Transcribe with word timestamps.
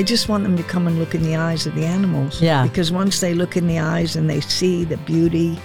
I 0.00 0.02
just 0.02 0.30
want 0.30 0.44
them 0.44 0.56
to 0.56 0.62
come 0.62 0.86
and 0.86 0.98
look 0.98 1.14
in 1.14 1.22
the 1.22 1.36
eyes 1.36 1.66
of 1.66 1.74
the 1.74 1.84
animals. 1.84 2.40
Yeah. 2.40 2.62
Because 2.66 2.90
once 2.90 3.20
they 3.20 3.34
look 3.34 3.58
in 3.58 3.66
the 3.66 3.80
eyes 3.80 4.16
and 4.16 4.30
they 4.30 4.40
see 4.40 4.82
the 4.82 4.96
beauty 4.96 5.60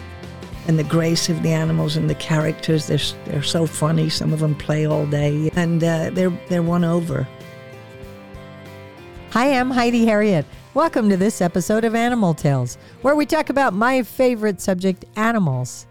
and 0.67 0.77
the 0.77 0.83
grace 0.83 1.29
of 1.29 1.41
the 1.41 1.53
animals 1.53 1.95
and 1.95 2.09
the 2.09 2.15
characters, 2.15 2.85
they're 2.85 2.99
they're 3.23 3.41
so 3.41 3.65
funny. 3.65 4.09
Some 4.09 4.33
of 4.33 4.41
them 4.41 4.53
play 4.53 4.87
all 4.87 5.05
day, 5.05 5.49
and 5.55 5.81
uh, 5.81 6.09
they're 6.09 6.37
they're 6.49 6.61
won 6.61 6.83
over. 6.83 7.25
Hi, 9.29 9.57
I'm 9.57 9.71
Heidi 9.71 10.05
Herriott. 10.05 10.45
Welcome 10.73 11.07
to 11.11 11.15
this 11.15 11.39
episode 11.39 11.85
of 11.85 11.95
Animal 11.95 12.33
Tales, 12.33 12.77
where 13.03 13.15
we 13.15 13.25
talk 13.25 13.49
about 13.49 13.73
my 13.73 14.03
favorite 14.03 14.59
subject, 14.59 15.05
animals. 15.15 15.87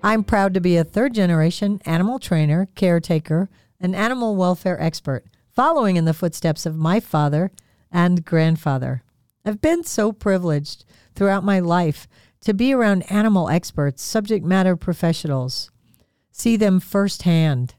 I'm 0.00 0.22
proud 0.22 0.54
to 0.54 0.60
be 0.60 0.76
a 0.76 0.84
third 0.84 1.12
generation 1.12 1.80
animal 1.86 2.20
trainer, 2.20 2.68
caretaker, 2.76 3.48
and 3.80 3.96
animal 3.96 4.36
welfare 4.36 4.80
expert, 4.80 5.24
following 5.56 5.96
in 5.96 6.04
the 6.04 6.14
footsteps 6.14 6.64
of 6.66 6.76
my 6.76 7.00
father 7.00 7.50
and 7.92 8.24
grandfather. 8.24 9.02
I've 9.44 9.60
been 9.60 9.84
so 9.84 10.12
privileged 10.12 10.84
throughout 11.14 11.44
my 11.44 11.60
life 11.60 12.06
to 12.42 12.54
be 12.54 12.72
around 12.72 13.10
animal 13.10 13.48
experts, 13.48 14.02
subject 14.02 14.44
matter 14.44 14.76
professionals, 14.76 15.70
see 16.30 16.56
them 16.56 16.80
firsthand. 16.80 17.74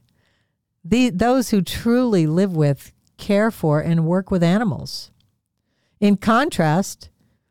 The, 0.84 1.10
those 1.10 1.50
who 1.50 1.62
truly 1.62 2.26
live 2.26 2.54
with, 2.54 2.92
care 3.16 3.50
for, 3.50 3.80
and 3.80 4.06
work 4.06 4.30
with 4.30 4.42
animals. 4.42 5.10
In 6.00 6.16
contrast, 6.16 7.10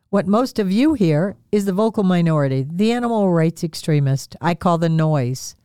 what 0.10 0.28
most 0.28 0.60
of 0.60 0.72
you 0.72 0.94
hear 0.94 1.38
is 1.54 1.64
the 1.64 1.72
vocal 1.72 2.04
minority, 2.04 2.66
the 2.70 2.92
animal 2.92 3.32
rights 3.32 3.64
extremist, 3.64 4.36
I 4.42 4.56
call 4.56 4.78
the 4.78 4.90
noise, 4.90 5.56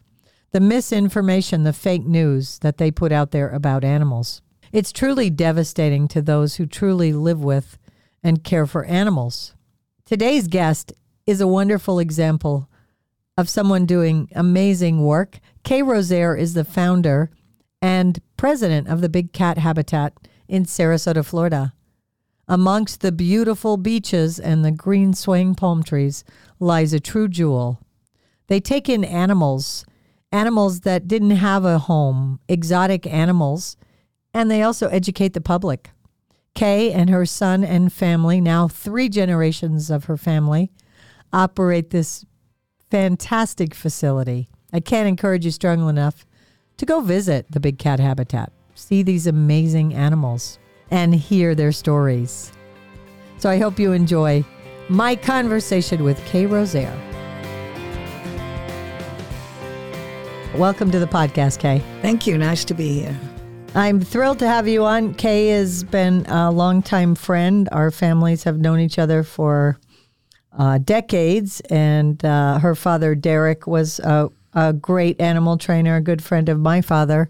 the 0.53 0.61
misinformation, 0.61 1.65
the 1.65 1.73
fake 1.73 2.07
news 2.07 2.61
that 2.61 2.79
they 2.79 2.93
put 2.93 3.11
out 3.11 3.33
there 3.33 3.51
about 3.51 3.83
animals. 3.83 4.43
It's 4.73 4.93
truly 4.93 5.31
devastating 5.31 6.09
to 6.09 6.23
those 6.23 6.57
who 6.57 6.67
truly 6.67 7.13
live 7.13 7.43
with 7.43 7.79
and 8.23 8.43
care 8.43 8.67
for 8.67 8.85
animals. 8.85 9.55
Today's 10.05 10.49
guest 10.49 10.93
is 11.27 11.41
a 11.41 11.47
wonderful 11.47 11.99
example 11.99 12.69
of 13.37 13.49
someone 13.49 13.87
doing 13.87 14.29
amazing 14.35 15.05
work. 15.05 15.39
Kay 15.63 15.83
Rosaire 15.83 16.35
is 16.35 16.55
the 16.55 16.65
founder 16.65 17.31
and 17.83 18.21
president 18.37 18.89
of 18.89 19.01
the 19.01 19.09
Big 19.09 19.33
Cat 19.33 19.59
Habitat 19.59 20.15
in 20.49 20.65
Sarasota, 20.65 21.25
Florida. 21.25 21.73
Amongst 22.49 23.01
the 23.01 23.13
beautiful 23.13 23.77
beaches 23.77 24.39
and 24.39 24.65
the 24.65 24.71
green 24.71 25.13
swaying 25.15 25.57
palm 25.57 25.83
trees 25.83 26.25
lies 26.59 26.93
a 26.93 27.01
true 27.01 27.29
jewel. 27.29 27.81
They 28.47 28.61
take 28.61 28.89
in 28.89 29.05
animals, 29.05 29.85
animals 30.31 30.81
that 30.81 31.09
didn't 31.09 31.33
have 31.33 31.65
a 31.65 31.79
home, 31.79 32.39
exotic 32.49 33.07
animals, 33.07 33.77
and 34.37 34.51
they 34.51 34.63
also 34.63 34.89
educate 34.89 35.33
the 35.33 35.41
public. 35.41 35.93
Kay 36.55 36.93
and 36.93 37.09
her 37.09 37.25
son 37.25 37.65
and 37.65 37.91
family, 37.91 38.39
now 38.39 38.69
three 38.69 39.09
generations 39.09 39.91
of 39.91 40.05
her 40.05 40.19
family, 40.19 40.71
operate 41.33 41.89
this 41.89 42.27
fantastic 42.91 43.75
facility. 43.75 44.51
I 44.75 44.81
can't 44.81 45.09
encourage 45.09 45.47
you 45.47 45.51
strongly 45.51 45.89
enough 45.89 46.27
to 46.77 46.85
go 46.85 47.01
visit 47.01 47.47
the 47.51 47.61
Big 47.61 47.79
Cat 47.79 47.99
Habitat, 47.99 48.53
see 48.75 49.03
these 49.03 49.27
amazing 49.27 49.95
animals, 49.95 50.59
and 50.91 51.15
hear 51.15 51.55
their 51.55 51.73
stories. 51.73 52.53
So 53.39 53.49
I 53.49 53.57
hope 53.57 53.79
you 53.79 53.93
enjoy 53.93 54.45
my 54.91 55.17
conversation 55.17 56.05
with 56.05 56.23
Kay 56.27 56.45
Rosaire. 56.45 56.95
Welcome 60.57 60.91
to 60.91 60.99
the 60.99 61.07
podcast, 61.07 61.59
Kay. 61.59 61.83
Thank 62.03 62.27
you. 62.27 62.37
Nice 62.37 62.67
to 62.67 62.75
be 62.75 63.01
here. 63.01 63.19
I'm 63.77 64.01
thrilled 64.01 64.39
to 64.39 64.49
have 64.49 64.67
you 64.67 64.87
on. 64.87 65.13
Kay 65.13 65.49
has 65.49 65.85
been 65.85 66.25
a 66.31 66.51
longtime 66.51 67.15
friend. 67.15 67.69
Our 67.73 67.91
families 67.91 68.45
have 68.45 68.59
known 68.59 68.81
each 68.81 68.99
other 68.99 69.23
for 69.23 69.79
uh, 70.59 70.79
decades, 70.79 71.61
and 71.69 72.25
uh, 72.25 72.59
her 72.61 72.75
father, 72.75 73.15
Derek, 73.15 73.67
was 73.67 73.99
a, 74.01 74.31
a 74.55 74.73
great 74.73 75.21
animal 75.21 75.59
trainer, 75.59 75.97
a 75.97 76.01
good 76.01 76.25
friend 76.25 76.49
of 76.49 76.59
my 76.59 76.81
father. 76.81 77.29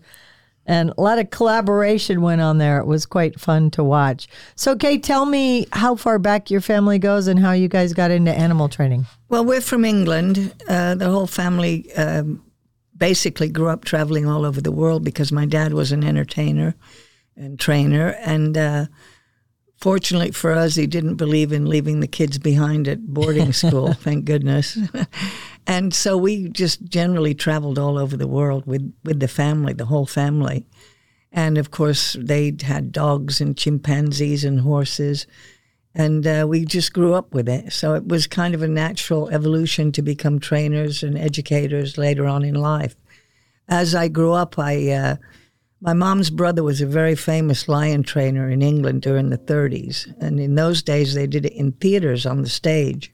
And 0.67 0.93
a 0.97 1.01
lot 1.01 1.19
of 1.19 1.31
collaboration 1.31 2.23
went 2.23 2.41
on 2.41 2.59
there. 2.59 2.78
It 2.78 2.87
was 2.87 3.07
quite 3.07 3.41
fun 3.41 3.73
to 3.73 3.83
watch. 3.83 4.28
So, 4.55 4.77
Kay, 4.77 4.99
tell 4.99 5.27
me 5.27 5.67
how 5.73 5.97
far 5.97 6.21
back 6.21 6.49
your 6.49 6.61
family 6.61 7.01
goes 7.01 7.27
and 7.27 7.41
how 7.41 7.53
you 7.53 7.67
guys 7.67 7.93
got 7.93 8.13
into 8.13 8.33
animal 8.33 8.69
training. 8.69 9.07
Well, 9.28 9.45
we're 9.45 9.61
from 9.61 9.84
England. 9.84 10.55
Uh, 10.69 10.95
the 10.95 11.11
whole 11.11 11.27
family 11.27 11.93
um, 11.95 12.45
basically 12.97 13.49
grew 13.49 13.69
up 13.69 13.84
traveling 13.84 14.27
all 14.27 14.45
over 14.45 14.61
the 14.61 14.73
world 14.73 15.05
because 15.05 15.33
my 15.33 15.47
dad 15.47 15.73
was 15.73 15.93
an 15.93 16.05
entertainer 16.05 16.75
and 17.37 17.59
trainer. 17.59 18.17
And 18.21 18.57
uh, 18.57 18.87
fortunately 19.79 20.33
for 20.33 20.53
us, 20.53 20.75
he 20.75 20.87
didn't 20.87 21.17
believe 21.17 21.53
in 21.53 21.67
leaving 21.67 22.01
the 22.01 22.07
kids 22.07 22.39
behind 22.39 22.89
at 22.89 23.07
boarding 23.07 23.53
school, 23.65 23.93
thank 23.93 24.25
goodness. 24.25 24.79
and 25.67 25.93
so 25.95 26.17
we 26.17 26.49
just 26.49 26.84
generally 26.84 27.34
traveled 27.34 27.79
all 27.79 27.99
over 27.99 28.17
the 28.17 28.27
world 28.27 28.67
with, 28.67 28.93
with 29.05 29.21
the 29.21 29.28
family, 29.28 29.73
the 29.73 29.87
whole 29.87 30.07
family. 30.07 30.67
And 31.33 31.59
of 31.59 31.71
course, 31.71 32.17
they 32.19 32.57
had 32.63 32.93
dogs 32.93 33.41
and 33.41 33.57
chimpanzees 33.57 34.45
and 34.45 34.61
horses. 34.61 35.27
And 35.97 36.27
uh, 36.27 36.45
we 36.47 36.67
just 36.67 36.93
grew 36.93 37.15
up 37.15 37.33
with 37.33 37.49
it. 37.49 37.73
So 37.73 37.95
it 37.95 38.07
was 38.07 38.27
kind 38.27 38.55
of 38.55 38.61
a 38.61 38.69
natural 38.69 39.31
evolution 39.31 39.93
to 39.93 40.03
become 40.03 40.39
trainers 40.39 41.03
and 41.03 41.17
educators 41.17 41.97
later 41.97 42.27
on 42.27 42.45
in 42.45 42.55
life. 42.55 42.95
As 43.67 43.95
I 43.95 44.09
grew 44.09 44.33
up, 44.33 44.59
I 44.59 44.91
uh, 44.91 45.17
my 45.81 45.95
mom's 45.95 46.29
brother 46.29 46.62
was 46.62 46.83
a 46.83 46.87
very 46.87 47.15
famous 47.15 47.67
lion 47.67 48.03
trainer 48.03 48.51
in 48.51 48.61
England 48.61 49.03
during 49.03 49.31
the 49.31 49.39
30s. 49.39 50.15
And 50.21 50.39
in 50.39 50.55
those 50.55 50.83
days, 50.83 51.15
they 51.15 51.27
did 51.27 51.47
it 51.47 51.55
in 51.55 51.73
theaters 51.73 52.27
on 52.27 52.43
the 52.43 52.49
stage. 52.49 53.11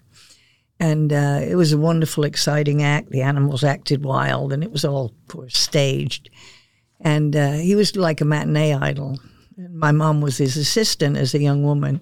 And 0.80 1.12
uh, 1.12 1.40
it 1.40 1.54
was 1.54 1.72
a 1.72 1.78
wonderful, 1.78 2.24
exciting 2.24 2.82
act. 2.82 3.10
The 3.10 3.22
animals 3.22 3.62
acted 3.62 4.04
wild, 4.04 4.52
and 4.52 4.64
it 4.64 4.72
was 4.72 4.84
all, 4.84 5.06
of 5.06 5.28
course, 5.28 5.56
staged. 5.56 6.30
And 7.00 7.36
uh, 7.36 7.52
he 7.52 7.76
was 7.76 7.94
like 7.94 8.20
a 8.20 8.24
matinee 8.24 8.74
idol. 8.74 9.20
And 9.56 9.74
my 9.74 9.92
mom 9.92 10.20
was 10.20 10.38
his 10.38 10.56
assistant 10.56 11.16
as 11.16 11.34
a 11.34 11.40
young 11.40 11.62
woman. 11.62 12.00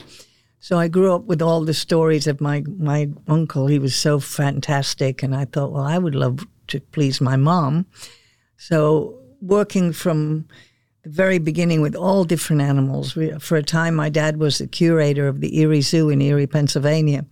So 0.62 0.78
I 0.78 0.88
grew 0.88 1.14
up 1.14 1.24
with 1.24 1.40
all 1.40 1.64
the 1.64 1.74
stories 1.74 2.26
of 2.26 2.40
my, 2.40 2.62
my 2.78 3.08
uncle. 3.26 3.66
He 3.66 3.78
was 3.78 3.96
so 3.96 4.20
fantastic. 4.20 5.22
And 5.22 5.34
I 5.34 5.46
thought, 5.46 5.72
well, 5.72 5.84
I 5.84 5.96
would 5.96 6.14
love 6.14 6.46
to 6.68 6.80
please 6.80 7.20
my 7.20 7.36
mom. 7.36 7.86
So 8.58 9.18
working 9.40 9.92
from 9.92 10.46
the 11.02 11.08
very 11.08 11.38
beginning 11.38 11.80
with 11.80 11.96
all 11.96 12.24
different 12.24 12.60
animals. 12.60 13.16
For 13.38 13.56
a 13.56 13.62
time, 13.62 13.94
my 13.94 14.10
dad 14.10 14.36
was 14.36 14.58
the 14.58 14.66
curator 14.66 15.26
of 15.26 15.40
the 15.40 15.58
Erie 15.58 15.80
Zoo 15.80 16.10
in 16.10 16.20
Erie, 16.20 16.46
Pennsylvania. 16.46 17.24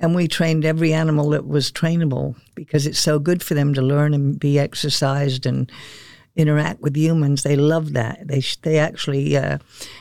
And 0.00 0.16
we 0.16 0.26
trained 0.26 0.64
every 0.64 0.92
animal 0.92 1.30
that 1.30 1.46
was 1.46 1.70
trainable 1.70 2.34
because 2.56 2.88
it's 2.88 2.98
so 2.98 3.20
good 3.20 3.40
for 3.40 3.54
them 3.54 3.72
to 3.74 3.82
learn 3.82 4.12
and 4.12 4.38
be 4.38 4.58
exercised 4.58 5.46
and 5.46 5.70
interact 6.36 6.80
with 6.80 6.96
humans. 6.96 7.42
They 7.42 7.56
love 7.56 7.92
that. 7.92 8.26
They 8.26 8.42
they 8.62 8.78
actually 8.78 9.36
uh, 9.36 9.58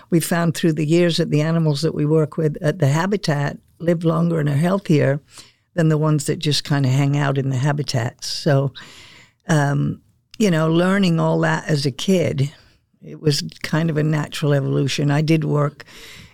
we 0.09 0.19
found 0.19 0.55
through 0.55 0.73
the 0.73 0.85
years 0.85 1.17
that 1.17 1.29
the 1.29 1.41
animals 1.41 1.81
that 1.81 1.93
we 1.93 2.05
work 2.05 2.37
with 2.37 2.57
at 2.61 2.79
the 2.79 2.87
habitat 2.87 3.57
live 3.79 4.03
longer 4.03 4.39
and 4.39 4.49
are 4.49 4.55
healthier 4.55 5.19
than 5.73 5.89
the 5.89 5.97
ones 5.97 6.25
that 6.25 6.39
just 6.39 6.63
kind 6.63 6.85
of 6.85 6.91
hang 6.91 7.17
out 7.17 7.37
in 7.37 7.49
the 7.49 7.57
habitats. 7.57 8.27
So, 8.27 8.73
um, 9.47 10.01
you 10.37 10.51
know, 10.51 10.71
learning 10.71 11.19
all 11.19 11.39
that 11.41 11.67
as 11.67 11.85
a 11.85 11.91
kid, 11.91 12.53
it 13.01 13.19
was 13.19 13.43
kind 13.63 13.89
of 13.89 13.97
a 13.97 14.03
natural 14.03 14.53
evolution. 14.53 15.11
I 15.11 15.21
did 15.21 15.43
work 15.43 15.83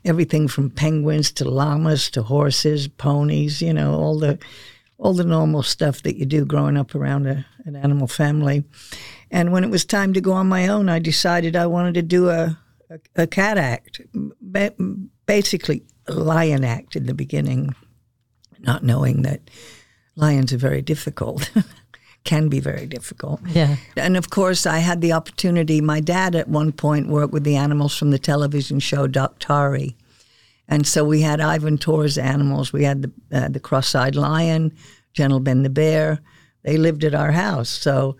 everything 0.05 0.47
from 0.47 0.69
penguins 0.69 1.31
to 1.33 1.49
llamas 1.49 2.09
to 2.11 2.23
horses, 2.23 2.87
ponies, 2.87 3.61
you 3.61 3.73
know, 3.73 3.93
all 3.93 4.19
the 4.19 4.37
all 4.97 5.13
the 5.13 5.23
normal 5.23 5.63
stuff 5.63 6.01
that 6.03 6.17
you 6.17 6.25
do 6.25 6.43
growing 6.43 6.75
up 6.75 6.93
around 6.93 7.25
a, 7.25 7.45
an 7.63 7.75
animal 7.77 8.07
family. 8.07 8.65
And 9.31 9.51
when 9.51 9.63
it 9.63 9.69
was 9.69 9.85
time 9.85 10.13
to 10.13 10.21
go 10.21 10.33
on 10.33 10.47
my 10.47 10.67
own, 10.67 10.89
I 10.89 10.99
decided 10.99 11.55
I 11.55 11.67
wanted 11.67 11.93
to 11.95 12.01
do 12.01 12.29
a, 12.29 12.57
a, 12.89 13.23
a 13.23 13.27
cat 13.27 13.57
act, 13.57 14.01
basically 15.25 15.83
a 16.07 16.13
lion 16.13 16.63
act 16.63 16.95
in 16.95 17.05
the 17.05 17.13
beginning, 17.13 17.75
not 18.59 18.83
knowing 18.83 19.21
that 19.21 19.41
lions 20.15 20.51
are 20.51 20.57
very 20.57 20.81
difficult. 20.81 21.51
can 22.23 22.49
be 22.49 22.59
very 22.59 22.85
difficult. 22.85 23.39
Yeah. 23.47 23.77
And 23.95 24.17
of 24.17 24.29
course, 24.29 24.65
I 24.65 24.79
had 24.79 25.01
the 25.01 25.13
opportunity. 25.13 25.81
My 25.81 25.99
dad 25.99 26.35
at 26.35 26.47
one 26.47 26.71
point 26.71 27.07
worked 27.07 27.33
with 27.33 27.43
the 27.43 27.55
animals 27.55 27.95
from 27.95 28.11
the 28.11 28.19
television 28.19 28.79
show 28.79 29.07
Daktari. 29.07 29.95
And 30.67 30.85
so 30.85 31.03
we 31.03 31.21
had 31.21 31.41
Ivan 31.41 31.77
Tors 31.77 32.17
animals. 32.17 32.71
We 32.73 32.83
had 32.83 33.03
the, 33.03 33.11
uh, 33.31 33.49
the 33.49 33.59
cross-eyed 33.59 34.15
lion, 34.15 34.73
Gentle 35.13 35.39
Ben 35.39 35.63
the 35.63 35.69
bear. 35.69 36.19
They 36.63 36.77
lived 36.77 37.03
at 37.03 37.15
our 37.15 37.31
house. 37.31 37.69
So 37.69 38.17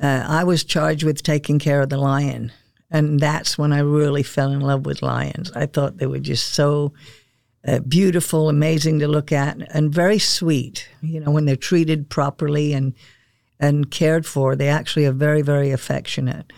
uh, 0.00 0.24
I 0.26 0.44
was 0.44 0.64
charged 0.64 1.04
with 1.04 1.22
taking 1.22 1.58
care 1.58 1.80
of 1.82 1.88
the 1.88 1.98
lion. 1.98 2.52
And 2.90 3.18
that's 3.18 3.58
when 3.58 3.72
I 3.72 3.80
really 3.80 4.22
fell 4.22 4.52
in 4.52 4.60
love 4.60 4.86
with 4.86 5.02
lions. 5.02 5.50
I 5.52 5.66
thought 5.66 5.98
they 5.98 6.06
were 6.06 6.20
just 6.20 6.54
so 6.54 6.92
uh, 7.66 7.80
beautiful, 7.80 8.48
amazing 8.48 9.00
to 9.00 9.08
look 9.08 9.32
at, 9.32 9.56
and 9.74 9.92
very 9.92 10.20
sweet. 10.20 10.88
You 11.02 11.20
know, 11.20 11.32
when 11.32 11.46
they're 11.46 11.56
treated 11.56 12.08
properly 12.08 12.72
and 12.72 12.94
and 13.58 13.90
cared 13.90 14.26
for, 14.26 14.54
they 14.54 14.68
actually 14.68 15.06
are 15.06 15.12
very, 15.12 15.42
very 15.42 15.72
affectionate. 15.72 16.52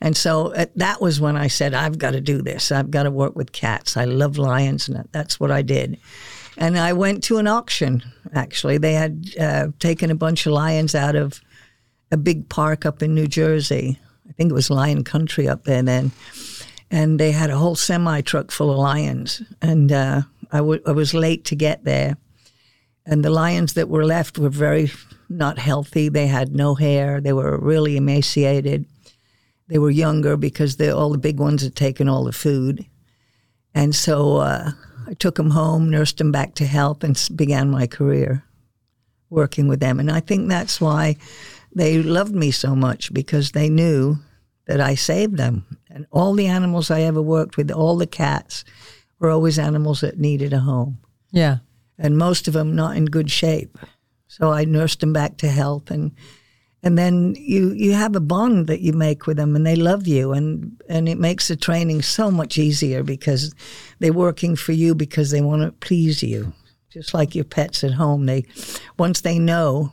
And 0.00 0.16
so 0.16 0.54
uh, 0.54 0.66
that 0.76 1.00
was 1.00 1.20
when 1.20 1.36
I 1.36 1.48
said, 1.48 1.74
I've 1.74 1.98
got 1.98 2.12
to 2.12 2.20
do 2.20 2.40
this. 2.40 2.70
I've 2.70 2.90
got 2.90 3.02
to 3.02 3.10
work 3.10 3.34
with 3.34 3.52
cats. 3.52 3.96
I 3.96 4.04
love 4.04 4.38
lions, 4.38 4.88
and 4.88 5.08
that's 5.12 5.40
what 5.40 5.50
I 5.50 5.62
did. 5.62 5.98
And 6.56 6.78
I 6.78 6.92
went 6.92 7.24
to 7.24 7.38
an 7.38 7.48
auction, 7.48 8.02
actually. 8.32 8.78
They 8.78 8.94
had 8.94 9.26
uh, 9.38 9.66
taken 9.78 10.10
a 10.10 10.14
bunch 10.14 10.46
of 10.46 10.52
lions 10.52 10.94
out 10.94 11.16
of 11.16 11.40
a 12.10 12.16
big 12.16 12.48
park 12.48 12.86
up 12.86 13.02
in 13.02 13.14
New 13.14 13.26
Jersey. 13.26 13.98
I 14.28 14.32
think 14.32 14.50
it 14.50 14.54
was 14.54 14.70
Lion 14.70 15.04
Country 15.04 15.48
up 15.48 15.64
there 15.64 15.82
then. 15.82 16.12
And 16.90 17.18
they 17.18 17.32
had 17.32 17.50
a 17.50 17.56
whole 17.56 17.74
semi 17.74 18.20
truck 18.20 18.50
full 18.50 18.70
of 18.70 18.78
lions. 18.78 19.42
And 19.60 19.90
uh, 19.90 20.22
I, 20.52 20.58
w- 20.58 20.82
I 20.86 20.92
was 20.92 21.14
late 21.14 21.44
to 21.46 21.56
get 21.56 21.84
there. 21.84 22.16
And 23.04 23.24
the 23.24 23.30
lions 23.30 23.74
that 23.74 23.88
were 23.88 24.04
left 24.04 24.38
were 24.38 24.50
very 24.50 24.90
not 25.28 25.58
healthy. 25.58 26.08
They 26.08 26.26
had 26.26 26.54
no 26.54 26.74
hair. 26.74 27.20
They 27.20 27.32
were 27.32 27.58
really 27.58 27.96
emaciated. 27.96 28.84
They 29.68 29.78
were 29.78 29.90
younger 29.90 30.36
because 30.36 30.80
all 30.80 31.10
the 31.10 31.18
big 31.18 31.38
ones 31.38 31.62
had 31.62 31.74
taken 31.74 32.08
all 32.08 32.24
the 32.24 32.32
food. 32.32 32.86
And 33.74 33.94
so 33.94 34.36
uh, 34.38 34.70
I 35.06 35.14
took 35.14 35.36
them 35.36 35.50
home, 35.50 35.90
nursed 35.90 36.18
them 36.18 36.32
back 36.32 36.54
to 36.54 36.66
health, 36.66 37.02
and 37.04 37.20
began 37.34 37.70
my 37.70 37.86
career 37.86 38.44
working 39.28 39.68
with 39.68 39.80
them. 39.80 39.98
And 39.98 40.10
I 40.10 40.20
think 40.20 40.48
that's 40.48 40.80
why 40.80 41.16
they 41.76 42.02
loved 42.02 42.34
me 42.34 42.50
so 42.50 42.74
much 42.74 43.12
because 43.12 43.52
they 43.52 43.68
knew 43.68 44.16
that 44.66 44.80
I 44.80 44.94
saved 44.94 45.36
them. 45.36 45.66
And 45.90 46.06
all 46.10 46.32
the 46.32 46.46
animals 46.46 46.90
I 46.90 47.02
ever 47.02 47.20
worked 47.20 47.58
with, 47.58 47.70
all 47.70 47.96
the 47.96 48.06
cats, 48.06 48.64
were 49.18 49.30
always 49.30 49.58
animals 49.58 50.00
that 50.00 50.18
needed 50.18 50.54
a 50.54 50.60
home. 50.60 50.98
Yeah. 51.30 51.58
And 51.98 52.16
most 52.16 52.48
of 52.48 52.54
them 52.54 52.74
not 52.74 52.96
in 52.96 53.04
good 53.04 53.30
shape. 53.30 53.78
So 54.26 54.52
I 54.52 54.64
nursed 54.64 55.00
them 55.00 55.12
back 55.12 55.36
to 55.38 55.48
health 55.48 55.90
and 55.90 56.12
and 56.82 56.96
then 56.96 57.34
you 57.38 57.72
you 57.72 57.92
have 57.92 58.14
a 58.14 58.20
bond 58.20 58.66
that 58.68 58.80
you 58.80 58.92
make 58.92 59.26
with 59.26 59.36
them 59.36 59.56
and 59.56 59.66
they 59.66 59.76
love 59.76 60.06
you 60.06 60.32
and 60.32 60.80
and 60.88 61.08
it 61.08 61.18
makes 61.18 61.48
the 61.48 61.56
training 61.56 62.02
so 62.02 62.30
much 62.30 62.58
easier 62.58 63.02
because 63.02 63.54
they're 63.98 64.12
working 64.12 64.56
for 64.56 64.72
you 64.72 64.94
because 64.94 65.30
they 65.30 65.40
want 65.40 65.62
to 65.62 65.72
please 65.72 66.22
you 66.22 66.52
just 66.90 67.14
like 67.14 67.34
your 67.34 67.44
pets 67.44 67.82
at 67.82 67.94
home 67.94 68.26
they 68.26 68.44
once 68.98 69.22
they 69.22 69.38
know 69.38 69.90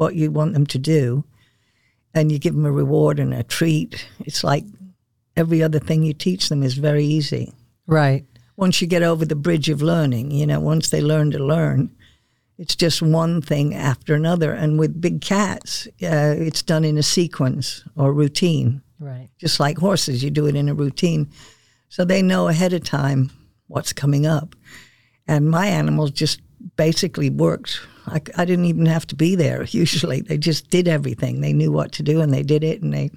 what 0.00 0.14
you 0.14 0.30
want 0.30 0.54
them 0.54 0.66
to 0.66 0.78
do 0.78 1.24
and 2.14 2.32
you 2.32 2.38
give 2.38 2.54
them 2.54 2.66
a 2.66 2.72
reward 2.72 3.18
and 3.20 3.34
a 3.34 3.42
treat 3.42 4.06
it's 4.20 4.42
like 4.42 4.64
every 5.36 5.62
other 5.62 5.78
thing 5.78 6.02
you 6.02 6.14
teach 6.14 6.48
them 6.48 6.62
is 6.62 6.74
very 6.74 7.04
easy 7.04 7.52
right 7.86 8.24
once 8.56 8.80
you 8.80 8.86
get 8.86 9.02
over 9.02 9.24
the 9.24 9.36
bridge 9.36 9.68
of 9.68 9.82
learning 9.82 10.30
you 10.30 10.46
know 10.46 10.60
once 10.60 10.90
they 10.90 11.00
learn 11.00 11.30
to 11.30 11.38
learn 11.38 11.90
it's 12.60 12.76
just 12.76 13.00
one 13.00 13.40
thing 13.40 13.74
after 13.74 14.14
another. 14.14 14.52
And 14.52 14.78
with 14.78 15.00
big 15.00 15.22
cats, 15.22 15.86
uh, 16.02 16.36
it's 16.36 16.60
done 16.60 16.84
in 16.84 16.98
a 16.98 17.02
sequence 17.02 17.82
or 17.96 18.12
routine. 18.12 18.82
Right. 18.98 19.30
Just 19.38 19.60
like 19.60 19.78
horses, 19.78 20.22
you 20.22 20.30
do 20.30 20.46
it 20.46 20.54
in 20.54 20.68
a 20.68 20.74
routine. 20.74 21.30
So 21.88 22.04
they 22.04 22.20
know 22.20 22.48
ahead 22.48 22.74
of 22.74 22.84
time 22.84 23.30
what's 23.68 23.94
coming 23.94 24.26
up. 24.26 24.54
And 25.26 25.50
my 25.50 25.68
animals 25.68 26.10
just 26.10 26.42
basically 26.76 27.30
worked. 27.30 27.80
I, 28.10 28.20
I 28.36 28.44
didn't 28.44 28.66
even 28.66 28.86
have 28.86 29.06
to 29.08 29.14
be 29.14 29.34
there 29.34 29.64
usually. 29.70 30.20
They 30.20 30.38
just 30.38 30.70
did 30.70 30.88
everything. 30.88 31.40
They 31.40 31.52
knew 31.52 31.72
what 31.72 31.92
to 31.92 32.02
do 32.02 32.20
and 32.20 32.32
they 32.32 32.42
did 32.42 32.64
it 32.64 32.82
and 32.82 32.92
they, 32.92 33.10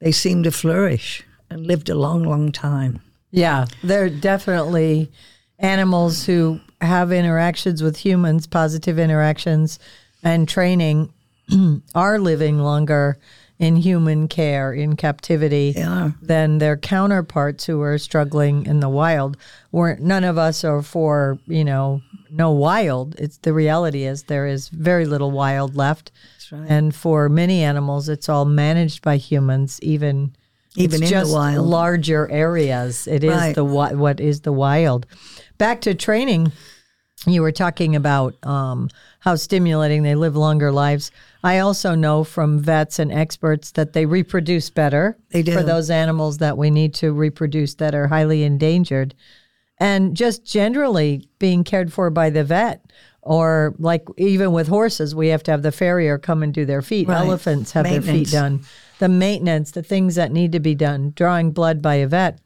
they 0.00 0.12
seemed 0.12 0.44
to 0.44 0.52
flourish 0.52 1.24
and 1.50 1.66
lived 1.66 1.88
a 1.88 1.94
long, 1.94 2.24
long 2.24 2.52
time. 2.52 3.00
Yeah, 3.30 3.66
they're 3.82 4.10
definitely 4.10 5.10
animals 5.58 6.24
who 6.24 6.60
have 6.80 7.12
interactions 7.12 7.82
with 7.82 7.98
humans, 7.98 8.46
positive 8.46 8.98
interactions, 8.98 9.78
and 10.22 10.48
training 10.48 11.12
are 11.94 12.18
living 12.18 12.58
longer 12.58 13.18
in 13.58 13.76
human 13.76 14.28
care 14.28 14.72
in 14.72 14.94
captivity 14.94 15.74
than 16.22 16.58
their 16.58 16.76
counterparts 16.76 17.64
who 17.66 17.80
are 17.80 17.98
struggling 17.98 18.66
in 18.66 18.80
the 18.80 18.88
wild. 18.88 19.36
We're, 19.72 19.96
none 19.96 20.24
of 20.24 20.38
us 20.38 20.64
are 20.64 20.82
for 20.82 21.38
you 21.46 21.64
know 21.64 22.00
no 22.30 22.50
wild. 22.52 23.16
It's 23.18 23.38
the 23.38 23.52
reality 23.52 24.04
is 24.04 24.24
there 24.24 24.46
is 24.46 24.68
very 24.68 25.06
little 25.06 25.30
wild 25.30 25.74
left, 25.76 26.12
right. 26.52 26.66
and 26.68 26.94
for 26.94 27.28
many 27.28 27.62
animals, 27.62 28.08
it's 28.08 28.28
all 28.28 28.44
managed 28.44 29.02
by 29.02 29.16
humans. 29.16 29.80
Even 29.82 30.34
even 30.76 31.02
it's 31.02 31.10
in 31.10 31.18
just 31.18 31.30
the 31.30 31.36
wild, 31.36 31.66
larger 31.66 32.30
areas. 32.30 33.08
It 33.08 33.24
is 33.24 33.30
Right. 33.34 33.54
the 33.54 33.64
wi- 33.64 33.94
what 33.94 34.20
is 34.20 34.42
the 34.42 34.52
wild. 34.52 35.06
Back 35.56 35.80
to 35.82 35.94
training 35.94 36.52
you 37.26 37.42
were 37.42 37.50
talking 37.52 37.96
about 37.96 38.36
um, 38.46 38.88
how 39.20 39.34
stimulating 39.34 40.04
they 40.04 40.14
live 40.14 40.36
longer 40.36 40.70
lives. 40.70 41.10
I 41.42 41.58
also 41.58 41.94
know 41.94 42.24
from 42.24 42.58
vets 42.58 42.98
and 42.98 43.12
experts 43.12 43.70
that 43.72 43.92
they 43.92 44.06
reproduce 44.06 44.70
better 44.70 45.16
They 45.30 45.42
do. 45.42 45.52
for 45.52 45.62
those 45.62 45.88
animals 45.90 46.38
that 46.38 46.58
we 46.58 46.70
need 46.70 46.94
to 46.94 47.12
reproduce 47.12 47.74
that 47.74 47.94
are 47.94 48.08
highly 48.08 48.42
endangered. 48.42 49.14
And 49.78 50.16
just 50.16 50.44
generally 50.44 51.28
being 51.38 51.62
cared 51.62 51.92
for 51.92 52.10
by 52.10 52.30
the 52.30 52.42
vet, 52.42 52.84
or 53.22 53.74
like 53.78 54.04
even 54.16 54.52
with 54.52 54.66
horses, 54.66 55.14
we 55.14 55.28
have 55.28 55.44
to 55.44 55.50
have 55.52 55.62
the 55.62 55.70
farrier 55.70 56.18
come 56.18 56.42
and 56.42 56.52
do 56.52 56.64
their 56.64 56.82
feet. 56.82 57.06
Right. 57.06 57.18
Elephants 57.18 57.72
have 57.72 57.84
their 57.84 58.02
feet 58.02 58.30
done. 58.30 58.64
The 58.98 59.08
maintenance, 59.08 59.70
the 59.70 59.82
things 59.82 60.16
that 60.16 60.32
need 60.32 60.50
to 60.52 60.60
be 60.60 60.74
done, 60.74 61.12
drawing 61.14 61.52
blood 61.52 61.80
by 61.80 61.96
a 61.96 62.08
vet. 62.08 62.40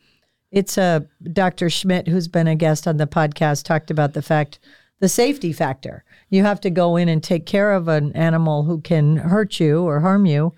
It's 0.51 0.77
uh, 0.77 1.01
a 1.25 1.29
Dr. 1.31 1.71
Schmidt, 1.71 2.09
who's 2.09 2.29
been 2.29 2.47
a 2.47 2.55
guest 2.55 2.87
on 2.87 2.99
the 2.99 3.07
podcast, 3.07 3.65
talked 3.65 3.91
about 3.91 4.13
the 4.13 4.21
fact 4.21 4.59
the 5.01 5.09
safety 5.09 5.53
factor. 5.53 6.05
You 6.33 6.43
have 6.45 6.61
to 6.63 6.71
go 6.71 6.97
in 6.97 7.09
and 7.11 7.23
take 7.23 7.45
care 7.47 7.73
of 7.73 7.89
an 7.89 8.13
animal 8.17 8.63
who 8.65 8.81
can 8.81 9.17
hurt 9.19 9.61
you 9.61 9.83
or 9.83 10.01
harm 10.01 10.25
you 10.27 10.55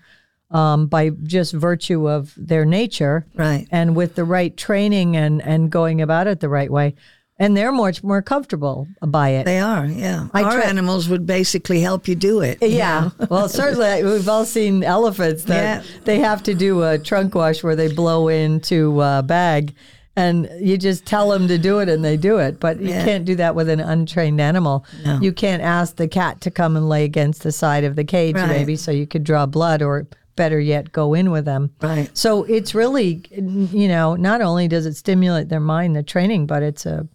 um, 0.49 0.87
by 0.87 1.09
just 1.09 1.51
virtue 1.53 2.07
of 2.09 2.33
their 2.37 2.63
nature, 2.63 3.25
Right. 3.35 3.67
and 3.71 3.93
with 3.95 4.15
the 4.15 4.23
right 4.23 4.55
training 4.55 5.17
and 5.17 5.41
and 5.41 5.69
going 5.69 6.01
about 6.01 6.27
it 6.27 6.39
the 6.39 6.47
right 6.49 6.71
way, 6.71 6.95
and 7.37 7.57
they're 7.57 7.73
much 7.73 8.03
more 8.03 8.21
comfortable 8.21 8.87
by 9.05 9.29
it. 9.31 9.43
They 9.43 9.59
are, 9.59 9.85
yeah. 9.85 10.27
I 10.33 10.43
Our 10.43 10.51
tra- 10.53 10.65
animals 10.67 11.09
would 11.09 11.25
basically 11.25 11.81
help 11.81 12.07
you 12.07 12.15
do 12.15 12.39
it. 12.39 12.61
you 12.61 12.69
Yeah. 12.69 13.09
know? 13.19 13.27
well, 13.29 13.49
certainly 13.49 14.01
we've 14.03 14.29
all 14.29 14.45
seen 14.45 14.81
elephants 14.81 15.43
that 15.45 15.83
Yeah. 15.83 15.91
they 16.05 16.19
have 16.19 16.41
to 16.43 16.53
do 16.53 16.83
a 16.83 16.97
trunk 16.97 17.35
wash 17.35 17.61
where 17.63 17.75
they 17.75 17.91
blow 17.93 18.29
into 18.29 19.01
a 19.01 19.21
bag 19.23 19.73
and 20.15 20.49
you 20.59 20.77
just 20.77 21.05
tell 21.05 21.29
them 21.29 21.47
to 21.47 21.57
do 21.57 21.79
it 21.79 21.89
and 21.89 22.03
they 22.03 22.15
do 22.17 22.37
it. 22.37 22.59
But 22.59 22.79
you 22.79 22.89
Yeah. 22.89 23.03
can't 23.05 23.25
do 23.25 23.35
that 23.35 23.53
with 23.55 23.67
an 23.69 23.79
untrained 23.79 24.39
animal. 24.39 24.85
No. 25.03 25.19
You 25.21 25.33
can't 25.33 25.61
ask 25.61 25.95
the 25.97 26.07
cat 26.07 26.41
to 26.41 26.51
come 26.51 26.77
and 26.77 26.87
lay 26.87 27.03
against 27.03 27.43
the 27.43 27.51
side 27.51 27.83
of 27.83 27.95
the 27.95 28.03
cage 28.05 28.35
Right. 28.35 28.47
maybe 28.47 28.75
so 28.77 28.91
you 28.91 29.05
could 29.07 29.23
draw 29.23 29.45
blood 29.45 29.81
or 29.81 30.07
better 30.35 30.59
yet 30.59 30.91
go 30.91 31.13
in 31.13 31.31
with 31.31 31.45
them. 31.45 31.71
Right. 31.81 32.09
So 32.13 32.43
it's 32.43 32.73
really, 32.75 33.23
you 33.31 33.87
know, 33.87 34.15
not 34.15 34.41
only 34.41 34.67
does 34.67 34.85
it 34.85 34.95
stimulate 34.95 35.49
their 35.49 35.59
mind, 35.61 35.95
the 35.95 36.03
training, 36.03 36.45
but 36.45 36.61
it's 36.63 36.85
a 36.85 37.07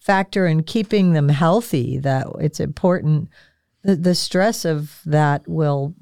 factor 0.00 0.46
in 0.46 0.62
keeping 0.62 1.12
them 1.14 1.28
healthy 1.28 1.98
that 1.98 2.26
it's 2.38 2.60
important. 2.60 3.28
The, 3.82 3.96
the 3.96 4.14
stress 4.14 4.64
of 4.64 5.00
that 5.06 5.46
will 5.48 5.94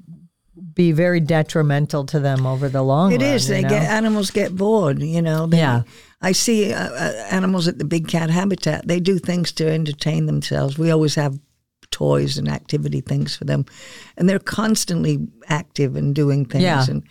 be 0.75 0.93
very 0.93 1.21
detrimental 1.21 2.05
to 2.07 2.19
them 2.21 2.47
over 2.47 2.69
the 2.69 2.83
long 2.83 3.13
It 3.13 3.21
run. 3.23 3.31
is. 3.35 3.49
you 3.49 3.55
They 3.55 3.63
know? 3.63 3.69
get 3.69 3.83
animals 3.83 4.31
get 4.31 4.55
bored. 4.57 5.01
You 5.03 5.23
know. 5.23 5.47
They, 5.47 5.59
Yeah. 5.59 5.83
I 6.25 6.33
see 6.33 6.73
uh, 6.73 6.89
uh, 6.89 7.27
animals 7.31 7.69
at 7.69 7.79
the 7.79 7.85
big 7.85 8.09
cat 8.09 8.31
habitat. 8.31 8.89
They 8.89 8.99
do 8.99 9.19
things 9.19 9.53
to 9.53 9.71
entertain 9.71 10.25
themselves. 10.25 10.79
We 10.79 10.91
always 10.91 11.15
have 11.17 11.39
toys 11.91 12.39
and 12.39 12.49
activity 12.49 13.03
things 13.03 13.37
for 13.37 13.45
them, 13.45 13.67
and 14.17 14.29
they're 14.29 14.39
constantly 14.39 15.29
active 15.49 15.97
and 15.97 16.15
doing 16.15 16.47
things. 16.47 16.65
Yeah. 16.65 16.87
And 16.89 17.03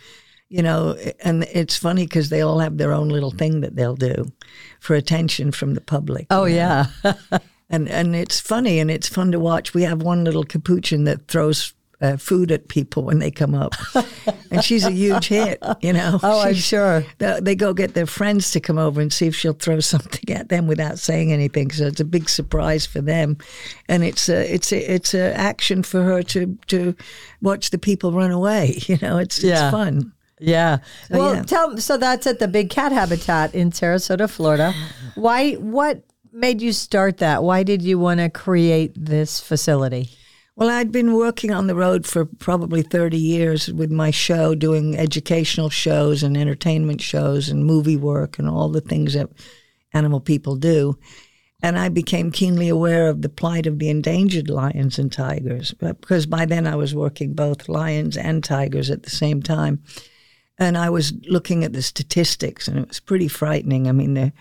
you 0.49 0.61
know, 0.61 0.95
and 1.23 1.43
it's 1.43 1.77
funny 1.77 2.05
because 2.05 2.29
they 2.29 2.41
all 2.41 2.59
have 2.59 2.77
their 2.77 2.91
own 2.91 3.09
little 3.09 3.31
thing 3.31 3.61
that 3.61 3.75
they'll 3.75 3.95
do 3.95 4.31
for 4.79 4.95
attention 4.95 5.51
from 5.51 5.73
the 5.73 5.81
public. 5.81 6.27
Oh, 6.29 6.45
yeah. 6.45 6.87
and 7.69 7.87
and 7.89 8.15
it's 8.15 8.39
funny 8.39 8.79
and 8.79 8.91
it's 8.91 9.07
fun 9.07 9.31
to 9.31 9.39
watch. 9.39 9.73
We 9.73 9.83
have 9.83 10.01
one 10.01 10.23
little 10.23 10.43
capuchin 10.43 11.03
that 11.05 11.27
throws 11.27 11.73
uh, 12.03 12.17
food 12.17 12.51
at 12.51 12.67
people 12.67 13.03
when 13.03 13.19
they 13.19 13.31
come 13.31 13.55
up, 13.55 13.73
and 14.51 14.63
she's 14.63 14.83
a 14.85 14.91
huge 14.91 15.27
hit. 15.27 15.63
You 15.81 15.93
know. 15.93 16.19
Oh, 16.33 16.41
I'm 16.41 16.53
sure. 16.53 17.03
They, 17.17 17.39
they 17.41 17.55
go 17.55 17.73
get 17.73 17.93
their 17.95 18.05
friends 18.05 18.51
to 18.51 18.59
come 18.59 18.77
over 18.77 19.01
and 19.01 19.11
see 19.11 19.27
if 19.27 19.35
she'll 19.35 19.53
throw 19.53 19.79
something 19.93 20.35
at 20.35 20.49
them 20.49 20.67
without 20.67 20.99
saying 20.99 21.31
anything. 21.31 21.71
So 21.71 21.87
it's 21.87 21.99
a 21.99 22.05
big 22.05 22.29
surprise 22.29 22.85
for 22.85 23.01
them, 23.01 23.37
and 23.89 24.03
it's 24.03 24.29
a 24.29 24.53
it's 24.53 24.71
a 24.71 24.93
it's 24.93 25.13
a 25.13 25.33
action 25.35 25.81
for 25.83 26.03
her 26.03 26.21
to 26.23 26.57
to 26.67 26.95
watch 27.41 27.69
the 27.71 27.77
people 27.77 28.11
run 28.11 28.31
away. 28.31 28.77
You 28.87 28.97
know, 29.01 29.17
it's 29.17 29.41
Yeah. 29.41 29.67
it's 29.67 29.71
fun. 29.71 30.11
Yeah. 30.39 30.79
well, 31.09 31.35
yeah. 31.35 31.43
tell 31.43 31.77
so 31.77 31.95
that's 31.97 32.27
at 32.27 32.39
the 32.39 32.47
Big 32.49 32.69
Cat 32.69 32.91
Habitat 32.91 33.55
in 33.55 33.71
Sarasota, 33.71 34.29
Florida. 34.29 34.73
Why? 35.15 35.53
What 35.53 36.03
made 36.33 36.61
you 36.61 36.73
start 36.73 37.17
that? 37.19 37.43
Why 37.43 37.63
did 37.63 37.81
you 37.81 37.97
want 37.97 38.19
to 38.19 38.29
create 38.29 38.91
this 38.95 39.39
facility? 39.39 40.09
Well, 40.55 40.69
I'd 40.69 40.91
been 40.91 41.13
working 41.15 41.51
on 41.51 41.65
the 41.65 41.73
road 41.73 42.05
for 42.05 42.25
probably 42.25 42.83
30 42.83 43.17
years 43.17 43.73
with 43.73 43.91
my 43.91 44.11
show, 44.11 44.53
doing 44.53 44.95
educational 44.95 45.71
shows 45.71 46.21
and 46.21 46.37
entertainment 46.37 47.01
shows 47.01 47.49
and 47.49 47.65
movie 47.65 47.97
work 47.97 48.37
and 48.37 48.47
all 48.47 48.69
the 48.69 48.81
things 48.81 49.15
that 49.15 49.29
animal 49.93 50.19
people 50.19 50.55
do. 50.55 50.99
And 51.63 51.79
I 51.79 51.89
became 51.89 52.29
keenly 52.29 52.69
aware 52.69 53.07
of 53.07 53.23
the 53.23 53.29
plight 53.29 53.65
of 53.65 53.79
the 53.79 53.89
endangered 53.89 54.47
lions 54.47 54.99
and 54.99 55.11
tigers, 55.11 55.73
because 55.73 56.27
by 56.27 56.45
then 56.45 56.67
I 56.67 56.75
was 56.75 56.93
working 56.93 57.33
both 57.33 57.67
lions 57.67 58.15
and 58.15 58.43
tigers 58.43 58.91
at 58.91 59.03
the 59.03 59.09
same 59.09 59.41
time. 59.41 59.81
And 60.59 60.77
I 60.77 60.91
was 60.91 61.13
looking 61.27 61.63
at 61.63 61.73
the 61.73 61.81
statistics, 61.81 62.67
and 62.67 62.77
it 62.77 62.87
was 62.89 62.99
pretty 62.99 63.27
frightening. 63.27 63.87
I 63.87 63.91
mean, 63.91 64.13
the 64.13 64.33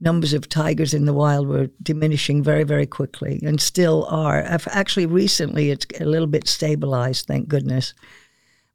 numbers 0.00 0.34
of 0.34 0.48
tigers 0.48 0.92
in 0.92 1.06
the 1.06 1.14
wild 1.14 1.48
were 1.48 1.70
diminishing 1.82 2.42
very, 2.42 2.64
very 2.64 2.86
quickly, 2.86 3.40
and 3.44 3.60
still 3.60 4.04
are. 4.06 4.42
Actually, 4.68 5.06
recently, 5.06 5.70
it's 5.70 5.86
a 6.00 6.04
little 6.04 6.26
bit 6.26 6.46
stabilized, 6.46 7.26
thank 7.26 7.48
goodness. 7.48 7.94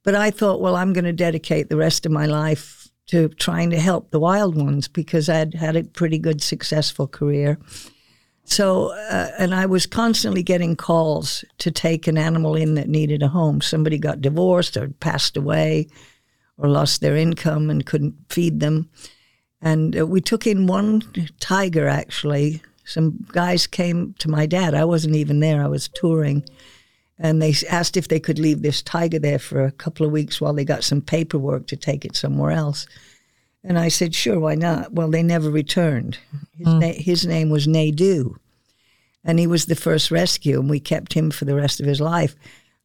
But 0.04 0.16
I 0.16 0.32
thought, 0.32 0.62
well, 0.62 0.76
I'm 0.76 0.94
going 0.94 1.06
to 1.06 1.14
dedicate 1.14 1.70
the 1.70 1.78
rest 1.78 2.06
of 2.06 2.12
my 2.12 2.26
life 2.26 2.88
to 3.08 3.30
trying 3.30 3.70
to 3.70 3.80
help 3.80 4.10
the 4.10 4.20
wild 4.20 4.56
ones 4.56 4.88
because 4.88 5.30
I'd 5.30 5.54
had 5.54 5.76
a 5.76 5.84
pretty 5.84 6.18
good, 6.18 6.42
successful 6.42 7.08
career. 7.08 7.60
So, 8.46 8.94
uh, 9.10 9.30
and 9.38 9.54
I 9.54 9.66
was 9.68 9.86
constantly 9.86 10.44
getting 10.44 10.76
calls 10.76 11.46
to 11.60 11.72
take 11.72 12.08
an 12.08 12.18
animal 12.18 12.56
in 12.56 12.74
that 12.76 12.90
needed 12.90 13.22
a 13.22 13.28
home. 13.28 13.62
Somebody 13.62 13.98
got 13.98 14.22
divorced 14.22 14.76
or 14.76 14.90
passed 15.00 15.38
away 15.38 15.88
or 16.58 16.68
lost 16.68 17.02
their 17.02 17.16
income 17.16 17.70
and 17.70 17.86
couldn't 17.86 18.16
feed 18.30 18.60
them. 18.60 18.90
And 19.62 19.98
uh, 19.98 20.08
we 20.08 20.22
took 20.22 20.48
in 20.48 20.68
one 20.68 21.04
tiger, 21.40 21.88
actually. 21.88 22.62
Some 22.84 23.26
guys 23.32 23.68
came 23.68 24.16
to 24.20 24.30
my 24.30 24.46
dad. 24.46 24.74
I 24.74 24.86
wasn't 24.86 25.16
even 25.16 25.40
there, 25.40 25.64
I 25.64 25.68
was 25.68 25.88
touring. 25.88 26.44
And 27.20 27.42
they 27.42 27.54
asked 27.70 27.98
if 27.98 28.08
they 28.08 28.20
could 28.20 28.40
leave 28.40 28.64
this 28.64 28.82
tiger 28.82 29.20
there 29.20 29.38
for 29.38 29.64
a 29.64 29.72
couple 29.72 30.06
of 30.06 30.12
weeks 30.12 30.42
while 30.42 30.54
they 30.54 30.66
got 30.66 30.84
some 30.84 31.02
paperwork 31.02 31.68
to 31.68 31.76
take 31.76 32.04
it 32.04 32.16
somewhere 32.16 32.52
else. 32.52 32.88
And 33.64 33.78
I 33.78 33.90
said, 33.90 34.16
sure, 34.16 34.40
why 34.40 34.56
not? 34.56 34.94
Well, 34.94 35.12
they 35.12 35.22
never 35.22 35.52
returned. 35.52 36.18
His, 36.58 36.68
mm. 36.68 36.80
na- 36.82 37.04
his 37.04 37.28
name 37.28 37.52
was 37.52 37.68
Nadu, 37.68 38.36
and 39.24 39.38
he 39.38 39.46
was 39.46 39.68
the 39.68 39.76
first 39.76 40.10
rescue, 40.10 40.60
and 40.60 40.68
we 40.68 40.80
kept 40.80 41.14
him 41.14 41.30
for 41.30 41.46
the 41.46 41.54
rest 41.54 41.80
of 41.80 41.86
his 41.86 42.02
life. 42.02 42.36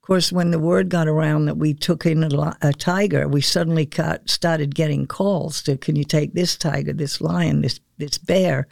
Of 0.07 0.09
course, 0.09 0.31
when 0.31 0.53
the 0.53 0.61
word 0.61 0.89
got 0.89 1.09
around 1.09 1.47
that 1.47 1.57
we 1.57 1.75
took 1.75 2.07
in 2.07 2.23
a, 2.23 2.57
a 2.63 2.73
tiger, 2.73 3.27
we 3.27 3.41
suddenly 3.41 3.87
got, 3.87 4.31
started 4.31 4.73
getting 4.73 5.09
calls 5.09 5.61
to, 5.65 5.77
can 5.77 5.97
you 5.97 6.05
take 6.05 6.33
this 6.33 6.57
tiger, 6.57 6.93
this 6.93 7.21
lion, 7.21 7.63
this 7.63 7.81
this 7.99 8.17
bear? 8.17 8.69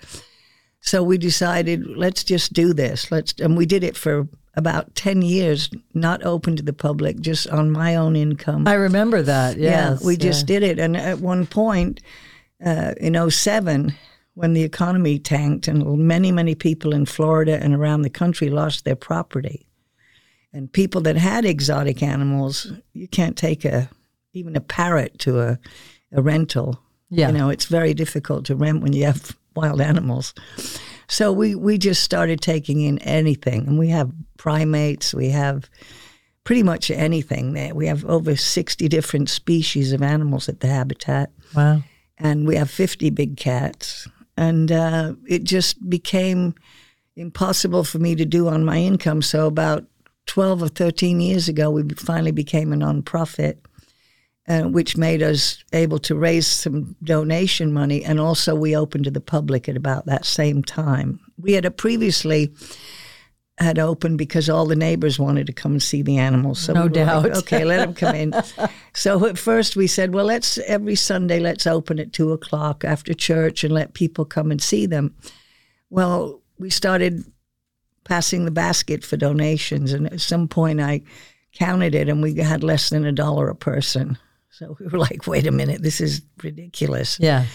So 0.78 1.02
we 1.02 1.18
decided, 1.18 1.88
let's 1.88 2.22
just 2.22 2.52
do 2.52 2.72
this. 2.72 3.10
Let's, 3.10 3.34
and 3.40 3.56
we 3.56 3.66
did 3.66 3.82
it 3.82 3.96
for 3.96 4.28
about 4.54 4.94
10 4.94 5.22
years, 5.22 5.68
not 5.92 6.22
open 6.22 6.54
to 6.54 6.62
the 6.62 6.72
public, 6.72 7.18
just 7.18 7.48
on 7.48 7.72
my 7.72 7.96
own 7.96 8.14
income. 8.14 8.68
I 8.68 8.74
remember 8.74 9.20
that. 9.22 9.56
Yes, 9.56 9.98
yeah, 10.00 10.06
we 10.06 10.16
just 10.16 10.46
did 10.46 10.62
it. 10.62 10.78
And 10.78 10.96
at 10.96 11.18
one 11.18 11.46
point 11.46 12.00
uh, 12.64 12.94
in 12.98 13.28
07, 13.28 13.92
when 14.34 14.52
the 14.52 14.62
economy 14.62 15.18
tanked 15.18 15.66
and 15.66 15.98
many, 15.98 16.30
many 16.30 16.54
people 16.54 16.94
in 16.94 17.06
Florida 17.06 17.58
and 17.60 17.74
around 17.74 18.02
the 18.02 18.10
country 18.10 18.50
lost 18.50 18.84
their 18.84 18.94
property. 18.94 19.66
And 20.54 20.72
people 20.72 21.00
that 21.02 21.16
had 21.16 21.44
exotic 21.44 22.02
animals, 22.02 22.72
you 22.92 23.08
can't 23.08 23.36
take 23.36 23.64
a 23.64 23.90
even 24.34 24.56
a 24.56 24.60
parrot 24.60 25.18
to 25.20 25.40
a, 25.40 25.58
a 26.12 26.22
rental. 26.22 26.80
Yeah. 27.10 27.28
You 27.28 27.38
know, 27.38 27.48
it's 27.50 27.66
very 27.66 27.94
difficult 27.94 28.44
to 28.46 28.56
rent 28.56 28.82
when 28.82 28.92
you 28.92 29.04
have 29.04 29.36
wild 29.54 29.80
animals. 29.80 30.34
So 31.06 31.32
we, 31.32 31.54
we 31.54 31.78
just 31.78 32.02
started 32.02 32.40
taking 32.40 32.80
in 32.80 32.98
anything. 33.00 33.66
And 33.66 33.78
we 33.78 33.88
have 33.88 34.10
primates, 34.36 35.14
we 35.14 35.30
have 35.30 35.68
pretty 36.44 36.62
much 36.62 36.90
anything 36.90 37.52
there. 37.52 37.74
We 37.74 37.86
have 37.86 38.04
over 38.04 38.36
60 38.36 38.88
different 38.88 39.30
species 39.30 39.92
of 39.92 40.02
animals 40.02 40.48
at 40.48 40.60
the 40.60 40.66
habitat. 40.68 41.30
Wow. 41.54 41.82
And 42.18 42.46
we 42.46 42.56
have 42.56 42.70
50 42.70 43.10
big 43.10 43.36
cats. 43.36 44.08
And 44.36 44.72
uh, 44.72 45.14
it 45.28 45.44
just 45.44 45.88
became 45.88 46.54
impossible 47.16 47.84
for 47.84 47.98
me 47.98 48.16
to 48.16 48.24
do 48.24 48.48
on 48.48 48.64
my 48.64 48.78
income. 48.78 49.22
So 49.22 49.46
about 49.46 49.84
12 50.26 50.62
or 50.62 50.68
13 50.68 51.20
years 51.20 51.48
ago, 51.48 51.70
we 51.70 51.88
finally 51.96 52.32
became 52.32 52.72
a 52.72 52.76
nonprofit 52.76 53.58
uh, 54.46 54.62
which 54.62 54.96
made 54.96 55.22
us 55.22 55.64
able 55.72 55.98
to 55.98 56.14
raise 56.14 56.46
some 56.46 56.96
donation 57.02 57.72
money. 57.72 58.04
And 58.04 58.20
also, 58.20 58.54
we 58.54 58.76
opened 58.76 59.04
to 59.04 59.10
the 59.10 59.20
public 59.20 59.68
at 59.68 59.76
about 59.76 60.06
that 60.06 60.24
same 60.24 60.62
time. 60.62 61.20
We 61.38 61.52
had 61.52 61.76
previously 61.76 62.54
had 63.58 63.78
opened 63.78 64.18
because 64.18 64.50
all 64.50 64.66
the 64.66 64.76
neighbors 64.76 65.18
wanted 65.18 65.46
to 65.46 65.52
come 65.52 65.72
and 65.72 65.82
see 65.82 66.02
the 66.02 66.18
animals. 66.18 66.58
So 66.58 66.72
no 66.72 66.84
we 66.84 66.88
doubt. 66.90 67.22
Like, 67.22 67.36
okay, 67.36 67.64
let 67.64 67.78
them 67.78 67.94
come 67.94 68.14
in. 68.14 68.34
so 68.94 69.24
at 69.26 69.38
first 69.38 69.76
we 69.76 69.86
said, 69.86 70.12
well, 70.12 70.24
let's 70.24 70.58
every 70.58 70.96
Sunday 70.96 71.38
let's 71.38 71.66
open 71.66 72.00
at 72.00 72.12
two 72.12 72.32
o'clock 72.32 72.84
after 72.84 73.14
church 73.14 73.62
and 73.62 73.72
let 73.72 73.94
people 73.94 74.24
come 74.24 74.50
and 74.50 74.60
see 74.60 74.86
them. 74.86 75.14
Well, 75.88 76.42
we 76.58 76.68
started 76.68 77.24
passing 78.04 78.44
the 78.44 78.50
basket 78.50 79.04
for 79.04 79.16
donations, 79.16 79.92
and 79.92 80.12
at 80.12 80.20
some 80.20 80.48
point 80.48 80.80
I 80.80 81.02
counted 81.52 81.94
it, 81.94 82.08
and 82.08 82.22
we 82.22 82.34
had 82.36 82.62
less 82.62 82.90
than 82.90 83.04
a 83.04 83.12
dollar 83.12 83.48
a 83.48 83.54
person. 83.54 84.18
So 84.50 84.76
we 84.78 84.86
were 84.86 84.98
like, 84.98 85.26
wait 85.26 85.46
a 85.46 85.50
minute, 85.50 85.82
this 85.82 86.00
is 86.00 86.22
ridiculous. 86.42 87.18
Yeah. 87.18 87.46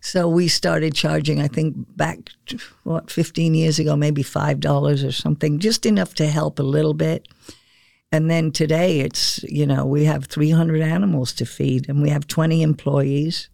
So 0.00 0.28
we 0.28 0.48
started 0.48 0.94
charging, 0.94 1.40
I 1.40 1.48
think 1.48 1.74
back, 1.96 2.18
what, 2.84 3.10
15 3.10 3.54
years 3.54 3.78
ago, 3.78 3.96
maybe 3.96 4.22
$5 4.22 5.06
or 5.06 5.12
something, 5.12 5.58
just 5.58 5.84
enough 5.84 6.14
to 6.14 6.28
help 6.28 6.58
a 6.58 6.62
little 6.62 6.94
bit. 6.94 7.26
And 8.12 8.30
then 8.30 8.52
today 8.52 9.00
it's, 9.00 9.42
you 9.42 9.66
know, 9.66 9.84
we 9.84 10.04
have 10.04 10.26
300 10.26 10.80
animals 10.80 11.32
to 11.34 11.44
feed 11.44 11.88
and 11.88 12.02
we 12.02 12.10
have 12.10 12.26
20 12.28 12.62
employees. 12.62 13.48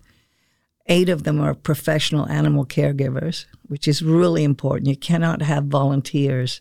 Eight 0.87 1.09
of 1.09 1.23
them 1.23 1.41
are 1.41 1.55
professional 1.55 2.29
animal 2.29 2.67
caregivers, 2.67 3.47
which 3.69 3.87
is 3.87 4.03
really 4.03 4.43
important. 4.43 4.89
You 4.89 4.97
cannot 4.97 5.43
have 5.43 5.65
volunteers 5.67 6.61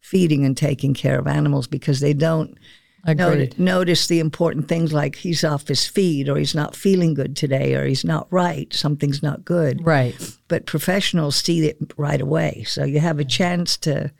feeding 0.00 0.44
and 0.44 0.56
taking 0.56 0.94
care 0.94 1.18
of 1.18 1.26
animals 1.26 1.66
because 1.66 2.00
they 2.00 2.14
don't 2.14 2.58
Agreed. 3.04 3.58
notice 3.58 4.06
the 4.06 4.20
important 4.20 4.68
things 4.68 4.92
like 4.92 5.16
he's 5.16 5.44
off 5.44 5.68
his 5.68 5.86
feet 5.86 6.28
or 6.28 6.36
he's 6.36 6.54
not 6.54 6.76
feeling 6.76 7.14
good 7.14 7.36
today 7.36 7.74
or 7.74 7.84
he's 7.84 8.04
not 8.04 8.26
right. 8.30 8.72
Something's 8.72 9.22
not 9.22 9.44
good. 9.44 9.84
Right. 9.84 10.14
But 10.48 10.66
professionals 10.66 11.36
see 11.36 11.66
it 11.66 11.78
right 11.96 12.20
away. 12.20 12.64
So 12.66 12.84
you 12.84 13.00
have 13.00 13.18
a 13.18 13.24
chance 13.24 13.76
to 13.78 14.12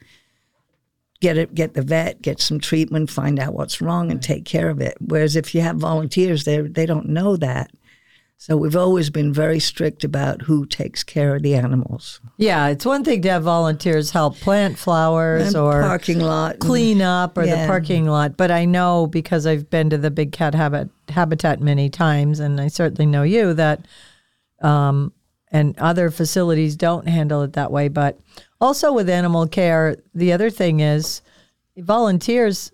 get 1.21 1.39
it, 1.39 1.55
get 1.55 1.75
the 1.75 1.83
vet, 1.83 2.21
get 2.21 2.41
some 2.41 2.59
treatment, 2.59 3.09
find 3.09 3.39
out 3.39 3.55
what's 3.55 3.81
wrong, 3.81 4.11
and 4.11 4.21
take 4.21 4.45
care 4.45 4.69
of 4.69 4.81
it. 4.81 4.97
Whereas 5.01 5.37
if 5.37 5.55
you 5.55 5.61
have 5.61 5.77
volunteers, 5.77 6.45
they 6.45 6.61
they 6.61 6.85
don't 6.85 7.09
know 7.09 7.37
that. 7.37 7.71
So 8.37 8.57
we've 8.57 8.75
always 8.75 9.09
been 9.09 9.33
very 9.33 9.61
strict 9.61 10.03
about 10.03 10.43
who 10.43 10.67
takes 10.67 11.05
care 11.05 11.37
of 11.37 11.43
the 11.43 11.55
animals. 11.55 12.21
Yeah, 12.39 12.67
it's 12.69 12.85
one 12.85 13.05
thing 13.05 13.23
to 13.23 13.31
have 13.31 13.45
volunteers 13.45 14.11
help 14.11 14.37
plant 14.37 14.77
flowers 14.79 15.47
and 15.47 15.57
or 15.57 15.81
parking 15.81 16.19
lot 16.19 16.59
clean 16.59 17.01
up 17.03 17.39
or 17.39 17.45
yeah. 17.45 17.63
the 17.63 17.67
parking 17.69 18.07
lot, 18.07 18.37
but 18.37 18.51
I 18.51 18.65
know 18.65 19.07
because 19.07 19.47
I've 19.47 19.71
been 19.71 19.91
to 19.91 19.99
the 19.99 20.11
big 20.11 20.33
cat 20.33 20.57
habit, 20.57 20.91
habitat 21.09 21.61
many 21.61 21.89
times, 21.89 22.41
and 22.41 22.61
I 22.61 22.67
certainly 22.67 23.07
know 23.07 23.23
you 23.23 23.55
that, 23.55 23.87
um, 24.61 25.13
and 25.53 25.79
other 25.79 26.11
facilities 26.11 26.75
don't 26.75 27.07
handle 27.07 27.43
it 27.43 27.53
that 27.53 27.71
way. 27.71 27.87
But 27.87 28.19
also 28.61 28.93
with 28.93 29.09
animal 29.09 29.47
care, 29.47 29.99
the 30.15 30.33
other 30.33 30.51
thing 30.51 30.81
is 30.81 31.23
volunteers 31.77 32.73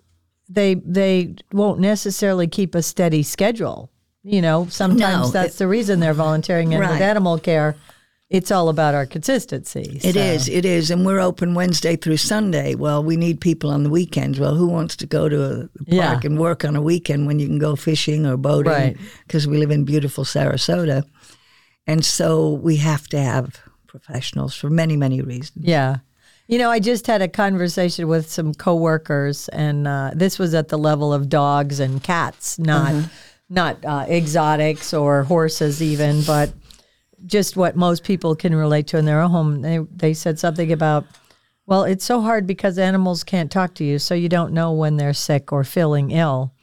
they 0.49 0.73
they 0.73 1.35
won't 1.51 1.79
necessarily 1.79 2.47
keep 2.47 2.73
a 2.73 2.81
steady 2.81 3.21
schedule 3.21 3.91
you 4.29 4.41
know, 4.41 4.67
sometimes 4.69 5.27
no, 5.27 5.31
that's 5.31 5.55
it, 5.55 5.59
the 5.59 5.67
reason 5.67 5.99
they're 5.99 6.13
volunteering. 6.13 6.73
And 6.73 6.81
right. 6.81 6.91
with 6.91 7.01
animal 7.01 7.39
care, 7.39 7.75
it's 8.29 8.51
all 8.51 8.69
about 8.69 8.93
our 8.93 9.07
consistency. 9.07 9.99
It 10.03 10.15
is, 10.15 10.45
so. 10.45 10.51
it 10.51 10.65
is, 10.65 10.91
and 10.91 11.03
we're 11.03 11.19
open 11.19 11.55
Wednesday 11.55 11.95
through 11.95 12.17
Sunday. 12.17 12.75
Well, 12.75 13.03
we 13.03 13.17
need 13.17 13.41
people 13.41 13.71
on 13.71 13.83
the 13.83 13.89
weekends. 13.89 14.39
Well, 14.39 14.53
who 14.53 14.67
wants 14.67 14.95
to 14.97 15.07
go 15.07 15.29
to 15.29 15.43
a 15.43 15.57
park 15.57 15.69
yeah. 15.87 16.19
and 16.23 16.37
work 16.37 16.63
on 16.63 16.75
a 16.75 16.81
weekend 16.81 17.25
when 17.25 17.39
you 17.39 17.47
can 17.47 17.57
go 17.57 17.75
fishing 17.75 18.27
or 18.27 18.37
boating? 18.37 18.99
Because 19.25 19.47
right. 19.47 19.51
we 19.51 19.57
live 19.57 19.71
in 19.71 19.83
beautiful 19.83 20.25
Sarasota, 20.25 21.03
and 21.87 22.05
so 22.05 22.51
we 22.51 22.75
have 22.77 23.07
to 23.07 23.19
have 23.19 23.59
professionals 23.87 24.53
for 24.53 24.69
many, 24.69 24.95
many 24.95 25.21
reasons. 25.21 25.65
Yeah. 25.65 25.97
You 26.47 26.57
know, 26.57 26.69
I 26.69 26.79
just 26.79 27.05
had 27.07 27.21
a 27.23 27.27
conversation 27.27 28.07
with 28.07 28.29
some 28.29 28.53
coworkers, 28.53 29.49
and 29.49 29.87
uh, 29.87 30.11
this 30.13 30.37
was 30.37 30.53
at 30.53 30.69
the 30.69 30.77
level 30.77 31.13
of 31.13 31.29
dogs 31.29 31.79
and 31.79 32.03
cats, 32.03 32.59
not. 32.59 32.93
Uh-huh 32.93 33.07
not 33.49 33.83
uh, 33.83 34.05
exotics 34.07 34.93
or 34.93 35.23
horses 35.23 35.81
even, 35.81 36.21
but 36.23 36.53
just 37.25 37.57
what 37.57 37.75
most 37.75 38.03
people 38.03 38.35
can 38.35 38.55
relate 38.55 38.87
to 38.87 38.97
in 38.97 39.05
their 39.05 39.21
own 39.21 39.31
home. 39.31 39.61
They 39.61 39.79
they 39.91 40.13
said 40.13 40.39
something 40.39 40.71
about, 40.71 41.05
well, 41.65 41.83
it's 41.83 42.05
so 42.05 42.21
hard 42.21 42.47
because 42.47 42.77
animals 42.77 43.23
can't 43.23 43.51
talk 43.51 43.73
to 43.75 43.83
you, 43.83 43.99
so 43.99 44.13
you 44.13 44.29
don't 44.29 44.53
know 44.53 44.71
when 44.71 44.97
they're 44.97 45.13
sick 45.13 45.51
or 45.51 45.63
feeling 45.63 46.11
ill. 46.11 46.53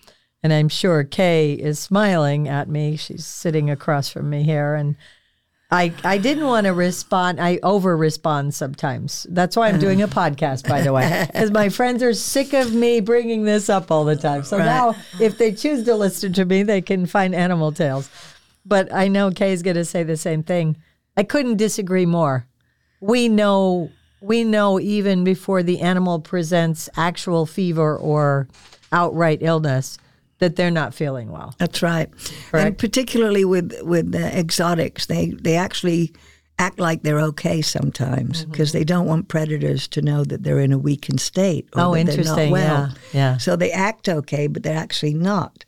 And 0.43 0.53
I'm 0.53 0.69
sure 0.69 1.03
Kay 1.03 1.55
is 1.55 1.79
smiling 1.79 2.47
at 2.49 2.69
me. 2.69 2.97
She's 2.97 3.27
sitting 3.27 3.69
across 3.69 4.09
from 4.09 4.31
me 4.31 4.45
here, 4.45 4.75
and 4.75 4.97
I, 5.71 5.93
I 6.05 6.19
didn't 6.19 6.47
want 6.47 6.67
to 6.67 6.73
respond. 6.73 7.41
I 7.41 7.59
over 7.63 7.97
respond 7.97 8.55
sometimes. 8.55 9.27
That's 9.31 9.57
why 9.57 9.69
I'm 9.69 9.81
doing 9.81 10.01
a 10.01 10.09
podcast, 10.23 10.69
by 10.69 10.83
the 10.83 10.93
way, 10.93 11.27
because 11.27 11.51
my 11.51 11.69
friends 11.71 12.03
are 12.03 12.15
sick 12.15 12.53
of 12.53 12.73
me 12.73 13.01
bringing 13.01 13.45
this 13.45 13.69
up 13.69 13.91
all 13.91 14.05
the 14.05 14.15
time. 14.15 14.45
So 14.45 14.59
right. 14.59 14.65
now, 14.65 14.95
if 15.21 15.39
they 15.39 15.53
choose 15.53 15.85
to 15.85 15.97
listen 15.97 16.33
to 16.35 16.45
me, 16.45 16.63
they 16.63 16.81
can 16.81 17.07
find 17.07 17.35
animal 17.35 17.73
tales. 17.73 18.09
But 18.65 18.93
I 18.93 19.09
know 19.09 19.31
Kay's 19.31 19.63
going 19.63 19.77
to 19.77 19.85
say 19.85 20.05
the 20.05 20.17
same 20.17 20.43
thing. 20.43 20.77
I 21.17 21.25
couldn't 21.25 21.57
disagree 21.57 22.07
more. 22.07 22.47
We 23.01 23.29
know 23.29 23.91
we 24.21 24.45
know 24.45 24.81
even 24.81 25.25
before 25.25 25.63
the 25.63 25.81
animal 25.81 26.21
presents 26.21 26.89
actual 26.97 27.47
fever 27.47 27.97
or 27.97 28.49
outright 28.91 29.39
illness, 29.43 29.99
that 30.39 30.57
they're 30.57 30.71
not 30.71 30.95
feeling 30.95 31.31
well. 31.31 31.55
That's 31.59 31.83
right. 31.83 32.09
Correct. 32.51 32.67
And 32.67 32.79
particularly 32.79 33.45
with 33.45 33.73
with 33.83 34.13
the 34.13 34.39
exotics, 34.39 35.07
they 35.07 35.29
they 35.31 35.57
actually 35.57 36.13
act 36.59 36.79
like 36.81 37.03
they're 37.03 37.21
okay 37.21 37.61
sometimes 37.63 38.41
Mm-hmm. 38.43 38.51
because 38.51 38.73
they 38.73 38.85
don't 38.85 39.07
want 39.07 39.29
predators 39.29 39.87
to 39.89 40.01
know 40.01 40.25
that 40.25 40.43
they're 40.43 40.61
in 40.61 40.73
a 40.73 40.79
weakened 40.79 41.21
state. 41.21 41.69
Or 41.77 41.83
Oh, 41.83 41.95
that. 41.95 42.07
They're 42.07 42.25
not 42.25 42.51
well. 42.51 42.89
Yeah, 42.89 42.93
yeah. 43.13 43.37
So 43.39 43.57
they 43.57 43.71
act 43.73 44.09
okay, 44.09 44.47
but 44.47 44.63
they're 44.63 44.77
actually 44.77 45.15
not. 45.15 45.65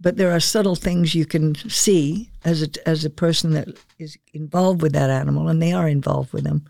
But 0.00 0.16
there 0.16 0.32
are 0.32 0.40
subtle 0.40 0.74
things 0.74 1.14
you 1.14 1.26
can 1.26 1.54
see 1.68 2.28
as 2.44 2.62
a 2.62 2.68
as 2.88 3.04
a 3.04 3.10
person 3.10 3.52
that 3.52 3.68
is 3.98 4.18
involved 4.34 4.82
with 4.82 4.92
that 4.94 5.10
animal, 5.10 5.48
and 5.48 5.62
they 5.62 5.72
are 5.72 5.88
involved 5.88 6.32
with 6.32 6.44
them. 6.44 6.64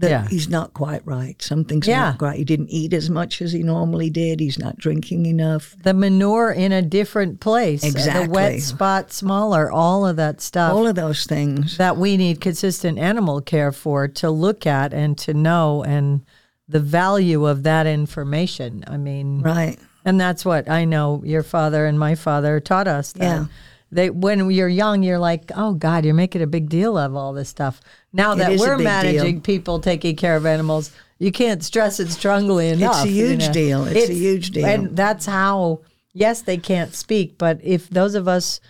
That 0.00 0.10
Yeah. 0.10 0.28
he's 0.28 0.48
not 0.48 0.74
quite 0.74 1.02
right. 1.04 1.40
Something's 1.42 1.88
Yeah. 1.88 2.10
not 2.10 2.22
right. 2.22 2.38
He 2.38 2.44
didn't 2.44 2.70
eat 2.70 2.92
as 2.92 3.10
much 3.10 3.42
as 3.42 3.50
he 3.50 3.64
normally 3.64 4.10
did. 4.10 4.38
He's 4.38 4.56
not 4.58 4.76
drinking 4.78 5.26
enough. 5.26 5.74
The 5.82 5.92
manure 5.92 6.52
in 6.52 6.70
a 6.70 6.82
different 6.82 7.40
place, 7.40 7.82
Exactly. 7.82 8.26
the 8.26 8.30
wet 8.30 8.60
spot 8.62 9.12
smaller, 9.12 9.68
all 9.72 10.06
of 10.06 10.14
that 10.14 10.40
stuff. 10.40 10.72
All 10.72 10.86
of 10.86 10.94
those 10.94 11.24
things. 11.26 11.76
that 11.78 11.96
we 11.96 12.16
need 12.16 12.40
consistent 12.40 12.96
animal 12.98 13.40
care 13.40 13.72
for 13.72 14.06
to 14.06 14.30
look 14.30 14.66
at 14.68 14.92
and 14.94 15.18
to 15.18 15.34
know 15.34 15.82
and 15.82 16.20
the 16.68 16.78
value 16.80 17.44
of 17.46 17.64
that 17.64 17.86
information. 17.86 18.84
I 18.86 18.98
mean, 18.98 19.40
Right. 19.42 19.78
and 20.04 20.20
that's 20.20 20.44
what 20.44 20.70
I 20.70 20.84
know 20.84 21.22
your 21.24 21.42
father 21.42 21.86
and 21.86 21.98
my 21.98 22.14
father 22.14 22.60
taught 22.60 22.86
us. 22.86 23.12
That 23.12 23.22
Yeah. 23.24 23.44
They 23.90 24.10
when 24.10 24.50
you're 24.50 24.68
young, 24.68 25.02
you're 25.02 25.18
like, 25.18 25.50
oh 25.56 25.72
God, 25.72 26.04
you're 26.04 26.12
making 26.14 26.42
a 26.42 26.46
big 26.46 26.68
deal 26.68 26.98
of 26.98 27.16
all 27.16 27.32
this 27.32 27.48
stuff. 27.48 27.80
Now 28.12 28.34
that 28.34 28.58
we're 28.58 28.78
managing 28.78 29.36
deal. 29.36 29.42
people 29.42 29.80
taking 29.80 30.16
care 30.16 30.36
of 30.36 30.46
animals, 30.46 30.92
you 31.18 31.32
can't 31.32 31.62
stress 31.62 32.00
it 32.00 32.10
strongly 32.10 32.68
enough. 32.68 33.04
It's 33.04 33.04
a 33.04 33.08
you 33.08 33.26
huge 33.26 33.46
know. 33.46 33.52
deal. 33.52 33.84
It's 33.86 34.10
a 34.10 34.14
huge 34.14 34.50
deal. 34.50 34.66
And 34.66 34.96
that's 34.96 35.26
how. 35.26 35.80
Yes, 36.14 36.42
they 36.42 36.56
can't 36.56 36.94
speak, 36.94 37.38
but 37.38 37.60
if 37.62 37.90
those 37.90 38.14
of 38.14 38.26
us 38.26 38.60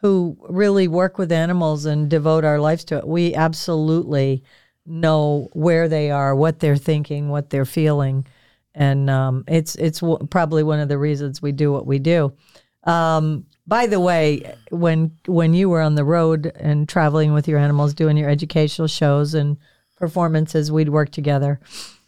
who 0.00 0.36
really 0.48 0.88
work 0.88 1.18
with 1.18 1.30
animals 1.30 1.84
and 1.84 2.08
devote 2.08 2.44
our 2.44 2.58
lives 2.58 2.84
to 2.84 2.98
it, 2.98 3.06
we 3.06 3.34
absolutely 3.34 4.42
know 4.86 5.48
where 5.52 5.86
they 5.88 6.10
are, 6.10 6.34
what 6.34 6.60
they're 6.60 6.76
thinking, 6.76 7.28
what 7.28 7.50
they're 7.50 7.64
feeling, 7.64 8.26
and 8.74 9.10
um, 9.10 9.44
it's 9.46 9.74
it's 9.76 10.00
w- 10.00 10.26
probably 10.28 10.62
one 10.62 10.80
of 10.80 10.88
the 10.88 10.98
reasons 10.98 11.42
we 11.42 11.52
do 11.52 11.70
what 11.70 11.86
we 11.86 11.98
do. 11.98 12.32
Um, 12.84 13.44
by 13.68 13.86
the 13.86 14.00
way, 14.00 14.56
when 14.70 15.12
when 15.26 15.52
you 15.52 15.68
were 15.68 15.82
on 15.82 15.94
the 15.94 16.04
road 16.04 16.50
and 16.56 16.88
traveling 16.88 17.34
with 17.34 17.46
your 17.46 17.58
animals, 17.58 17.92
doing 17.92 18.16
your 18.16 18.30
educational 18.30 18.88
shows 18.88 19.34
and 19.34 19.58
performances, 19.96 20.72
we'd 20.72 20.88
work 20.88 21.10
together. 21.10 21.60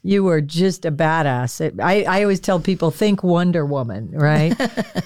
You 0.03 0.25
were 0.25 0.41
just 0.41 0.87
a 0.87 0.91
badass. 0.91 1.61
It, 1.61 1.75
I, 1.79 2.05
I 2.05 2.23
always 2.23 2.41
tell 2.41 2.59
people, 2.59 2.91
think 2.91 3.23
Wonder 3.23 3.67
Woman, 3.67 4.11
right? 4.13 4.57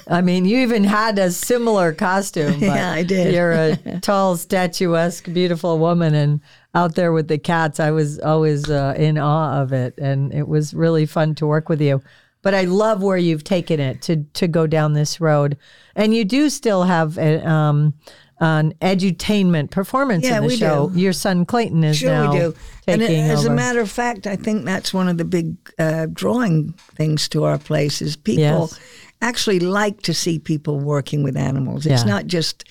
I 0.08 0.20
mean, 0.20 0.44
you 0.44 0.58
even 0.58 0.84
had 0.84 1.18
a 1.18 1.32
similar 1.32 1.92
costume. 1.92 2.60
But 2.60 2.66
Yeah, 2.66 2.92
I 2.92 3.02
did. 3.02 3.34
You're 3.34 3.52
a 3.52 3.76
tall, 4.02 4.36
statuesque, 4.36 5.24
beautiful 5.32 5.80
woman, 5.80 6.14
and 6.14 6.40
out 6.76 6.94
there 6.94 7.12
with 7.12 7.26
the 7.26 7.38
cats, 7.38 7.80
I 7.80 7.90
was 7.90 8.20
always 8.20 8.70
uh, 8.70 8.94
in 8.96 9.18
awe 9.18 9.60
of 9.60 9.72
it, 9.72 9.98
and 9.98 10.32
it 10.32 10.46
was 10.46 10.72
really 10.72 11.06
fun 11.06 11.34
to 11.36 11.46
work 11.46 11.68
with 11.68 11.80
you. 11.80 12.00
But 12.44 12.54
I 12.54 12.62
love 12.64 13.02
where 13.02 13.16
you've 13.16 13.42
taken 13.42 13.80
it 13.80 14.02
to 14.02 14.16
to 14.34 14.46
go 14.46 14.66
down 14.68 14.92
this 14.92 15.20
road, 15.20 15.56
and 15.96 16.14
you 16.14 16.24
do 16.24 16.48
still 16.50 16.84
have 16.84 17.18
a, 17.18 17.44
um, 17.48 17.94
an 18.38 18.74
edutainment 18.82 19.70
performance 19.70 20.24
Yeah, 20.24 20.36
in 20.36 20.42
the 20.42 20.48
we 20.48 20.56
show. 20.56 20.90
do. 20.90 21.00
Your 21.00 21.12
son 21.14 21.46
Clayton 21.46 21.82
is 21.84 21.96
Sure, 21.96 22.10
now 22.10 22.32
we 22.32 22.38
do. 22.38 22.54
And 22.86 23.00
taking 23.00 23.24
as 23.24 23.40
over. 23.46 23.52
a 23.54 23.56
matter 23.56 23.80
of 23.80 23.90
fact, 23.90 24.26
I 24.26 24.36
think 24.36 24.64
that's 24.66 24.92
one 24.92 25.08
of 25.08 25.16
the 25.18 25.24
big 25.24 25.56
uh, 25.78 26.06
drawing 26.12 26.74
things 26.96 27.28
to 27.30 27.44
our 27.44 27.56
place 27.58 28.02
is 28.02 28.14
people 28.16 28.68
Yes. 28.70 28.78
actually 29.22 29.60
like 29.60 30.02
to 30.02 30.12
see 30.12 30.38
people 30.38 30.78
working 30.80 31.22
with 31.22 31.36
animals. 31.36 31.86
It's 31.86 32.02
Yeah. 32.04 32.10
not 32.10 32.26
just 32.26 32.64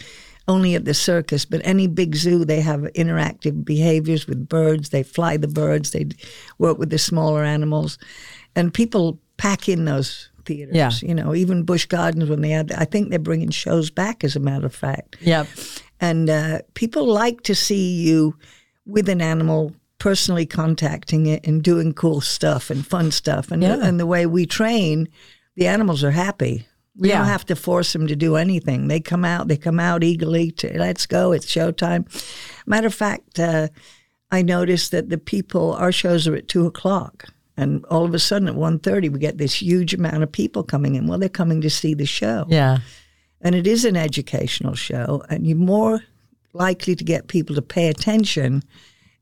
only 0.48 0.76
at 0.76 0.84
the 0.86 0.94
circus, 0.94 1.46
but 1.46 1.62
any 1.64 1.88
big 1.88 2.16
zoo, 2.16 2.44
they 2.46 2.60
have 2.62 2.82
interactive 2.96 3.64
behaviors 3.66 4.28
with 4.28 4.48
birds. 4.50 4.90
They 4.90 5.02
fly 5.02 5.38
the 5.38 5.48
birds. 5.48 5.92
They 5.92 6.06
work 6.60 6.78
with 6.78 6.90
the 6.92 7.00
smaller 7.00 7.44
animals, 7.44 7.98
and 8.56 8.72
people 8.74 9.18
pack 9.44 9.68
in 9.70 9.86
those 9.86 10.30
theaters. 10.46 10.76
Yeah. 10.76 10.92
You 11.02 11.16
know, 11.16 11.34
even 11.36 11.64
Busch 11.64 11.86
Gardens 11.86 12.30
when 12.30 12.42
they 12.42 12.50
had, 12.52 12.72
I 12.72 12.86
think 12.86 13.10
they're 13.10 13.20
bringing 13.30 13.52
shows 13.52 13.90
back. 13.92 14.24
As 14.24 14.36
a 14.36 14.40
matter 14.40 14.66
of 14.66 14.74
fact, 14.76 15.18
Yep. 15.22 15.48
and 16.00 16.30
uh, 16.30 16.60
people 16.74 17.06
like 17.06 17.42
to 17.44 17.56
see 17.56 18.02
you 18.08 18.36
with 18.86 19.10
an 19.10 19.22
animal 19.22 19.74
personally 19.98 20.46
contacting 20.46 21.26
it 21.28 21.46
and 21.48 21.64
doing 21.64 21.94
cool 21.94 22.22
stuff 22.22 22.70
and 22.70 22.86
fun 22.86 23.12
stuff 23.12 23.52
and, 23.52 23.62
Yeah. 23.64 23.80
and 23.82 24.00
the 24.00 24.06
way 24.06 24.26
we 24.26 24.46
train 24.46 25.08
the 25.56 25.68
animals 25.68 26.04
are 26.04 26.12
happy 26.12 26.66
we 26.98 27.08
Yeah. 27.10 27.18
don't 27.20 27.28
have 27.28 27.46
to 27.46 27.56
force 27.56 27.94
them 27.94 28.08
to 28.08 28.16
do 28.16 28.36
anything 28.36 28.88
they 28.88 29.00
come 29.00 29.24
out 29.26 29.48
they 29.48 29.56
come 29.58 29.80
out 29.80 30.04
eagerly 30.04 30.52
to 30.60 30.78
let's 30.78 31.06
go 31.06 31.32
it's 31.32 31.46
showtime 31.46 32.04
matter 32.66 32.88
of 32.88 32.94
fact 32.94 33.40
uh, 33.40 33.68
i 34.30 34.42
noticed 34.42 34.92
that 34.92 35.10
the 35.10 35.18
people 35.18 35.72
our 35.84 35.92
shows 35.94 36.28
are 36.28 36.36
at 36.36 36.48
two 36.50 36.66
o'clock 36.66 37.26
and 37.58 37.86
all 37.86 38.04
of 38.06 38.14
a 38.14 38.20
sudden 38.20 38.48
at 38.48 38.56
1.30 38.56 39.12
we 39.12 39.20
get 39.20 39.38
this 39.38 39.62
huge 39.62 39.94
amount 39.94 40.24
of 40.24 40.32
people 40.32 40.64
coming 40.64 40.96
in 40.96 41.08
well 41.08 41.20
they're 41.20 41.30
coming 41.30 41.62
to 41.62 41.70
see 41.70 41.94
the 41.94 42.06
show 42.06 42.46
Yeah. 42.50 42.80
and 43.42 43.56
it 43.56 43.68
is 43.68 43.86
an 43.86 43.96
educational 43.98 44.76
show, 44.76 45.24
and 45.30 45.46
you're 45.46 45.58
more 45.58 46.02
likely 46.54 46.96
to 46.96 47.04
get 47.04 47.28
people 47.28 47.56
to 47.56 47.62
pay 47.62 47.88
attention 47.90 48.64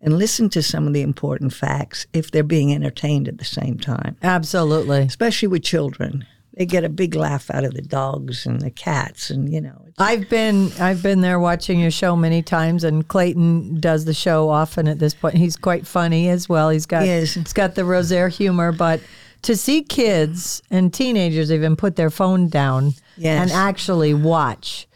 and 0.02 0.18
listen 0.18 0.50
to 0.50 0.62
some 0.64 0.88
of 0.88 0.94
the 0.94 1.02
important 1.02 1.54
facts 1.54 2.08
if 2.14 2.32
they're 2.32 2.44
being 2.44 2.74
entertained 2.74 3.28
at 3.28 3.38
the 3.38 3.46
same 3.46 3.78
time, 3.78 4.16
Absolutely. 4.24 5.00
especially 5.02 5.48
with 5.48 5.64
children. 5.64 6.26
They 6.54 6.66
get 6.66 6.84
a 6.84 6.90
big 6.90 7.16
laugh 7.16 7.50
out 7.50 7.64
of 7.64 7.74
the 7.74 7.82
dogs 7.82 8.46
and 8.46 8.60
the 8.62 8.72
cats, 8.72 9.30
and 9.30 9.52
you 9.52 9.62
know, 9.62 9.84
it's, 9.88 9.96
I've 10.00 10.30
been 10.30 10.70
I've 10.82 11.02
been 11.02 11.22
there 11.22 11.40
watching 11.40 11.80
your 11.80 11.92
show 11.92 12.16
many 12.18 12.42
times, 12.42 12.84
and 12.84 13.08
Clayton 13.08 13.80
does 13.80 14.04
the 14.04 14.14
show 14.14 14.50
often. 14.50 14.88
At 14.90 15.00
this 15.00 15.14
point, 15.14 15.36
he's 15.36 15.56
quite 15.56 15.88
funny 15.88 16.28
as 16.28 16.50
well. 16.50 16.70
He's 16.70 16.86
got 16.86 17.04
he 17.04 17.10
he's 17.20 17.54
got 17.54 17.76
the 17.76 17.86
Rosaire 17.86 18.28
humor, 18.28 18.74
but 18.74 19.00
to 19.44 19.56
see 19.56 19.82
kids 19.82 20.62
and 20.70 20.94
teenagers 20.94 21.52
even 21.54 21.76
put 21.78 21.96
their 21.96 22.10
phone 22.12 22.48
down 22.50 22.94
Yes. 23.18 23.42
and 23.44 23.52
actually 23.52 24.14
watch, 24.14 24.88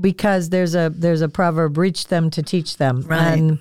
because 0.00 0.48
there's 0.48 0.74
a 0.74 0.90
there's 0.94 1.20
a 1.20 1.28
proverb: 1.28 1.76
"Reach 1.76 2.06
them 2.08 2.30
to 2.30 2.42
teach 2.42 2.78
them." 2.78 3.02
Right. 3.02 3.20
And 3.38 3.58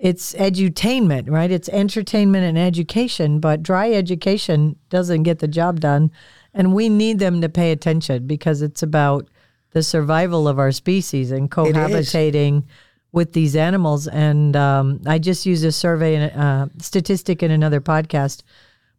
it's 0.00 0.34
edutainment, 0.34 1.30
right? 1.30 1.50
It's 1.52 1.68
entertainment 1.68 2.44
and 2.44 2.58
education, 2.58 3.38
but 3.38 3.62
dry 3.62 3.92
education 3.92 4.74
doesn't 4.90 5.22
get 5.22 5.38
the 5.38 5.46
job 5.46 5.78
done. 5.78 6.10
And 6.54 6.74
we 6.74 6.88
need 6.88 7.18
them 7.18 7.40
to 7.40 7.48
pay 7.48 7.72
attention 7.72 8.26
because 8.26 8.62
it's 8.62 8.82
about 8.82 9.28
the 9.70 9.82
survival 9.82 10.46
of 10.46 10.58
our 10.58 10.72
species 10.72 11.30
and 11.30 11.50
cohabitating 11.50 12.64
with 13.12 13.32
these 13.32 13.56
animals. 13.56 14.06
And 14.06 14.54
um, 14.56 15.00
I 15.06 15.18
just 15.18 15.46
used 15.46 15.64
a 15.64 15.72
survey 15.72 16.16
and 16.16 16.40
uh, 16.40 16.66
statistic 16.78 17.42
in 17.42 17.50
another 17.50 17.80
podcast. 17.80 18.42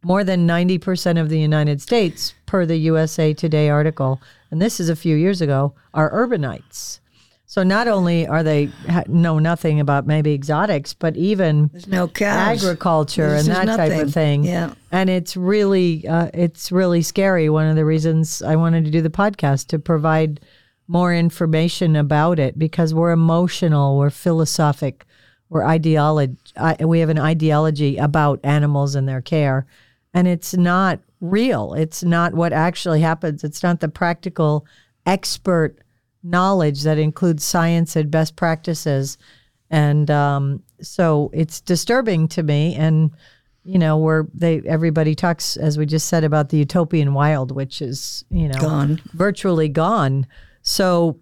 More 0.02 0.24
than 0.24 0.46
90% 0.46 1.20
of 1.20 1.30
the 1.30 1.38
United 1.38 1.80
States, 1.80 2.34
per 2.44 2.66
the 2.66 2.76
USA 2.76 3.32
Today 3.32 3.70
article, 3.70 4.20
and 4.50 4.60
this 4.60 4.78
is 4.78 4.90
a 4.90 4.96
few 4.96 5.16
years 5.16 5.40
ago, 5.40 5.74
are 5.94 6.10
urbanites. 6.12 7.00
So 7.46 7.62
not 7.62 7.86
only 7.88 8.26
are 8.26 8.42
they 8.42 8.66
ha- 8.88 9.04
know 9.06 9.38
nothing 9.38 9.78
about 9.78 10.06
maybe 10.06 10.32
exotics, 10.32 10.94
but 10.94 11.16
even 11.16 11.70
no 11.86 12.10
agriculture 12.20 13.28
There's- 13.28 13.48
and 13.48 13.68
that 13.68 13.76
type 13.76 14.02
of 14.02 14.12
thing. 14.12 14.44
Yeah. 14.44 14.74
and 14.90 15.08
it's 15.10 15.36
really 15.36 16.06
uh, 16.08 16.30
it's 16.34 16.72
really 16.72 17.02
scary. 17.02 17.48
One 17.48 17.66
of 17.66 17.76
the 17.76 17.84
reasons 17.84 18.42
I 18.42 18.56
wanted 18.56 18.84
to 18.86 18.90
do 18.90 19.02
the 19.02 19.10
podcast 19.10 19.66
to 19.68 19.78
provide 19.78 20.40
more 20.88 21.14
information 21.14 21.96
about 21.96 22.38
it 22.38 22.58
because 22.58 22.92
we're 22.92 23.12
emotional, 23.12 23.96
we're 23.98 24.10
philosophic, 24.10 25.06
we're 25.48 25.64
ideology. 25.64 26.36
We 26.80 27.00
have 27.00 27.08
an 27.08 27.18
ideology 27.18 27.96
about 27.98 28.40
animals 28.44 28.94
and 28.94 29.08
their 29.08 29.22
care, 29.22 29.66
and 30.12 30.26
it's 30.26 30.54
not 30.54 30.98
real. 31.20 31.74
It's 31.74 32.02
not 32.02 32.34
what 32.34 32.52
actually 32.52 33.00
happens. 33.00 33.44
It's 33.44 33.62
not 33.62 33.80
the 33.80 33.88
practical 33.88 34.66
expert 35.06 35.78
knowledge 36.24 36.82
that 36.82 36.98
includes 36.98 37.44
science 37.44 37.94
and 37.94 38.10
best 38.10 38.34
practices. 38.34 39.18
And 39.70 40.10
um, 40.10 40.62
so 40.80 41.30
it's 41.32 41.60
disturbing 41.60 42.26
to 42.28 42.42
me. 42.42 42.74
And, 42.74 43.10
you 43.64 43.78
know, 43.78 43.98
where 43.98 44.26
they 44.34 44.62
everybody 44.66 45.14
talks, 45.14 45.56
as 45.56 45.78
we 45.78 45.86
just 45.86 46.08
said, 46.08 46.24
about 46.24 46.48
the 46.48 46.58
utopian 46.58 47.14
wild, 47.14 47.52
which 47.52 47.80
is, 47.80 48.24
you 48.30 48.48
know, 48.48 48.58
Gone. 48.58 49.00
virtually 49.12 49.68
gone. 49.68 50.26
So 50.62 51.18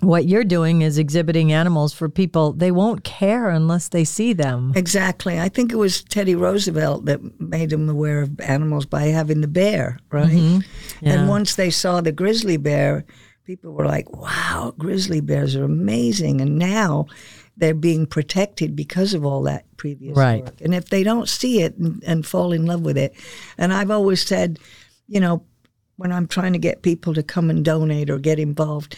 what 0.00 0.26
you're 0.26 0.44
doing 0.44 0.82
is 0.82 0.98
exhibiting 0.98 1.52
animals 1.52 1.92
for 1.92 2.08
people. 2.08 2.52
They 2.52 2.72
won't 2.72 3.04
care 3.04 3.48
unless 3.50 3.88
they 3.88 4.04
see 4.04 4.32
them. 4.32 4.72
Exactly. 4.74 5.38
I 5.38 5.48
think 5.48 5.72
it 5.72 5.76
was 5.76 6.02
Teddy 6.02 6.34
Roosevelt 6.34 7.04
that 7.04 7.40
made 7.40 7.70
them 7.70 7.88
aware 7.88 8.22
of 8.22 8.40
animals 8.40 8.84
by 8.84 9.04
having 9.04 9.42
the 9.42 9.48
bear, 9.48 9.98
right? 10.10 10.28
Mm-hmm. 10.28 11.06
Yeah. 11.06 11.12
And 11.12 11.28
once 11.28 11.54
they 11.54 11.70
saw 11.70 12.00
the 12.00 12.10
grizzly 12.10 12.56
bear, 12.56 13.04
people 13.52 13.72
were 13.74 13.84
like, 13.86 14.10
wow, 14.16 14.72
grizzly 14.78 15.20
bears 15.20 15.54
are 15.54 15.64
amazing. 15.64 16.40
And 16.40 16.58
now 16.58 17.04
they're 17.58 17.74
being 17.74 18.06
protected 18.06 18.74
because 18.74 19.12
of 19.12 19.26
all 19.26 19.42
that 19.42 19.64
previous 19.76 20.16
Right. 20.16 20.42
work. 20.44 20.58
And 20.62 20.74
if 20.74 20.88
they 20.88 21.02
don't 21.02 21.28
see 21.28 21.60
it 21.60 21.76
and, 21.76 22.02
and 22.06 22.24
fall 22.26 22.52
in 22.54 22.64
love 22.64 22.80
with 22.80 22.96
it, 22.96 23.12
and 23.58 23.74
I've 23.74 23.90
always 23.90 24.24
said, 24.24 24.58
you 25.06 25.20
know, 25.20 25.44
when 25.96 26.12
I'm 26.12 26.26
trying 26.26 26.54
to 26.54 26.58
get 26.58 26.80
people 26.80 27.12
to 27.12 27.22
come 27.22 27.50
and 27.50 27.62
donate 27.62 28.08
or 28.08 28.18
get 28.18 28.38
involved, 28.38 28.96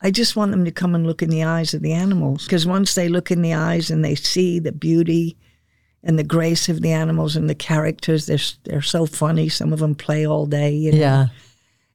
I 0.00 0.10
just 0.10 0.34
want 0.34 0.50
them 0.50 0.64
to 0.64 0.72
come 0.72 0.96
and 0.96 1.06
look 1.06 1.22
in 1.22 1.30
the 1.30 1.44
eyes 1.44 1.72
of 1.74 1.82
the 1.82 1.92
animals. 1.92 2.42
Because 2.44 2.66
once 2.66 2.96
they 2.96 3.08
look 3.08 3.30
in 3.30 3.40
the 3.40 3.54
eyes 3.54 3.88
and 3.88 4.04
they 4.04 4.16
see 4.16 4.58
the 4.58 4.72
beauty 4.72 5.36
and 6.02 6.18
the 6.18 6.24
grace 6.24 6.68
of 6.68 6.82
the 6.82 6.90
animals 6.90 7.36
and 7.36 7.48
the 7.48 7.54
characters, 7.54 8.26
they're 8.26 8.38
they're 8.64 8.82
so 8.82 9.06
funny. 9.06 9.48
Some 9.48 9.72
of 9.72 9.78
them 9.78 9.94
play 9.94 10.26
all 10.26 10.46
day, 10.46 10.72
you 10.74 10.90
know, 10.90 10.98
Yeah. 10.98 11.26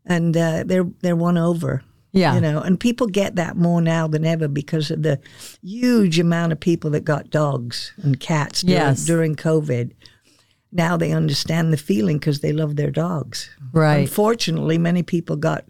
and 0.06 0.38
uh, 0.38 0.64
they're 0.66 0.88
they're 1.02 1.18
won 1.18 1.38
over. 1.38 1.84
Yeah. 2.18 2.36
You 2.36 2.42
know, 2.42 2.60
and 2.62 2.80
people 2.80 3.08
get 3.08 3.36
that 3.36 3.56
more 3.58 3.82
now 3.82 4.08
than 4.08 4.26
ever 4.26 4.48
because 4.48 4.92
of 4.92 5.04
the 5.04 5.20
huge 5.64 6.20
amount 6.20 6.52
of 6.52 6.60
people 6.60 6.90
that 6.92 7.06
got 7.06 7.30
dogs 7.30 7.94
and 8.02 8.20
cats 8.20 8.62
during, 8.62 8.82
Yes. 8.82 9.06
during 9.06 9.36
COVID. 9.36 9.92
Now 10.72 10.98
they 10.98 11.12
understand 11.12 11.72
the 11.72 11.78
feeling 11.78 12.18
because 12.18 12.40
they 12.42 12.52
love 12.52 12.76
their 12.76 12.92
dogs. 12.92 13.50
Right. 13.72 14.00
Unfortunately, 14.00 14.78
many 14.78 15.04
people 15.04 15.36
got 15.38 15.66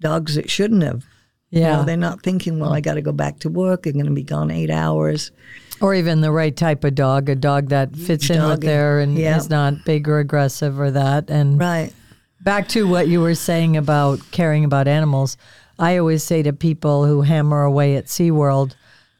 dogs 0.00 0.34
that 0.36 0.48
shouldn't 0.50 0.82
have. 0.82 1.04
You 1.50 1.60
Yeah. 1.62 1.76
know, 1.76 1.84
they're 1.84 1.96
not 1.96 2.22
thinking, 2.22 2.58
well, 2.58 2.72
I 2.72 2.80
got 2.80 2.94
to 2.94 3.02
go 3.02 3.12
back 3.12 3.38
to 3.40 3.48
work. 3.48 3.86
I'm 3.86 3.94
going 3.94 4.04
to 4.06 4.12
be 4.12 4.22
gone 4.22 4.50
eight 4.50 4.70
hours. 4.70 5.30
Or 5.80 5.94
even 5.94 6.20
the 6.20 6.30
right 6.32 6.54
type 6.56 6.84
of 6.84 6.94
dog, 6.94 7.28
a 7.28 7.34
dog 7.34 7.68
that 7.70 7.96
fits 7.96 8.28
in 8.30 8.44
with 8.46 8.60
there 8.60 8.98
and 9.00 9.16
yeah. 9.16 9.36
is 9.36 9.48
not 9.48 9.84
big 9.84 10.08
or 10.08 10.18
aggressive 10.18 10.78
or 10.78 10.90
that. 10.90 11.30
And 11.30 11.58
Right. 11.58 11.92
back 12.40 12.68
to 12.68 12.86
what 12.86 13.08
you 13.08 13.20
were 13.20 13.34
saying 13.34 13.76
about 13.76 14.20
caring 14.30 14.64
about 14.64 14.88
animals, 14.88 15.36
I 15.78 15.96
always 15.98 16.24
say 16.24 16.42
to 16.42 16.52
people 16.52 17.06
who 17.06 17.22
hammer 17.22 17.62
away 17.62 17.96
at 17.96 18.06
SeaWorld 18.06 18.74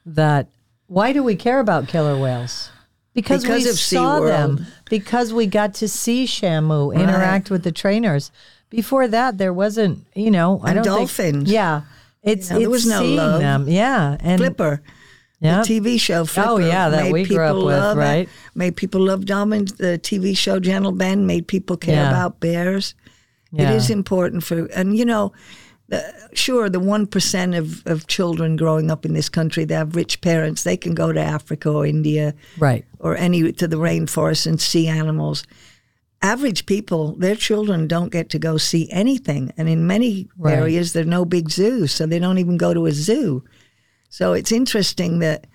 that 0.07 0.49
why 0.87 1.13
do 1.13 1.23
we 1.23 1.37
care 1.37 1.61
about 1.61 1.87
killer 1.89 2.19
whales? 2.19 2.71
Because, 3.15 3.43
Because 3.43 3.65
we 3.65 3.71
of 3.71 3.77
saw 3.79 4.21
them, 4.21 4.65
because 4.89 5.33
we 5.33 5.47
got 5.47 5.75
to 5.75 5.89
see 5.89 6.25
Shamu 6.25 6.95
interact 6.95 7.51
with 7.51 7.65
the 7.65 7.73
trainers. 7.73 8.31
Before 8.71 9.09
that, 9.09 9.39
there 9.39 9.53
wasn't, 9.53 10.05
you 10.15 10.31
know, 10.31 10.61
I 10.63 10.71
And 10.73 10.85
don't 10.85 10.99
dolphins. 10.99 11.37
Think, 11.45 11.49
yeah, 11.49 11.83
it's 12.23 12.51
know, 12.51 12.59
there 12.61 12.71
was 12.71 12.87
no 12.87 13.03
love. 13.05 13.41
them, 13.41 13.69
yeah, 13.69 14.17
and 14.21 14.39
Flipper. 14.41 14.83
yeah, 15.41 15.63
The 15.63 15.81
TV 15.81 15.99
show 15.99 16.27
Flipper. 16.27 16.49
Oh, 16.49 16.57
yeah, 16.59 16.91
that 16.91 17.05
made 17.05 17.13
we 17.13 17.25
grew 17.25 17.43
up 17.43 17.55
people 17.57 17.67
with, 17.67 17.83
it, 17.83 17.97
right? 17.97 18.29
Made 18.55 18.77
people 18.77 19.01
love 19.01 19.25
Diamond. 19.27 19.69
The 19.79 19.99
TV 20.01 20.37
show 20.37 20.61
Gentle 20.61 20.93
Ben 20.93 21.27
made 21.27 21.49
people 21.49 21.77
care 21.77 21.95
Yeah. 21.97 22.11
about 22.11 22.39
bears. 22.41 22.95
Yeah. 23.51 23.71
It 23.73 23.77
is 23.77 23.91
important 23.91 24.45
for, 24.45 24.67
and 24.67 24.97
you 24.97 25.05
know, 25.05 25.33
the, 25.89 26.29
sure, 26.35 26.69
the 26.69 26.81
1% 26.81 27.59
of, 27.59 27.87
of 27.87 28.07
children 28.07 28.57
growing 28.57 28.91
up 28.91 29.07
in 29.07 29.15
this 29.15 29.29
country 29.29 29.65
that 29.65 29.75
have 29.75 29.97
rich 29.97 30.21
parents, 30.21 30.63
they 30.63 30.77
can 30.77 30.95
go 30.95 31.13
to 31.13 31.21
Africa 31.21 31.71
or 31.71 31.87
India 31.87 32.35
right, 32.59 32.85
or 32.99 33.17
any 33.17 33.53
to 33.53 33.67
the 33.67 33.79
rainforest 33.79 34.47
and 34.47 34.61
see 34.61 34.87
animals. 34.87 35.45
Average 36.21 36.67
people, 36.67 37.15
their 37.15 37.37
children 37.37 37.87
don't 37.87 38.11
get 38.13 38.29
to 38.31 38.39
go 38.39 38.57
see 38.59 38.91
anything. 38.91 39.53
And 39.57 39.69
in 39.69 39.87
many 39.87 40.29
Right. 40.37 40.55
areas, 40.59 40.93
there 40.93 41.05
are 41.05 41.07
no 41.07 41.25
big 41.25 41.49
zoos, 41.49 41.93
so 41.93 42.07
they 42.07 42.19
don't 42.19 42.39
even 42.39 42.57
go 42.57 42.75
to 42.75 42.87
a 42.87 42.93
zoo. 42.93 43.45
So 44.11 44.33
it's 44.33 44.53
interesting 44.53 45.21
that 45.21 45.47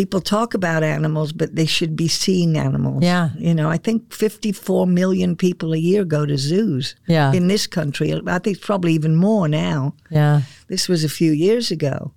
people 0.00 0.20
talk 0.22 0.54
about 0.54 0.82
animals, 0.82 1.30
but 1.32 1.54
they 1.56 1.66
should 1.66 1.94
be 1.94 2.08
seeing 2.08 2.56
animals. 2.56 3.02
Yeah. 3.04 3.30
You 3.38 3.54
know, 3.54 3.68
I 3.68 3.76
think 3.76 4.14
54 4.14 4.86
million 4.86 5.36
people 5.36 5.74
a 5.74 5.76
year 5.78 6.04
go 6.06 6.24
to 6.24 6.38
zoos 6.38 6.94
Yeah. 7.06 7.32
in 7.34 7.48
this 7.48 7.66
country. 7.66 8.08
I 8.26 8.38
think 8.38 8.62
probably 8.62 8.94
even 8.94 9.14
more 9.16 9.46
now. 9.46 9.94
yeah, 10.10 10.40
This 10.68 10.88
was 10.88 11.04
a 11.04 11.08
few 11.20 11.32
years 11.32 11.70
ago. 11.70 12.12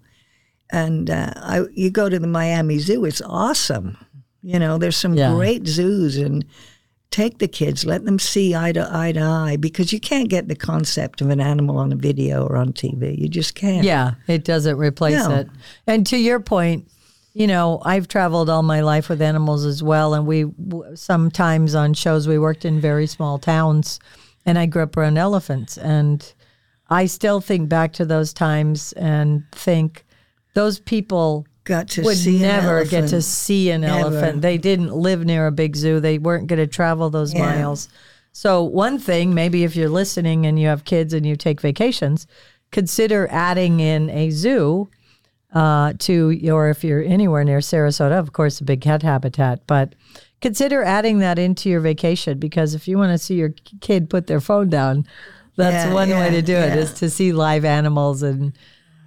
And 0.71 1.09
uh, 1.09 1.33
I, 1.35 1.65
you 1.73 1.89
go 1.91 2.07
to 2.09 2.19
the 2.19 2.27
Miami 2.39 2.79
Zoo, 2.79 3.03
it's 3.03 3.21
awesome. 3.25 3.97
You 4.41 4.59
know, 4.59 4.77
there's 4.77 4.95
some 4.97 5.13
Yeah. 5.15 5.33
great 5.35 5.67
zoos 5.67 6.15
and 6.17 6.45
take 7.11 7.37
the 7.39 7.47
kids, 7.49 7.85
let 7.85 8.05
them 8.05 8.17
see 8.17 8.55
eye 8.55 8.71
to 8.71 8.87
eye 8.91 9.11
to 9.11 9.21
eye 9.21 9.57
because 9.57 9.91
you 9.93 9.99
can't 9.99 10.29
get 10.29 10.47
the 10.47 10.55
concept 10.55 11.21
of 11.21 11.29
an 11.29 11.41
animal 11.41 11.77
on 11.77 11.91
a 11.91 11.95
video 11.97 12.45
or 12.47 12.55
on 12.55 12.71
TV. 12.73 13.19
You 13.19 13.27
just 13.27 13.55
can't. 13.55 13.83
Yeah, 13.85 14.13
it 14.27 14.45
doesn't 14.45 14.77
replace 14.77 15.27
No. 15.27 15.35
it. 15.35 15.47
And 15.85 16.07
to 16.07 16.17
your 16.17 16.39
point, 16.39 16.87
you 17.33 17.47
know, 17.47 17.81
I've 17.83 18.07
traveled 18.07 18.49
all 18.49 18.63
my 18.63 18.81
life 18.81 19.09
with 19.09 19.21
animals 19.21 19.65
as 19.65 19.81
well, 19.81 20.13
and 20.13 20.25
we 20.27 20.45
sometimes 20.95 21.75
on 21.75 21.93
shows 21.93 22.27
we 22.27 22.37
worked 22.37 22.65
in 22.65 22.79
very 22.79 23.07
small 23.07 23.39
towns, 23.39 23.99
and 24.45 24.57
I 24.59 24.65
grew 24.67 24.83
up 24.83 24.95
around 24.97 25.17
elephants, 25.17 25.77
and 25.77 26.31
I 26.89 27.07
still 27.07 27.41
think 27.41 27.69
back 27.69 27.93
to 27.93 28.05
those 28.05 28.33
times 28.33 28.93
and 28.93 29.43
think 29.51 30.05
those 30.53 30.79
people 30.79 31.47
Got 31.63 31.87
to 31.89 32.03
would 32.03 32.17
see 32.17 32.39
never 32.39 32.83
get 32.85 33.07
to 33.09 33.21
see 33.21 33.71
an 33.71 33.81
Never. 33.81 33.99
elephant. 33.99 34.41
They 34.41 34.57
didn't 34.57 34.93
live 34.93 35.25
near 35.25 35.47
a 35.47 35.51
big 35.51 35.75
zoo. 35.75 35.99
They 35.99 36.17
weren't 36.19 36.47
going 36.47 36.59
to 36.59 36.67
travel 36.67 37.09
those 37.09 37.33
Yeah. 37.33 37.39
miles. 37.39 37.89
So, 38.33 38.63
one 38.63 38.99
thing, 38.99 39.33
maybe 39.33 39.63
if 39.63 39.75
you're 39.75 39.89
listening 39.89 40.45
and 40.45 40.59
you 40.59 40.67
have 40.67 40.83
kids 40.85 41.13
and 41.13 41.25
you 41.25 41.35
take 41.35 41.61
vacations, 41.61 42.27
consider 42.71 43.27
adding 43.31 43.79
in 43.79 44.09
a 44.09 44.29
zoo 44.31 44.89
uh, 45.53 45.93
to, 45.99 46.49
or 46.49 46.69
if 46.69 46.83
you're 46.83 47.03
anywhere 47.03 47.43
near 47.43 47.59
Sarasota, 47.59 48.17
of 48.19 48.33
course, 48.33 48.59
a 48.59 48.63
big 48.63 48.81
cat 48.81 49.03
habitat, 49.03 49.65
but 49.67 49.93
consider 50.41 50.83
adding 50.83 51.19
that 51.19 51.39
into 51.39 51.69
your 51.69 51.79
vacation 51.79 52.37
because 52.39 52.73
if 52.73 52.87
you 52.87 52.97
want 52.97 53.11
to 53.11 53.17
see 53.17 53.35
your 53.35 53.53
kid 53.81 54.09
put 54.09 54.27
their 54.27 54.41
phone 54.41 54.69
down, 54.69 55.05
that's 55.55 55.85
Yeah, 55.87 55.93
one 55.93 56.09
way 56.09 56.31
to 56.31 56.41
do 56.41 56.53
it 56.55 56.69
yeah. 56.75 56.81
is 56.81 56.93
to 56.95 57.09
see 57.09 57.31
live 57.31 57.63
animals 57.65 58.23
and 58.23 58.53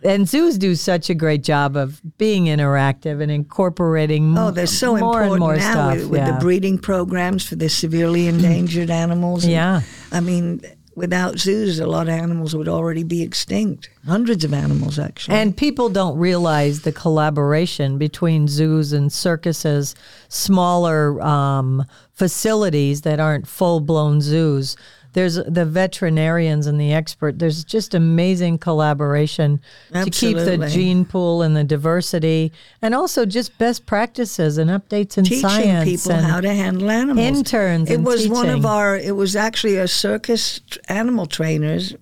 and 0.04 0.28
zoos 0.28 0.56
do 0.58 0.74
such 0.76 1.10
a 1.10 1.14
great 1.14 1.42
job 1.42 1.74
of 1.76 2.00
being 2.18 2.44
interactive 2.44 3.20
and 3.20 3.30
incorporating 3.32 4.36
Oh, 4.38 4.50
they're 4.52 4.66
so 4.66 4.96
more 4.96 5.22
important 5.22 5.32
and 5.32 5.40
more 5.40 5.56
now 5.56 5.72
stuff. 5.72 5.94
with, 5.96 6.10
with 6.10 6.20
yeah. 6.20 6.32
the 6.32 6.38
breeding 6.38 6.78
programs 6.78 7.44
for 7.44 7.56
the 7.56 7.68
severely 7.68 8.28
endangered 8.28 8.90
animals. 8.90 9.42
And, 9.44 9.52
Yeah. 9.54 9.80
I 10.12 10.20
mean, 10.20 10.60
without 10.96 11.38
zoos, 11.38 11.78
a 11.78 11.86
lot 11.86 12.08
of 12.08 12.14
animals 12.14 12.56
would 12.56 12.68
already 12.68 13.04
be 13.04 13.22
extinct. 13.22 13.90
Hundreds 14.06 14.44
of 14.44 14.54
animals, 14.54 14.98
actually. 14.98 15.36
And 15.36 15.56
people 15.56 15.90
don't 15.90 16.18
realize 16.18 16.80
the 16.80 16.90
collaboration 16.90 17.98
between 17.98 18.48
zoos 18.48 18.92
and 18.92 19.12
circuses, 19.12 19.94
smaller 20.28 21.20
um, 21.20 21.84
facilities 22.14 23.02
that 23.02 23.20
aren't 23.20 23.46
full 23.46 23.80
blown 23.80 24.22
zoos. 24.22 24.74
There's 25.16 25.36
the 25.36 25.64
veterinarians 25.64 26.66
and 26.66 26.78
the 26.78 26.92
expert. 26.92 27.38
There's 27.38 27.64
just 27.64 27.94
amazing 27.94 28.58
collaboration 28.58 29.62
to 29.94 30.10
keep 30.10 30.36
the 30.36 30.68
gene 30.70 31.06
pool 31.06 31.40
and 31.40 31.56
the 31.56 31.64
diversity, 31.64 32.52
and 32.82 32.94
also 32.94 33.24
just 33.24 33.56
best 33.56 33.86
practices 33.86 34.58
and 34.58 34.68
updates 34.68 35.16
in 35.16 35.24
teaching 35.24 35.40
science. 35.40 35.88
people 35.88 36.12
and 36.12 36.26
how 36.26 36.42
to 36.42 36.52
handle 36.52 36.90
animals. 36.90 37.26
interns 37.26 37.90
It 37.90 38.02
was 38.02 38.28
one 38.28 38.50
of 38.50 38.66
our. 38.66 38.98
It 38.98 39.16
was 39.16 39.34
actually 39.34 39.78
a 39.78 39.88
circus 39.88 40.60
animal 40.90 41.24
trainers 41.24 41.96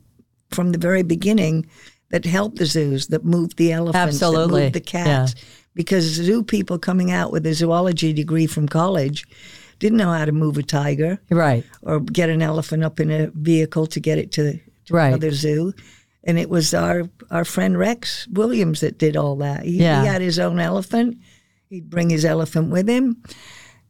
from 0.51 0.73
the 0.73 0.79
very 0.79 1.05
beginning 1.05 1.67
that 2.11 2.25
helped 2.25 2.57
the 2.57 2.67
zoos, 2.67 3.07
that 3.07 3.25
moved 3.25 3.59
the 3.59 3.71
elephants, 3.71 3.97
Absolutely. 3.97 4.59
that 4.59 4.65
moved 4.65 4.75
the 4.75 4.81
cats, 4.81 5.37
because 5.73 6.03
zoo 6.03 6.43
people 6.43 6.81
coming 6.81 7.13
out 7.13 7.31
with 7.31 7.47
a 7.47 7.55
zoology 7.55 8.13
degree 8.13 8.49
from 8.49 8.67
college 8.67 9.25
didn't 9.85 9.99
know 9.99 10.13
how 10.13 10.25
to 10.25 10.33
move 10.33 10.57
a 10.57 10.63
tiger 10.63 11.19
right, 11.31 11.63
or 11.83 12.01
get 12.01 12.31
an 12.31 12.41
elephant 12.41 12.83
up 12.83 13.01
in 13.01 13.11
a 13.11 13.31
vehicle 13.35 13.87
to 13.89 14.01
get 14.01 14.17
it 14.19 14.33
to, 14.33 14.53
to 14.87 14.95
Right. 14.95 15.09
another 15.09 15.31
zoo. 15.31 15.73
And 16.27 16.39
it 16.39 16.49
was 16.49 16.73
our 16.73 17.03
our 17.31 17.45
friend 17.45 17.77
Rex 17.79 18.27
Williams 18.33 18.81
that 18.81 18.97
did 18.99 19.15
all 19.17 19.37
that. 19.37 19.65
He, 19.65 19.73
Yeah. 19.79 20.01
he 20.01 20.07
had 20.09 20.23
his 20.23 20.39
own 20.39 20.59
elephant. 20.59 21.19
He'd 21.69 21.91
bring 21.91 22.09
his 22.11 22.25
elephant 22.25 22.71
with 22.71 22.89
him, 22.89 23.17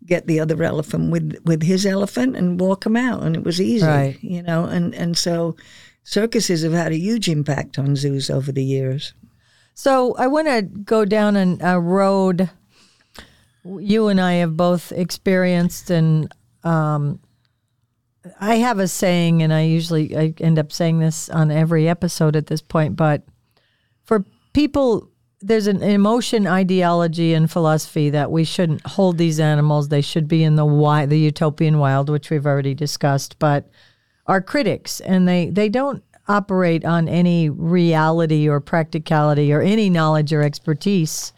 get 0.05 0.27
the 0.27 0.41
other 0.41 0.61
elephant 0.65 1.13
with 1.13 1.37
with 1.45 1.63
his 1.63 1.87
elephant, 1.87 2.35
and 2.37 2.59
walk 2.61 2.85
him 2.87 2.97
out, 2.97 3.23
and 3.23 3.37
it 3.37 3.45
was 3.45 3.61
easy. 3.61 3.87
Right. 3.87 4.19
You 4.21 4.43
know, 4.43 4.65
and 4.65 4.95
and 4.97 5.17
so 5.17 5.55
circuses 6.03 6.63
have 6.65 6.73
had 6.73 6.93
a 6.93 6.99
huge 6.99 7.29
impact 7.29 7.79
on 7.79 7.95
zoos 7.97 8.31
over 8.31 8.51
the 8.53 8.65
years. 8.65 9.15
So 9.75 10.15
I 10.19 10.27
want 10.27 10.49
to 10.49 10.63
go 10.63 11.05
down 11.05 11.37
an, 11.37 11.59
a 11.61 11.79
road 11.81 12.51
you 13.65 14.09
and 14.09 14.21
I 14.21 14.35
have 14.35 14.57
both 14.57 14.93
experienced, 14.93 15.91
and 15.91 16.33
um, 16.63 17.21
I 18.41 18.57
have 18.57 18.79
a 18.79 18.89
saying, 18.89 19.43
and 19.43 19.53
I 19.53 19.63
usually 19.63 20.17
I 20.17 20.35
end 20.39 20.59
up 20.59 20.73
saying 20.73 20.99
this 20.99 21.29
on 21.29 21.51
every 21.51 21.89
episode 21.89 22.37
at 22.37 22.47
this 22.47 22.63
point. 22.63 22.97
But 22.97 23.23
for 24.05 24.25
people, 24.53 25.11
there's 25.41 25.67
an 25.67 25.83
emotion, 25.83 26.47
ideology, 26.47 27.35
and 27.35 27.51
philosophy 27.51 28.11
that 28.11 28.31
we 28.31 28.45
shouldn't 28.45 28.87
hold 28.87 29.19
these 29.19 29.41
animals. 29.41 29.89
They 29.89 30.01
should 30.01 30.29
be 30.29 30.45
in 30.45 30.57
the 30.57 30.65
wild, 30.65 31.11
the 31.11 31.19
utopian 31.19 31.79
wild, 31.79 32.09
which 32.09 32.31
we've 32.31 32.47
already 32.47 32.75
discussed. 32.75 33.39
But 33.39 33.71
are 34.27 34.41
critics, 34.41 35.01
and 35.01 35.29
they 35.29 35.51
they 35.51 35.69
don't 35.69 36.03
operate 36.29 36.85
on 36.85 37.09
any 37.09 37.51
reality 37.51 38.49
or 38.49 38.61
practicality 38.61 39.53
or 39.53 39.61
any 39.61 39.91
knowledge 39.91 40.33
or 40.33 40.43
expertise. 40.43 41.33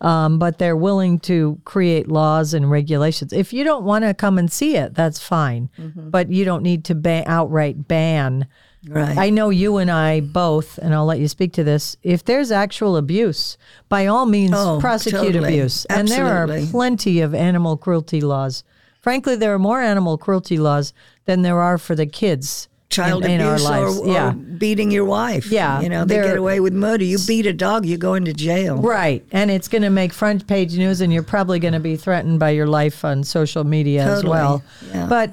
Um, 0.00 0.38
but 0.38 0.56
they're 0.58 0.76
willing 0.76 1.18
to 1.20 1.60
create 1.66 2.08
laws 2.08 2.54
and 2.54 2.70
regulations. 2.70 3.34
If 3.34 3.52
you 3.52 3.64
don't 3.64 3.84
want 3.84 4.04
to 4.04 4.14
come 4.14 4.38
and 4.38 4.50
see 4.50 4.76
it, 4.76 4.94
that's 4.94 5.18
fine. 5.18 5.68
But 5.94 6.30
you 6.30 6.44
don't 6.46 6.62
need 6.62 6.84
to 6.86 6.94
ba- 6.94 7.24
outright 7.26 7.86
ban. 7.86 8.46
Right. 8.88 9.18
I 9.18 9.28
know 9.28 9.50
you 9.50 9.76
and 9.76 9.90
I 9.90 10.20
both, 10.20 10.78
and 10.78 10.94
I'll 10.94 11.04
let 11.04 11.18
you 11.18 11.28
speak 11.28 11.52
to 11.52 11.64
this. 11.64 11.98
If 12.02 12.24
there's 12.24 12.50
actual 12.50 12.96
abuse, 12.96 13.58
by 13.90 14.06
all 14.06 14.24
means, 14.24 14.54
Oh, 14.56 14.78
prosecute 14.80 15.20
totally. 15.34 15.48
abuse. 15.48 15.84
And 15.90 16.08
there 16.08 16.24
are 16.26 16.48
plenty 16.70 17.20
of 17.20 17.34
animal 17.34 17.76
cruelty 17.76 18.22
laws. 18.22 18.64
Frankly, 19.02 19.36
there 19.36 19.52
are 19.52 19.58
more 19.58 19.82
animal 19.82 20.16
cruelty 20.16 20.56
laws 20.56 20.94
than 21.26 21.42
there 21.42 21.60
are 21.60 21.76
for 21.76 21.94
the 21.94 22.06
kids 22.06 22.68
child 22.90 23.24
in, 23.24 23.30
in 23.30 23.40
abuse 23.40 23.68
or, 23.68 24.08
or 24.08 24.32
beating 24.32 24.90
your 24.90 25.04
wife. 25.04 25.46
Yeah, 25.46 25.80
you 25.80 25.88
know 25.88 26.04
they 26.04 26.16
get 26.16 26.36
away 26.36 26.60
with 26.60 26.74
murder. 26.74 27.04
You 27.04 27.18
beat 27.26 27.46
a 27.46 27.52
dog, 27.52 27.86
you 27.86 27.96
go 27.96 28.14
into 28.14 28.32
jail. 28.32 28.76
Right. 28.76 29.24
And 29.30 29.50
it's 29.50 29.68
going 29.68 29.82
to 29.82 29.90
make 29.90 30.12
front 30.12 30.46
page 30.46 30.76
news, 30.76 31.00
and 31.00 31.12
you're 31.12 31.22
probably 31.22 31.58
going 31.58 31.74
to 31.74 31.80
be 31.80 31.96
threatened 31.96 32.40
by 32.40 32.50
your 32.50 32.66
life 32.66 33.04
on 33.04 33.24
social 33.24 33.64
media 33.64 34.04
as 34.04 34.24
well. 34.24 34.62
Yeah. 34.92 35.06
But 35.06 35.30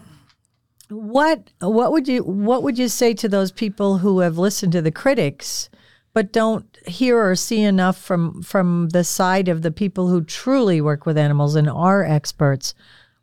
what 0.89 1.52
what 1.60 1.91
would 1.91 2.08
you 2.08 2.24
what 2.24 2.63
would 2.63 2.78
you 2.78 2.88
say 2.88 3.13
to 3.13 3.28
those 3.28 3.52
people 3.52 3.98
who 3.98 4.20
have 4.20 4.38
listened 4.38 4.72
to 4.72 4.82
the 4.82 4.91
critics 4.91 5.70
but 6.13 6.32
don't 6.32 6.65
hear 6.88 7.20
or 7.20 7.36
see 7.36 7.62
enough 7.62 7.98
from 7.98 8.41
from 8.41 8.89
the 8.89 9.04
side 9.04 9.50
of 9.50 9.63
the 9.63 9.72
people 9.72 10.08
who 10.08 10.24
truly 10.24 10.80
work 10.80 11.06
with 11.06 11.17
animals 11.17 11.56
and 11.56 11.70
are 11.70 12.06
experts? 12.06 12.74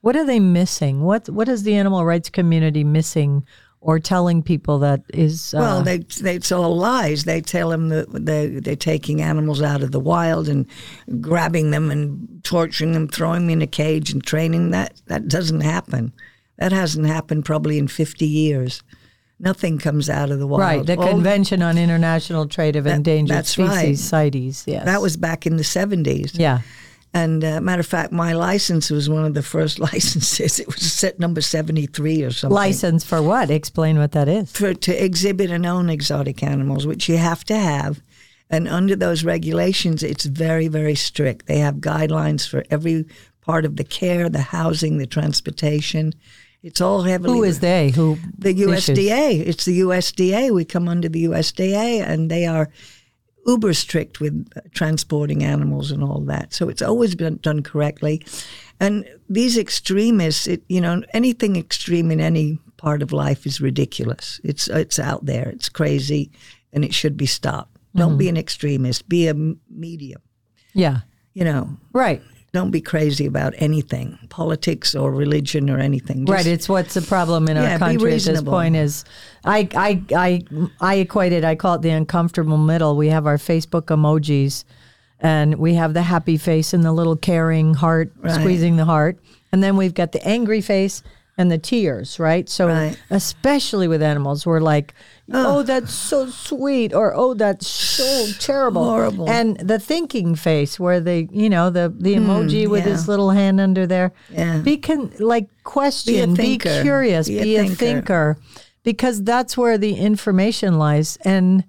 What 0.03 0.17
are 0.17 0.27
they 0.27 0.41
missing? 0.41 1.03
What 1.03 1.29
what 1.31 1.49
is 1.49 1.63
the 1.63 1.75
animal 1.75 2.05
rights 2.05 2.29
community 2.29 2.85
missing 2.85 3.47
or 3.85 3.99
telling 4.01 4.43
people 4.43 4.79
that 4.79 5.03
is 5.13 5.53
uh, 5.53 5.59
Well, 5.59 5.83
they, 5.83 5.99
they 5.99 6.37
it's 6.37 6.51
all 6.51 6.75
lies. 6.75 7.25
They 7.25 7.43
tell 7.43 7.69
them 7.69 7.91
that 7.91 8.11
they 8.13 8.47
they're 8.49 8.77
taking 8.77 9.21
animals 9.21 9.61
out 9.61 9.83
of 9.83 9.93
the 9.93 10.01
wild 10.01 10.49
and 10.49 10.67
grabbing 11.21 11.71
them 11.71 11.91
and 11.91 12.41
torturing 12.43 12.93
them, 12.93 13.07
throwing 13.09 13.43
them 13.43 13.51
in 13.51 13.63
a 13.63 13.67
cage 13.67 14.11
and 14.11 14.25
training. 14.25 14.71
That 14.71 15.01
that 15.07 15.29
doesn't 15.29 15.61
happen. 15.61 16.13
That 16.59 16.73
hasn't 16.73 17.07
happened 17.07 17.45
probably 17.45 17.79
in 17.79 17.87
fifty 17.89 18.27
years. 18.27 18.83
Nothing 19.39 19.79
comes 19.79 20.09
out 20.09 20.31
of 20.31 20.39
the 20.39 20.47
wild. 20.47 20.61
right 20.63 20.87
the 20.87 20.97
All- 20.97 21.11
Convention 21.11 21.61
on 21.61 21.77
International 21.77 22.47
Trade 22.49 22.77
of 22.77 22.87
Endangered 22.87 23.37
that's 23.37 23.51
Species 23.51 23.69
right. 23.69 23.99
CITES. 23.99 24.65
Yes, 24.67 24.85
that 24.87 25.03
was 25.03 25.19
back 25.19 25.45
in 25.47 25.57
the 25.59 25.65
seventies. 25.65 26.33
yeah. 26.35 26.61
And 27.15 27.45
uh, 27.45 27.61
matter 27.61 27.81
of 27.81 27.87
fact, 27.87 28.13
my 28.13 28.33
license 28.33 28.91
was 28.91 29.09
one 29.09 29.25
of 29.25 29.35
the 29.35 29.43
first 29.43 29.79
licenses. 29.93 30.59
It 30.59 30.67
was 30.67 30.93
set 30.93 31.21
number 31.21 31.41
seventy 31.41 31.87
three 31.87 32.23
or 32.23 32.33
something. 32.33 32.55
License 32.55 33.05
for 33.05 33.23
what? 33.23 33.51
Explain 33.51 33.99
what 33.99 34.13
that 34.13 34.29
is. 34.29 34.51
for 34.53 34.75
to 34.75 35.05
exhibit 35.05 35.51
and 35.51 35.65
own 35.65 35.89
exotic 35.89 36.43
animals, 36.43 36.87
which 36.87 37.09
you 37.09 37.17
have 37.17 37.45
to 37.45 37.57
have. 37.57 38.03
And 38.51 38.69
under 38.69 38.95
those 38.95 39.25
regulations, 39.25 40.03
it's 40.03 40.27
very, 40.27 40.69
very 40.69 40.95
strict. 40.95 41.47
They 41.47 41.59
have 41.59 41.77
guidelines 41.77 42.47
for 42.47 42.65
every 42.69 43.07
part 43.41 43.65
of 43.65 43.77
the 43.77 43.85
care, 43.85 44.29
the 44.29 44.41
housing, 44.41 44.99
the 44.99 45.07
transportation. 45.07 46.13
It's 46.63 46.81
all 46.81 47.03
heavily. 47.03 47.39
Who 47.39 47.45
is 47.45 47.61
they? 47.61 47.91
Who 47.91 48.19
the 48.39 48.51
issues? 48.51 48.89
USDA? 48.89 49.47
It's 49.47 49.65
the 49.65 49.81
USDA. 49.81 50.51
We 50.51 50.65
come 50.65 50.89
under 50.89 51.09
the 51.09 51.25
USDA, 51.25 52.03
and 52.07 52.31
they 52.31 52.47
are 52.47 52.71
uber 53.47 53.75
strict 53.75 54.21
with 54.21 54.47
uh, 54.57 54.61
transporting 54.73 55.45
animals 55.45 55.91
and 55.91 56.03
all 56.03 56.21
that. 56.21 56.53
So 56.53 56.69
it's 56.69 56.83
always 56.83 57.15
been 57.15 57.37
done 57.37 57.63
correctly. 57.63 58.25
And 58.81 59.07
these 59.29 59.57
extremists, 59.57 60.47
it, 60.47 60.63
you 60.69 60.81
know, 60.81 61.03
anything 61.13 61.57
extreme 61.57 62.11
in 62.11 62.21
any 62.21 62.59
part 62.77 63.03
of 63.03 63.13
life 63.13 63.47
is 63.47 63.61
ridiculous. 63.61 64.41
It's 64.45 64.69
it's 64.69 64.99
out 64.99 65.27
there. 65.27 65.49
It's 65.49 65.69
crazy, 65.69 66.31
and 66.73 66.85
it 66.85 66.93
should 66.93 67.17
be 67.17 67.27
stopped. 67.27 67.79
Don't 67.97 68.19
be 68.19 68.29
an 68.29 68.37
extremist. 68.37 69.09
Be 69.09 69.29
a 69.29 69.35
medium. 69.71 70.21
Yeah. 70.73 71.01
You 71.33 71.45
know, 71.45 71.77
Right. 71.93 72.23
Don't 72.55 72.71
be 72.71 72.81
crazy 72.81 73.27
about 73.27 73.53
anything, 73.59 74.19
politics 74.31 74.95
or 74.95 75.13
religion 75.13 75.69
or 75.69 75.79
anything. 75.79 76.25
Just- 76.25 76.33
right. 76.35 76.47
It's 76.47 76.69
what's 76.69 76.95
the 76.95 77.03
problem 77.03 77.49
in 77.49 77.57
Yeah, 77.57 77.73
our 77.75 77.79
country 77.79 78.15
at 78.15 78.23
this 78.23 78.43
point 78.43 78.77
is 78.77 79.05
I 79.45 79.69
I 79.77 80.03
I 80.17 80.43
I 80.81 80.95
equate 80.95 81.33
it, 81.33 81.45
I 81.45 81.55
call 81.57 81.75
it 81.75 81.83
the 81.83 81.91
uncomfortable 81.91 82.57
middle. 82.57 82.97
We 82.97 83.09
have 83.09 83.27
our 83.27 83.37
Facebook 83.37 83.87
emojis 83.87 84.65
and 85.21 85.57
we 85.57 85.75
have 85.75 85.93
the 85.95 86.03
happy 86.03 86.37
face 86.39 86.73
and 86.73 86.83
the 86.85 86.93
little 86.93 87.17
caring 87.17 87.75
heart 87.75 88.13
Right. 88.21 88.33
squeezing 88.41 88.77
the 88.77 88.85
heart. 88.85 89.19
And 89.53 89.63
then 89.63 89.77
we've 89.77 89.95
got 89.95 90.13
the 90.13 90.27
angry 90.27 90.61
face 90.61 91.03
and 91.37 91.51
the 91.51 91.59
tears, 91.59 92.19
right? 92.21 92.49
So 92.49 92.69
Right. 92.69 92.97
especially 93.11 93.89
with 93.89 94.03
animals, 94.03 94.47
we're 94.47 94.61
like, 94.61 94.95
oh, 95.33 95.63
that's 95.65 95.93
so 95.93 96.29
sweet, 96.29 96.93
or 96.95 97.13
oh, 97.15 97.35
that's 97.35 97.67
so 97.67 98.27
terrible, 98.39 98.85
Horrible. 98.85 99.29
And 99.29 99.57
the 99.59 99.79
thinking 99.79 100.37
face, 100.37 100.79
where 100.79 101.01
they, 101.01 101.29
you 101.33 101.51
know, 101.51 101.71
the 101.71 101.93
the 101.97 102.15
emoji 102.15 102.69
with 102.69 102.83
Hmm, 102.83 102.89
yeah. 102.89 102.95
his 102.95 103.09
little 103.09 103.31
hand 103.31 103.61
under 103.61 103.87
there. 103.87 104.13
Yeah. 104.31 104.59
Be 104.59 104.77
con- 104.77 105.11
like 105.19 105.49
question, 105.65 106.35
be, 106.35 106.43
thinker. 106.59 106.83
curious, 106.83 107.27
Be 107.29 107.43
be, 107.43 107.57
a 107.57 107.63
a, 107.63 107.69
thinker. 107.69 107.77
thinker. 107.77 108.37
because 108.85 109.23
that's 109.25 109.57
where 109.57 109.79
the 109.79 109.95
information 109.97 110.79
lies. 110.79 111.17
And 111.25 111.65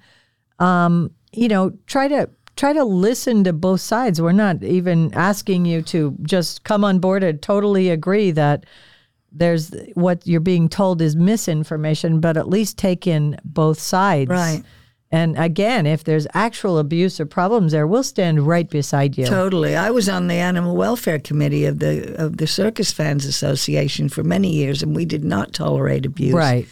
um, 0.60 1.12
you 1.32 1.48
know, 1.48 1.72
try 1.88 2.08
to 2.08 2.30
try 2.56 2.72
to 2.72 2.84
listen 2.86 3.44
to 3.46 3.52
both 3.54 3.82
sides. 3.82 4.22
We're 4.22 4.32
not 4.32 4.64
even 4.64 5.14
asking 5.14 5.66
you 5.66 5.82
to 5.84 6.16
just 6.22 6.64
come 6.64 6.84
on 6.86 7.00
board 7.00 7.24
and 7.24 7.42
totally 7.42 7.90
agree 7.90 8.32
that 8.32 8.66
there's 9.38 9.74
what 9.96 10.26
you're 10.26 10.40
being 10.40 10.70
told 10.70 11.02
is 11.02 11.16
misinformation, 11.16 12.20
but 12.20 12.38
at 12.38 12.48
least 12.48 12.78
take 12.78 13.06
in 13.06 13.38
both 13.44 13.80
sides. 13.80 14.30
Right. 14.30 14.64
And 15.12 15.38
again, 15.38 15.86
if 15.86 16.04
there's 16.04 16.26
actual 16.34 16.80
abuse 16.80 17.20
or 17.20 17.26
problems 17.26 17.72
there, 17.72 17.86
we'll 17.86 18.04
stand 18.04 18.46
right 18.48 18.70
beside 18.70 19.18
you. 19.18 19.26
Totally. 19.26 19.76
I 19.76 19.92
was 19.92 20.10
on 20.10 20.28
the 20.28 20.34
animal 20.36 20.76
welfare 20.76 21.20
committee 21.20 21.66
of 21.66 21.80
the 21.80 22.16
of 22.22 22.38
the 22.38 22.48
Circus 22.48 22.92
Fans 22.92 23.26
Association 23.26 24.10
for 24.10 24.24
many 24.24 24.52
years, 24.52 24.82
and 24.82 24.96
we 24.96 25.06
did 25.06 25.24
not 25.24 25.54
tolerate 25.54 26.06
abuse. 26.06 26.34
Right. 26.34 26.68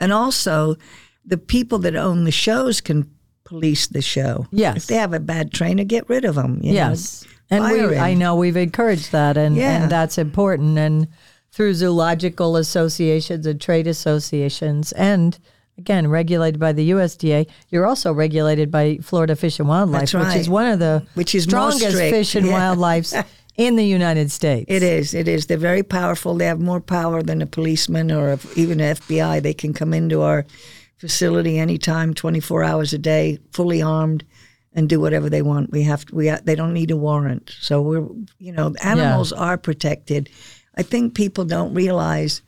And 0.00 0.12
also, 0.12 0.76
the 1.24 1.38
people 1.38 1.78
that 1.80 1.96
own 1.96 2.24
the 2.24 2.30
shows 2.30 2.80
can 2.80 3.10
police 3.44 3.86
the 3.86 4.02
show. 4.02 4.46
Yes. 4.52 4.76
If 4.76 4.86
they 4.86 4.96
have 4.96 5.14
a 5.14 5.20
bad 5.20 5.52
trainer, 5.52 5.82
get 5.84 6.08
rid 6.08 6.24
of 6.24 6.34
them. 6.34 6.60
You 6.62 6.74
Yes. 6.74 7.24
Know? 7.24 7.30
And 7.50 7.64
we, 7.64 7.96
I 7.96 8.12
know 8.12 8.36
we've 8.36 8.58
encouraged 8.58 9.10
that, 9.12 9.38
and, 9.38 9.56
Yeah. 9.56 9.82
and 9.82 9.90
that's 9.90 10.18
important. 10.18 10.76
And 10.78 11.08
through 11.50 11.74
zoological 11.74 12.56
associations 12.56 13.46
and 13.46 13.60
trade 13.60 13.86
associations, 13.86 14.92
and 14.92 15.38
again, 15.76 16.08
regulated 16.08 16.60
by 16.60 16.72
the 16.72 16.90
USDA, 16.90 17.46
you're 17.70 17.86
also 17.86 18.12
regulated 18.12 18.70
by 18.70 18.98
Florida 19.02 19.34
Fish 19.36 19.58
and 19.58 19.68
Wildlife, 19.68 20.10
That's 20.12 20.14
which 20.34 20.36
is 20.36 20.48
one 20.48 20.66
of 20.66 20.78
the 20.78 21.06
Which 21.14 21.34
is 21.34 21.44
strongest 21.44 21.96
fish 21.96 22.34
and 22.34 22.46
Yeah. 22.46 22.52
wildlife 22.52 23.12
in 23.56 23.76
the 23.76 23.84
United 23.86 24.30
States. 24.30 24.66
It 24.68 24.82
is. 24.82 25.14
It 25.14 25.26
is. 25.28 25.46
They're 25.46 25.56
very 25.56 25.82
powerful. 25.82 26.34
They 26.34 26.46
have 26.46 26.60
more 26.60 26.80
power 26.80 27.22
than 27.22 27.40
a 27.42 27.46
policeman 27.46 28.10
or 28.12 28.32
a, 28.32 28.38
even 28.56 28.80
an 28.80 28.96
FBI. 28.96 29.42
They 29.42 29.54
can 29.54 29.72
come 29.72 29.94
into 29.94 30.22
our 30.22 30.44
facility 30.96 31.58
anytime, 31.58 32.12
24 32.14 32.64
hours 32.64 32.92
a 32.92 32.98
day, 32.98 33.38
fully 33.52 33.80
armed, 33.82 34.24
and 34.74 34.88
do 34.88 35.00
whatever 35.00 35.28
they 35.30 35.42
want. 35.42 35.70
We 35.70 35.82
have. 35.84 36.04
To, 36.06 36.14
We. 36.14 36.30
They 36.44 36.54
don't 36.54 36.74
need 36.74 36.90
a 36.90 36.96
warrant. 36.96 37.52
So 37.60 37.82
we're. 37.82 38.06
You 38.38 38.52
know, 38.52 38.74
animals 38.82 39.32
are 39.32 39.56
protected. 39.56 40.28
I 40.78 40.82
think 40.82 41.14
people 41.14 41.44
don't 41.44 41.74
realize 41.74 42.40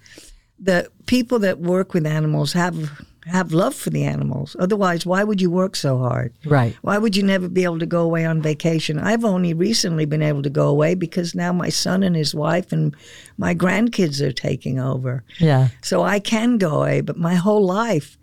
that 0.60 0.88
people 1.06 1.38
that 1.40 1.58
work 1.58 1.92
with 1.94 2.06
animals 2.06 2.52
have 2.52 2.90
have 3.26 3.52
love 3.52 3.74
for 3.74 3.90
the 3.90 4.02
animals. 4.04 4.56
Otherwise, 4.58 5.04
why 5.04 5.22
would 5.22 5.40
you 5.42 5.50
work 5.50 5.76
so 5.76 5.98
hard? 5.98 6.32
Right. 6.46 6.74
Why 6.80 6.96
would 6.96 7.14
you 7.14 7.22
never 7.22 7.48
be 7.48 7.64
able 7.64 7.78
to 7.78 7.86
go 7.86 8.00
away 8.00 8.24
on 8.24 8.40
vacation? 8.40 8.98
I've 8.98 9.24
only 9.26 9.52
recently 9.52 10.06
been 10.06 10.22
able 10.22 10.42
to 10.42 10.50
go 10.50 10.68
away 10.68 10.94
because 10.94 11.34
now 11.34 11.52
my 11.52 11.68
son 11.68 12.02
and 12.02 12.16
his 12.16 12.34
wife 12.34 12.72
and 12.72 12.94
my 13.36 13.54
grandkids 13.54 14.20
are 14.22 14.32
taking 14.32 14.80
over. 14.80 15.22
Yeah. 15.38 15.68
So 15.82 16.02
I 16.02 16.18
can 16.18 16.56
go 16.56 16.80
away, 16.82 17.02
but 17.02 17.18
my 17.18 17.34
whole 17.34 17.64
life, 17.64 18.16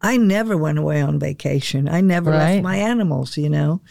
I 0.00 0.16
never 0.16 0.56
went 0.56 0.78
away 0.78 1.02
on 1.02 1.18
vacation. 1.18 1.86
I 1.88 2.00
never 2.00 2.30
Right. 2.30 2.54
left 2.54 2.62
my 2.62 2.76
animals, 2.76 3.36
you 3.36 3.50
know. 3.50 3.82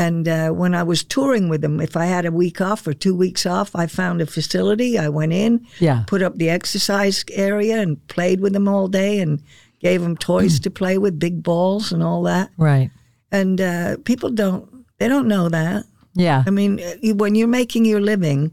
And 0.00 0.26
uh, 0.28 0.50
when 0.50 0.74
I 0.74 0.82
was 0.82 1.04
touring 1.04 1.50
with 1.50 1.60
them, 1.60 1.80
if 1.80 1.94
I 1.96 2.06
had 2.06 2.24
a 2.24 2.32
week 2.32 2.60
off 2.60 2.86
or 2.86 2.94
two 2.94 3.14
weeks 3.14 3.44
off, 3.44 3.70
I 3.74 3.86
found 3.86 4.20
a 4.22 4.26
facility. 4.26 4.98
I 4.98 5.08
went 5.10 5.32
in, 5.32 5.66
Yeah. 5.78 6.04
put 6.06 6.22
up 6.22 6.36
the 6.38 6.48
exercise 6.48 7.24
area, 7.32 7.80
and 7.82 7.98
played 8.08 8.40
with 8.40 8.52
them 8.54 8.66
all 8.68 8.88
day, 8.88 9.20
and 9.20 9.42
gave 9.80 10.00
them 10.02 10.16
toys 10.16 10.58
to 10.60 10.70
play 10.70 10.96
with, 10.98 11.18
big 11.18 11.42
balls 11.42 11.92
and 11.92 12.02
all 12.02 12.22
that 12.22 12.48
Right. 12.58 12.90
and 13.32 13.60
uh, 13.60 13.96
people 14.04 14.30
don't 14.30 14.64
they 14.98 15.08
don't 15.08 15.26
know 15.28 15.48
that 15.48 15.84
Yeah. 16.14 16.44
i 16.46 16.50
mean 16.50 16.78
uh, 16.80 17.14
when 17.22 17.34
you're 17.34 17.48
making 17.60 17.86
your 17.86 18.00
living 18.12 18.50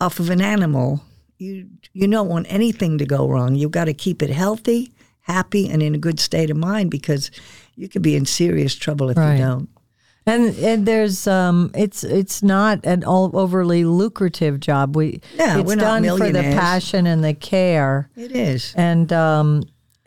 off 0.00 0.20
of 0.20 0.30
an 0.30 0.40
animal 0.40 1.00
you 1.38 1.66
you 1.92 2.06
don't 2.06 2.28
want 2.28 2.46
anything 2.48 2.98
to 2.98 3.06
go 3.16 3.26
wrong 3.28 3.56
you've 3.56 3.72
got 3.80 3.86
to 3.86 3.94
keep 3.94 4.22
it 4.22 4.30
healthy 4.30 4.92
happy 5.22 5.68
and 5.68 5.82
in 5.82 5.94
a 5.94 5.98
good 6.06 6.20
state 6.20 6.50
of 6.52 6.56
mind 6.56 6.88
because 6.90 7.30
you 7.74 7.88
could 7.88 8.02
be 8.02 8.14
in 8.14 8.24
serious 8.26 8.74
trouble 8.76 9.10
if 9.10 9.16
Right. 9.16 9.38
you 9.38 9.44
don't 9.44 9.68
And, 10.26 10.56
and 10.56 10.86
there's 10.86 11.26
um 11.26 11.70
it's 11.74 12.02
it's 12.02 12.42
not 12.42 12.80
an 12.84 13.04
all 13.04 13.30
overly 13.34 13.84
lucrative 13.84 14.58
job. 14.58 14.96
We 14.96 15.20
Yeah, 15.34 15.58
it's 15.58 15.66
we're 15.66 15.76
not 15.76 16.02
done 16.02 16.18
for 16.18 16.30
the 16.30 16.42
passion 16.42 17.06
and 17.06 17.22
the 17.22 17.34
care. 17.34 18.08
it 18.16 18.32
is 18.32 18.72
And 18.74 19.12
um, 19.12 19.64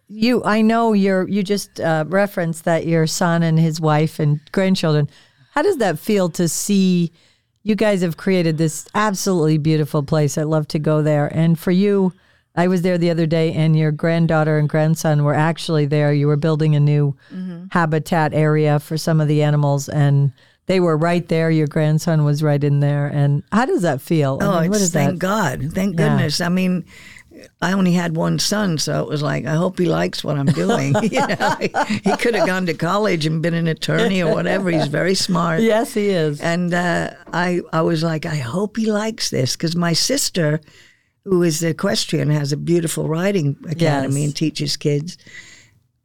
you, 0.09 0.43
I 0.43 0.61
know 0.61 0.93
you're. 0.93 1.27
You 1.27 1.43
just 1.43 1.79
uh, 1.79 2.05
referenced 2.07 2.63
that 2.65 2.87
your 2.87 3.07
son 3.07 3.43
and 3.43 3.59
his 3.59 3.81
wife 3.81 4.19
and 4.19 4.39
grandchildren. 4.51 5.09
How 5.51 5.61
does 5.61 5.77
that 5.77 5.99
feel 5.99 6.29
to 6.29 6.47
see? 6.47 7.11
You 7.63 7.75
guys 7.75 8.01
have 8.01 8.15
created 8.15 8.57
this 8.57 8.87
absolutely 8.95 9.57
beautiful 9.57 10.01
place. 10.01 10.37
I 10.37 10.43
love 10.43 10.67
to 10.69 10.79
go 10.79 11.01
there. 11.01 11.27
And 11.27 11.59
for 11.59 11.71
you, 11.71 12.13
I 12.57 12.67
was 12.67 12.81
there 12.81 12.97
the 12.97 13.11
other 13.11 13.25
day, 13.27 13.53
and 13.53 13.77
your 13.77 13.91
granddaughter 13.91 14.57
and 14.57 14.67
grandson 14.67 15.23
were 15.23 15.35
actually 15.35 15.85
there. 15.85 16.11
You 16.11 16.27
were 16.27 16.35
building 16.37 16.75
a 16.75 16.79
new 16.79 17.15
habitat 17.71 18.33
area 18.33 18.79
for 18.79 18.97
some 18.97 19.21
of 19.21 19.27
the 19.27 19.43
animals, 19.43 19.87
and 19.89 20.31
they 20.65 20.79
were 20.79 20.97
right 20.97 21.27
there. 21.27 21.49
Your 21.51 21.67
grandson 21.67 22.23
was 22.25 22.41
right 22.43 22.63
in 22.63 22.79
there. 22.79 23.07
And 23.07 23.43
how 23.51 23.65
does 23.65 23.83
that 23.83 24.01
feel? 24.01 24.39
I 24.41 24.45
Oh, 24.45 24.61
mean, 24.61 24.71
what 24.71 24.81
it's 24.81 24.89
thank 24.91 25.11
that? 25.11 25.19
God, 25.19 25.69
thank 25.73 25.97
Yeah. 25.99 26.09
goodness. 26.09 26.41
I 26.41 26.49
mean, 26.49 26.83
I 27.61 27.73
only 27.73 27.93
had 27.93 28.15
one 28.15 28.39
son, 28.39 28.79
so 28.79 29.01
it 29.03 29.07
was 29.07 29.21
like, 29.21 29.45
I 29.45 29.53
hope 29.53 29.77
he 29.77 29.85
likes 29.85 30.23
what 30.23 30.37
I'm 30.37 30.47
doing. 30.47 30.95
you 31.03 31.25
know, 31.27 31.55
he, 31.61 31.69
he 32.03 32.17
could 32.17 32.33
have 32.35 32.47
gone 32.47 32.65
to 32.65 32.73
college 32.73 33.25
and 33.27 33.41
been 33.41 33.53
an 33.53 33.67
attorney 33.67 34.21
or 34.23 34.33
whatever. 34.33 34.69
He's 34.71 34.87
very 34.87 35.13
smart. 35.15 35.61
Yes, 35.67 35.93
he 35.93 36.09
is. 36.09 36.41
And 36.41 36.73
uh, 36.73 37.11
I, 37.31 37.61
I 37.71 37.81
was 37.81 38.01
like, 38.03 38.25
I 38.25 38.35
hope 38.37 38.77
he 38.77 38.91
likes 38.91 39.29
this 39.29 39.55
because 39.55 39.75
my 39.75 39.93
sister, 39.93 40.59
who 41.29 41.43
is 41.43 41.59
the 41.59 41.69
equestrian, 41.69 42.29
has 42.29 42.51
a 42.51 42.57
beautiful 42.57 43.07
riding 43.09 43.55
academy 43.69 44.21
Yes. 44.21 44.25
and 44.27 44.35
teaches 44.35 44.77
kids. 44.77 45.17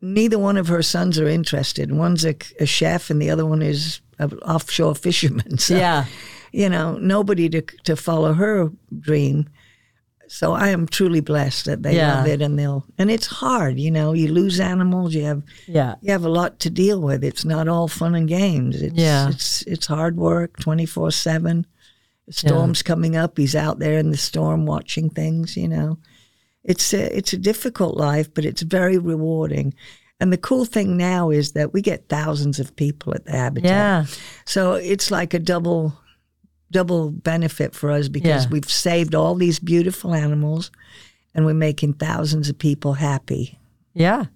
Neither 0.00 0.38
one 0.38 0.56
of 0.56 0.66
her 0.68 0.82
sons 0.82 1.18
are 1.18 1.28
interested. 1.28 1.92
One's 1.92 2.24
a, 2.24 2.35
a 2.58 2.66
chef, 2.66 3.08
and 3.11 3.22
the 3.22 3.30
other 3.30 3.46
one 3.46 3.62
is 3.62 4.00
an 4.18 4.32
offshore 4.40 4.94
fisherman. 4.96 5.58
So, 5.66 5.76
yeah. 5.76 6.06
you 6.52 6.68
know, 6.68 6.98
nobody 6.98 7.48
to 7.50 7.62
to 7.85 7.94
follow 7.96 8.32
her 8.32 8.70
dream. 8.98 9.46
So 10.28 10.54
I 10.54 10.70
am 10.70 10.87
truly 10.88 11.20
blessed 11.20 11.66
that 11.66 11.82
they 11.82 11.94
Yeah. 11.96 12.16
love 12.16 12.26
it, 12.26 12.42
and 12.42 12.58
they'll. 12.58 12.85
And 12.98 13.11
it's 13.11 13.26
hard, 13.26 13.78
you 13.78 13.90
know. 13.92 14.12
You 14.14 14.32
lose 14.32 14.58
animals. 14.61 15.14
You 15.14 15.24
have 15.24 15.42
Yeah. 15.68 15.94
you 16.02 16.11
have 16.11 16.24
a 16.24 16.28
lot 16.40 16.58
to 16.61 16.70
deal 16.70 17.00
with. 17.00 17.22
It's 17.22 17.44
not 17.44 17.68
all 17.68 17.87
fun 17.87 18.14
and 18.16 18.26
games. 18.28 18.82
It's, 18.82 18.94
Yeah. 18.96 19.28
it's 19.28 19.62
it's 19.68 19.87
hard 19.87 20.16
work, 20.16 20.58
twenty 20.58 20.87
four 20.87 21.11
seven. 21.12 21.64
Storm's 22.30 22.82
coming 22.82 23.16
up. 23.16 23.37
He's 23.37 23.54
out 23.56 23.78
there 23.78 23.98
in 23.98 24.11
the 24.11 24.16
storm 24.16 24.64
watching 24.66 25.11
things. 25.11 25.56
You 25.56 25.68
know, 25.68 25.98
it's 26.64 26.92
a 26.94 27.16
it's 27.16 27.32
a 27.32 27.38
difficult 27.38 27.96
life, 27.96 28.32
but 28.32 28.44
it's 28.44 28.62
very 28.62 28.98
rewarding. 28.98 29.74
And 30.20 30.32
the 30.32 30.38
cool 30.38 30.64
thing 30.64 30.96
now 30.96 31.30
is 31.30 31.52
that 31.52 31.72
we 31.72 31.82
get 31.82 32.08
thousands 32.08 32.61
of 32.61 32.76
people 32.76 33.12
at 33.12 33.24
the 33.24 33.32
habitat. 33.32 33.70
Yeah. 33.70 34.04
So 34.44 34.74
it's 34.74 35.11
like 35.11 35.35
a 35.35 35.38
double 35.40 35.94
double 36.70 37.11
benefit 37.11 37.74
for 37.74 37.90
us 37.90 38.08
because 38.08 38.44
Yeah. 38.44 38.50
we've 38.50 38.70
saved 38.70 39.14
all 39.14 39.35
these 39.35 39.58
beautiful 39.58 40.14
animals 40.14 40.70
and 41.35 41.44
we're 41.44 41.52
making 41.54 41.94
thousands 41.94 42.48
of 42.48 42.56
people 42.58 42.94
happy. 42.94 43.58
Yeah. 43.94 44.26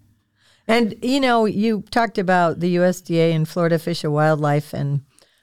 And 0.69 0.97
you 1.03 1.21
know, 1.21 1.45
you 1.45 1.85
talked 1.93 2.19
about 2.19 2.59
the 2.61 2.75
USDA 2.77 3.33
and 3.33 3.49
Florida 3.49 3.79
Fish 3.79 4.03
and 4.03 4.13
Wildlife, 4.13 4.73
and 4.75 5.01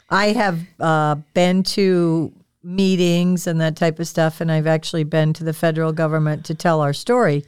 I 0.09 0.27
have 0.33 0.59
uh, 0.79 1.15
been 1.33 1.63
to 1.63 2.31
meetings 2.63 3.47
and 3.47 3.59
that 3.61 3.75
type 3.75 3.99
of 3.99 4.07
stuff, 4.07 4.41
and 4.41 4.51
I've 4.51 4.67
actually 4.67 5.03
been 5.03 5.33
to 5.33 5.43
the 5.43 5.53
federal 5.53 5.91
government 5.91 6.45
to 6.45 6.55
tell 6.55 6.81
our 6.81 6.93
story. 6.93 7.43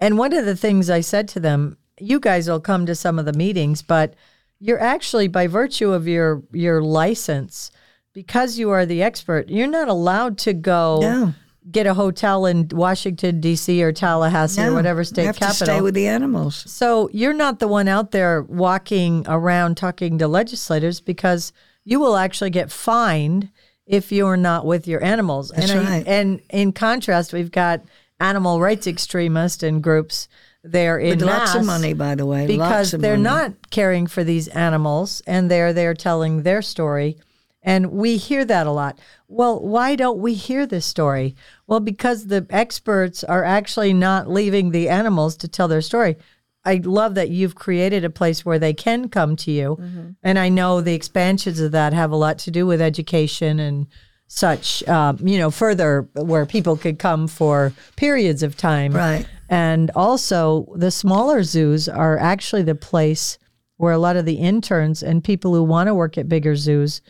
And 0.00 0.18
one 0.18 0.32
of 0.32 0.44
the 0.44 0.56
things 0.56 0.88
I 0.90 1.00
said 1.00 1.28
to 1.28 1.40
them, 1.40 1.76
you 1.98 2.18
guys 2.20 2.48
will 2.48 2.60
come 2.60 2.86
to 2.86 2.94
some 2.94 3.18
of 3.18 3.26
the 3.26 3.32
meetings, 3.32 3.82
but 3.82 4.14
you're 4.58 4.80
actually 4.80 5.28
by 5.28 5.46
virtue 5.46 5.92
of 5.92 6.08
your 6.08 6.42
your 6.52 6.82
license, 6.82 7.70
because 8.12 8.58
you 8.58 8.70
are 8.70 8.84
the 8.86 9.02
expert, 9.02 9.48
you're 9.48 9.66
not 9.66 9.88
allowed 9.88 10.36
to 10.38 10.52
go 10.52 10.98
No. 11.00 11.34
get 11.70 11.86
a 11.86 11.94
hotel 11.94 12.46
in 12.46 12.68
Washington 12.72 13.40
D.C. 13.40 13.82
or 13.82 13.92
Tallahassee 13.92 14.62
or 14.62 14.66
No, 14.70 14.74
whatever 14.74 15.00
you 15.02 15.04
state 15.04 15.26
have 15.26 15.36
capital. 15.36 15.58
to 15.66 15.72
stay 15.72 15.80
with 15.80 15.94
the 15.94 16.06
animals. 16.08 16.64
So 16.70 17.08
you're 17.12 17.34
not 17.34 17.58
the 17.60 17.68
one 17.68 17.86
out 17.88 18.10
there 18.10 18.42
walking 18.42 19.24
around 19.28 19.76
talking 19.76 20.18
to 20.18 20.26
legislators 20.28 21.00
because 21.00 21.52
you 21.84 22.00
will 22.00 22.16
actually 22.16 22.50
get 22.50 22.70
fined 22.70 23.50
if 23.86 24.12
you're 24.12 24.36
not 24.36 24.64
with 24.66 24.86
your 24.86 25.02
animals. 25.02 25.50
That's 25.54 25.70
and 25.70 25.88
right. 25.88 26.06
and 26.06 26.40
in 26.50 26.72
contrast, 26.72 27.32
we've 27.32 27.50
got 27.50 27.82
animal 28.20 28.60
rights 28.60 28.86
extremists 28.86 29.62
and 29.62 29.82
groups 29.82 30.28
there 30.62 30.98
in 30.98 31.18
With 31.18 31.22
lots 31.22 31.54
of 31.54 31.64
money, 31.64 31.94
by 31.94 32.14
the 32.14 32.26
way. 32.26 32.46
because 32.46 32.92
lots 32.92 33.02
they're 33.02 33.16
money. 33.16 33.22
not 33.22 33.70
caring 33.70 34.06
for 34.06 34.22
these 34.22 34.46
animals 34.48 35.22
and 35.26 35.50
they're 35.50 35.72
there 35.72 35.94
telling 35.94 36.42
their 36.42 36.60
story. 36.62 37.16
And 37.62 37.92
we 37.92 38.16
hear 38.16 38.44
that 38.44 38.66
a 38.66 38.70
lot. 38.70 38.98
Well, 39.28 39.60
why 39.60 39.94
don't 39.96 40.18
we 40.18 40.34
hear 40.34 40.66
this 40.66 40.86
story? 40.86 41.34
Well, 41.66 41.80
because 41.80 42.26
the 42.26 42.46
experts 42.50 43.22
are 43.24 43.44
actually 43.44 43.92
not 43.92 44.30
leaving 44.30 44.70
the 44.70 44.88
animals 44.88 45.36
to 45.38 45.48
tell 45.48 45.68
their 45.68 45.82
story. 45.82 46.16
I 46.64 46.80
love 46.84 47.14
that 47.14 47.30
you've 47.30 47.54
created 47.54 48.04
a 48.04 48.10
place 48.10 48.44
where 48.44 48.58
they 48.58 48.74
can 48.74 49.08
come 49.08 49.36
to 49.36 49.50
you. 49.50 49.78
Mm-hmm. 49.80 50.10
And 50.22 50.38
I 50.38 50.48
know 50.48 50.80
the 50.80 50.94
expansions 50.94 51.60
of 51.60 51.72
that 51.72 51.92
have 51.92 52.10
a 52.10 52.16
lot 52.16 52.38
to 52.40 52.50
do 52.50 52.66
with 52.66 52.80
education 52.80 53.58
and 53.58 53.86
such, 54.26 54.86
um, 54.86 55.18
you 55.26 55.38
know, 55.38 55.50
further 55.50 56.08
where 56.14 56.46
people 56.46 56.76
could 56.76 56.98
come 56.98 57.26
for 57.26 57.72
periods 57.96 58.42
of 58.42 58.56
time. 58.56 58.92
Right. 58.92 59.26
And 59.48 59.90
also, 59.96 60.72
the 60.76 60.92
smaller 60.92 61.42
zoos 61.42 61.88
are 61.88 62.16
actually 62.18 62.62
the 62.62 62.76
place 62.76 63.38
where 63.78 63.92
a 63.92 63.98
lot 63.98 64.16
of 64.16 64.26
the 64.26 64.34
interns 64.34 65.02
and 65.02 65.24
people 65.24 65.54
who 65.54 65.64
want 65.64 65.88
to 65.88 65.94
work 65.94 66.16
at 66.16 66.28
bigger 66.28 66.54
zoos 66.54 67.00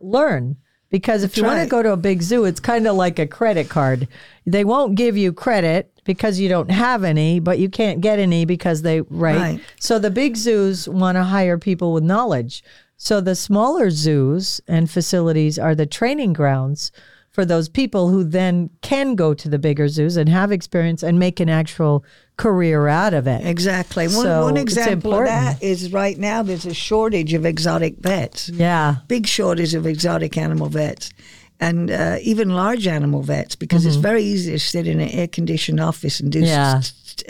learn. 0.00 0.56
Because 0.92 1.24
if 1.24 1.38
you 1.38 1.42
want 1.42 1.62
to 1.62 1.66
go 1.66 1.82
to 1.82 1.94
a 1.94 1.96
big 1.96 2.20
zoo, 2.22 2.44
it's 2.44 2.60
kind 2.60 2.86
of 2.86 2.94
like 2.94 3.18
a 3.18 3.26
credit 3.26 3.70
card. 3.70 4.06
They 4.44 4.62
won't 4.62 4.94
give 4.94 5.16
you 5.16 5.32
credit 5.32 5.90
because 6.04 6.38
you 6.38 6.50
don't 6.50 6.70
have 6.70 7.02
any, 7.02 7.40
but 7.40 7.58
you 7.58 7.70
can't 7.70 8.02
get 8.02 8.18
any 8.18 8.44
because 8.44 8.82
they, 8.82 9.00
right? 9.00 9.38
Right. 9.38 9.60
So 9.80 9.98
the 9.98 10.10
big 10.10 10.36
zoos 10.36 10.86
want 10.86 11.16
to 11.16 11.24
hire 11.24 11.56
people 11.56 11.94
with 11.94 12.04
knowledge. 12.04 12.62
So 12.98 13.22
the 13.22 13.34
smaller 13.34 13.88
zoos 13.88 14.60
and 14.68 14.90
facilities 14.90 15.58
are 15.58 15.74
the 15.74 15.86
training 15.86 16.34
grounds 16.34 16.92
for 17.32 17.44
those 17.44 17.68
people 17.68 18.08
who 18.10 18.24
then 18.24 18.68
can 18.82 19.14
go 19.14 19.32
to 19.34 19.48
the 19.48 19.58
bigger 19.58 19.88
zoos 19.88 20.16
and 20.16 20.28
have 20.28 20.52
experience 20.52 21.02
and 21.02 21.18
make 21.18 21.40
an 21.40 21.48
actual 21.48 22.04
career 22.36 22.88
out 22.88 23.14
of 23.14 23.26
it. 23.26 23.44
Exactly. 23.46 24.04
One, 24.06 24.24
So 24.24 24.42
one 24.44 24.56
example 24.58 25.14
of 25.14 25.24
that 25.24 25.62
is 25.62 25.92
right 25.92 26.18
now 26.18 26.42
there's 26.42 26.66
a 26.66 26.74
shortage 26.74 27.32
of 27.32 27.46
exotic 27.46 27.96
vets. 27.98 28.48
Yeah. 28.50 28.96
Big 29.08 29.26
shortage 29.26 29.74
of 29.74 29.86
exotic 29.86 30.36
animal 30.36 30.68
vets. 30.68 31.10
And 31.58 31.90
uh, 31.90 32.16
even 32.22 32.50
large 32.50 32.86
animal 32.88 33.22
vets, 33.22 33.54
because 33.56 33.86
it's 33.86 33.96
very 33.96 34.24
easy 34.24 34.50
to 34.52 34.58
sit 34.58 34.86
in 34.88 35.00
an 35.00 35.08
air 35.10 35.28
conditioned 35.28 35.80
office 35.80 36.18
and 36.20 36.30
do, 36.32 36.40
Mm-hmm. 36.42 36.46
Yeah. 36.48 36.80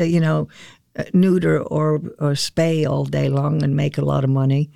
uh, 0.01 0.05
you 0.09 0.21
know, 0.21 0.49
uh, 0.99 1.05
neuter 1.13 1.61
or, 1.61 1.97
or 2.19 2.33
spay 2.33 2.89
all 2.89 3.05
day 3.05 3.29
long 3.29 3.63
and 3.63 3.77
make 3.77 3.99
a 3.99 4.05
lot 4.05 4.25
of 4.25 4.31
money. 4.31 4.71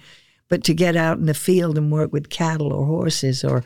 But 0.49 0.63
to 0.65 0.75
get 0.75 0.95
out 0.95 1.19
in 1.19 1.27
the 1.27 1.35
field 1.35 1.77
and 1.79 1.91
work 1.91 2.13
with 2.13 2.29
cattle 2.29 2.73
or 2.73 2.85
horses 2.87 3.43
or 3.45 3.65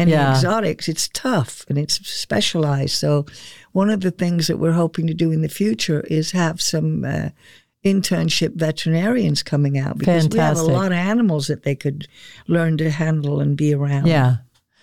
any 0.00 0.12
Yeah. 0.12 0.30
exotics, 0.34 0.88
it's 0.88 1.08
tough 1.08 1.64
and 1.68 1.78
it's 1.78 1.94
specialized. 2.06 2.94
So, 2.94 3.26
one 3.72 3.90
of 3.90 4.00
the 4.00 4.10
things 4.10 4.46
that 4.48 4.58
we're 4.58 4.72
hoping 4.72 5.06
to 5.06 5.14
do 5.14 5.30
in 5.30 5.42
the 5.42 5.48
future 5.48 6.00
is 6.10 6.32
have 6.32 6.60
some 6.60 7.04
uh, 7.04 7.28
internship 7.84 8.54
veterinarians 8.56 9.42
coming 9.42 9.78
out 9.78 9.96
because 9.98 10.28
we 10.28 10.38
have 10.38 10.58
a 10.58 10.62
lot 10.62 10.86
of 10.92 10.98
animals 10.98 11.46
that 11.46 11.62
they 11.62 11.74
could 11.74 12.06
learn 12.46 12.76
to 12.78 12.90
handle 12.90 13.40
and 13.40 13.56
be 13.56 13.72
around. 13.74 14.06
Yeah. 14.06 14.36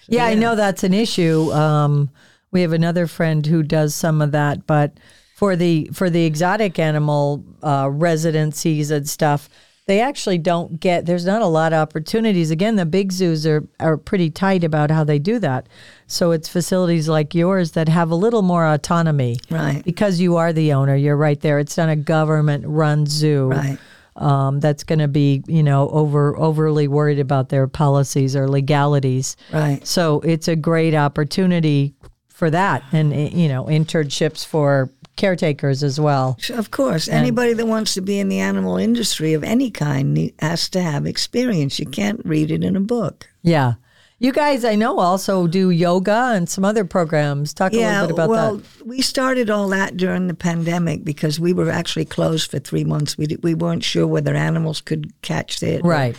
Yeah, 0.09 0.25
I 0.25 0.35
know 0.35 0.55
that's 0.55 0.83
an 0.83 0.93
issue. 0.93 1.51
Um, 1.51 2.09
we 2.51 2.61
have 2.61 2.71
another 2.71 3.07
friend 3.07 3.45
who 3.45 3.61
does 3.61 3.93
some 3.93 4.21
of 4.21 4.31
that, 4.31 4.65
but 4.65 4.93
for 5.35 5.55
the 5.55 5.89
for 5.93 6.09
the 6.09 6.23
exotic 6.25 6.79
animal 6.79 7.43
uh, 7.61 7.89
residencies 7.91 8.89
and 8.89 9.07
stuff, 9.07 9.49
they 9.87 9.99
actually 10.01 10.37
don't 10.37 10.79
get. 10.79 11.05
There's 11.05 11.25
not 11.25 11.41
a 11.41 11.47
lot 11.47 11.73
of 11.73 11.79
opportunities. 11.79 12.51
Again, 12.51 12.75
the 12.75 12.85
big 12.85 13.11
zoos 13.11 13.47
are 13.47 13.67
are 13.79 13.97
pretty 13.97 14.29
tight 14.29 14.63
about 14.63 14.91
how 14.91 15.03
they 15.03 15.17
do 15.17 15.39
that. 15.39 15.67
So 16.07 16.31
it's 16.31 16.47
facilities 16.47 17.09
like 17.09 17.33
yours 17.33 17.71
that 17.71 17.89
have 17.89 18.11
a 18.11 18.15
little 18.15 18.41
more 18.41 18.65
autonomy, 18.65 19.37
Right. 19.49 19.83
Because 19.83 20.19
you 20.19 20.37
are 20.37 20.53
the 20.53 20.73
owner. 20.73 20.95
You're 20.95 21.17
right 21.17 21.39
there. 21.41 21.57
It's 21.59 21.77
not 21.77 21.89
a 21.89 21.95
government 21.95 22.63
run 22.67 23.05
zoo 23.05 23.47
Right. 23.49 23.77
um, 24.17 24.59
that's 24.59 24.83
going 24.83 24.99
to 24.99 25.07
be, 25.07 25.43
you 25.47 25.63
know, 25.63 25.89
over 25.89 26.37
overly 26.37 26.87
worried 26.87 27.19
about 27.19 27.49
their 27.49 27.67
policies 27.67 28.35
or 28.35 28.47
legalities. 28.49 29.35
Right. 29.53 29.85
So 29.87 30.19
it's 30.21 30.47
a 30.47 30.55
great 30.55 30.95
opportunity 30.95 31.93
for 32.27 32.49
that, 32.51 32.83
and 32.91 33.13
you 33.33 33.47
know, 33.49 33.63
internships 33.65 34.45
for 34.45 34.91
caretakers 35.17 35.83
as 35.83 35.99
well. 35.99 36.37
Of 36.49 36.71
course, 36.71 37.07
anybody 37.07 37.53
that 37.53 37.67
wants 37.67 37.93
to 37.95 38.01
be 38.01 38.19
in 38.19 38.29
the 38.29 38.39
animal 38.39 38.77
industry 38.77 39.33
of 39.33 39.43
any 39.43 39.69
kind 39.69 40.31
has 40.39 40.69
to 40.69 40.81
have 40.81 41.05
experience. 41.05 41.79
You 41.79 41.87
can't 41.87 42.21
read 42.23 42.51
it 42.51 42.63
in 42.63 42.75
a 42.75 42.81
book. 42.81 43.29
Yeah. 43.41 43.73
You 44.19 44.31
guys, 44.31 44.65
I 44.65 44.73
know, 44.73 44.97
also 44.97 45.45
do 45.45 45.69
yoga 45.69 46.31
and 46.33 46.49
some 46.49 46.65
other 46.65 46.83
programs. 46.83 47.53
Talk 47.53 47.73
a 47.73 47.75
little 47.75 48.07
bit 48.07 48.13
about 48.13 48.29
well, 48.29 48.55
that. 48.55 48.63
Well, 48.79 48.87
we 48.87 49.01
started 49.01 49.51
all 49.51 49.67
that 49.69 49.95
during 49.95 50.27
the 50.27 50.33
pandemic 50.33 51.03
because 51.03 51.39
we 51.39 51.53
were 51.53 51.69
actually 51.69 52.05
closed 52.05 52.49
for 52.49 52.57
three 52.57 52.83
months. 52.83 53.15
We 53.15 53.27
we 53.43 53.53
weren't 53.53 53.83
sure 53.83 54.07
whether 54.07 54.33
animals 54.33 54.81
could 54.81 55.13
catch 55.21 55.61
it, 55.61 55.83
Right. 55.83 56.15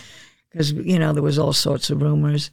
Because 0.50 0.72
you 0.72 0.98
know 0.98 1.12
there 1.12 1.24
was 1.24 1.40
all 1.40 1.52
sorts 1.52 1.90
of 1.90 2.00
rumors, 2.00 2.52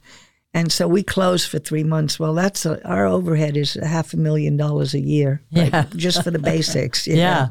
and 0.56 0.72
so 0.72 0.88
we 0.88 1.02
closed 1.02 1.48
for 1.50 1.58
three 1.58 1.84
months. 1.84 2.18
Well, 2.18 2.34
that's 2.34 2.64
a, 2.66 2.82
our 2.88 3.06
overhead 3.06 3.56
is 3.56 3.76
a 3.76 3.86
half 3.86 4.12
a 4.14 4.16
million 4.16 4.56
dollars 4.56 4.94
a 4.94 5.00
year, 5.00 5.42
like, 5.52 5.72
Yeah. 5.72 5.86
just 5.94 6.22
for 6.24 6.30
the 6.30 6.38
basics. 6.54 7.06
you 7.06 7.16
Yeah. 7.16 7.34
know. 7.34 7.48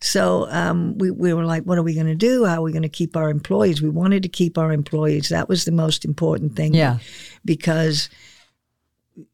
So 0.00 0.46
um, 0.50 0.98
we, 0.98 1.10
we 1.10 1.32
were 1.32 1.46
like, 1.46 1.62
what 1.64 1.78
are 1.78 1.82
we 1.82 1.94
going 1.94 2.06
to 2.06 2.14
do? 2.14 2.44
How 2.44 2.56
are 2.58 2.62
we 2.62 2.72
going 2.72 2.82
to 2.82 2.88
keep 3.00 3.16
our 3.16 3.30
employees? 3.30 3.80
We 3.80 3.88
wanted 3.88 4.22
to 4.24 4.28
keep 4.28 4.58
our 4.58 4.70
employees. 4.72 5.30
That 5.30 5.48
was 5.48 5.64
the 5.64 5.72
most 5.72 6.04
important 6.04 6.54
thing. 6.54 6.74
Yeah. 6.74 6.98
Because, 7.46 8.10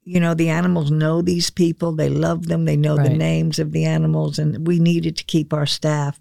you 0.04 0.20
know, 0.20 0.34
the 0.34 0.50
animals 0.50 0.90
know 0.92 1.20
these 1.20 1.50
people. 1.50 1.92
They 1.92 2.08
love 2.08 2.46
them. 2.46 2.64
They 2.64 2.76
know 2.76 2.96
the 2.96 3.08
names 3.10 3.58
of 3.58 3.72
the 3.72 3.84
animals. 3.84 4.38
And 4.38 4.64
we 4.66 4.78
needed 4.78 5.16
to 5.16 5.24
keep 5.24 5.52
our 5.52 5.66
staff. 5.66 6.20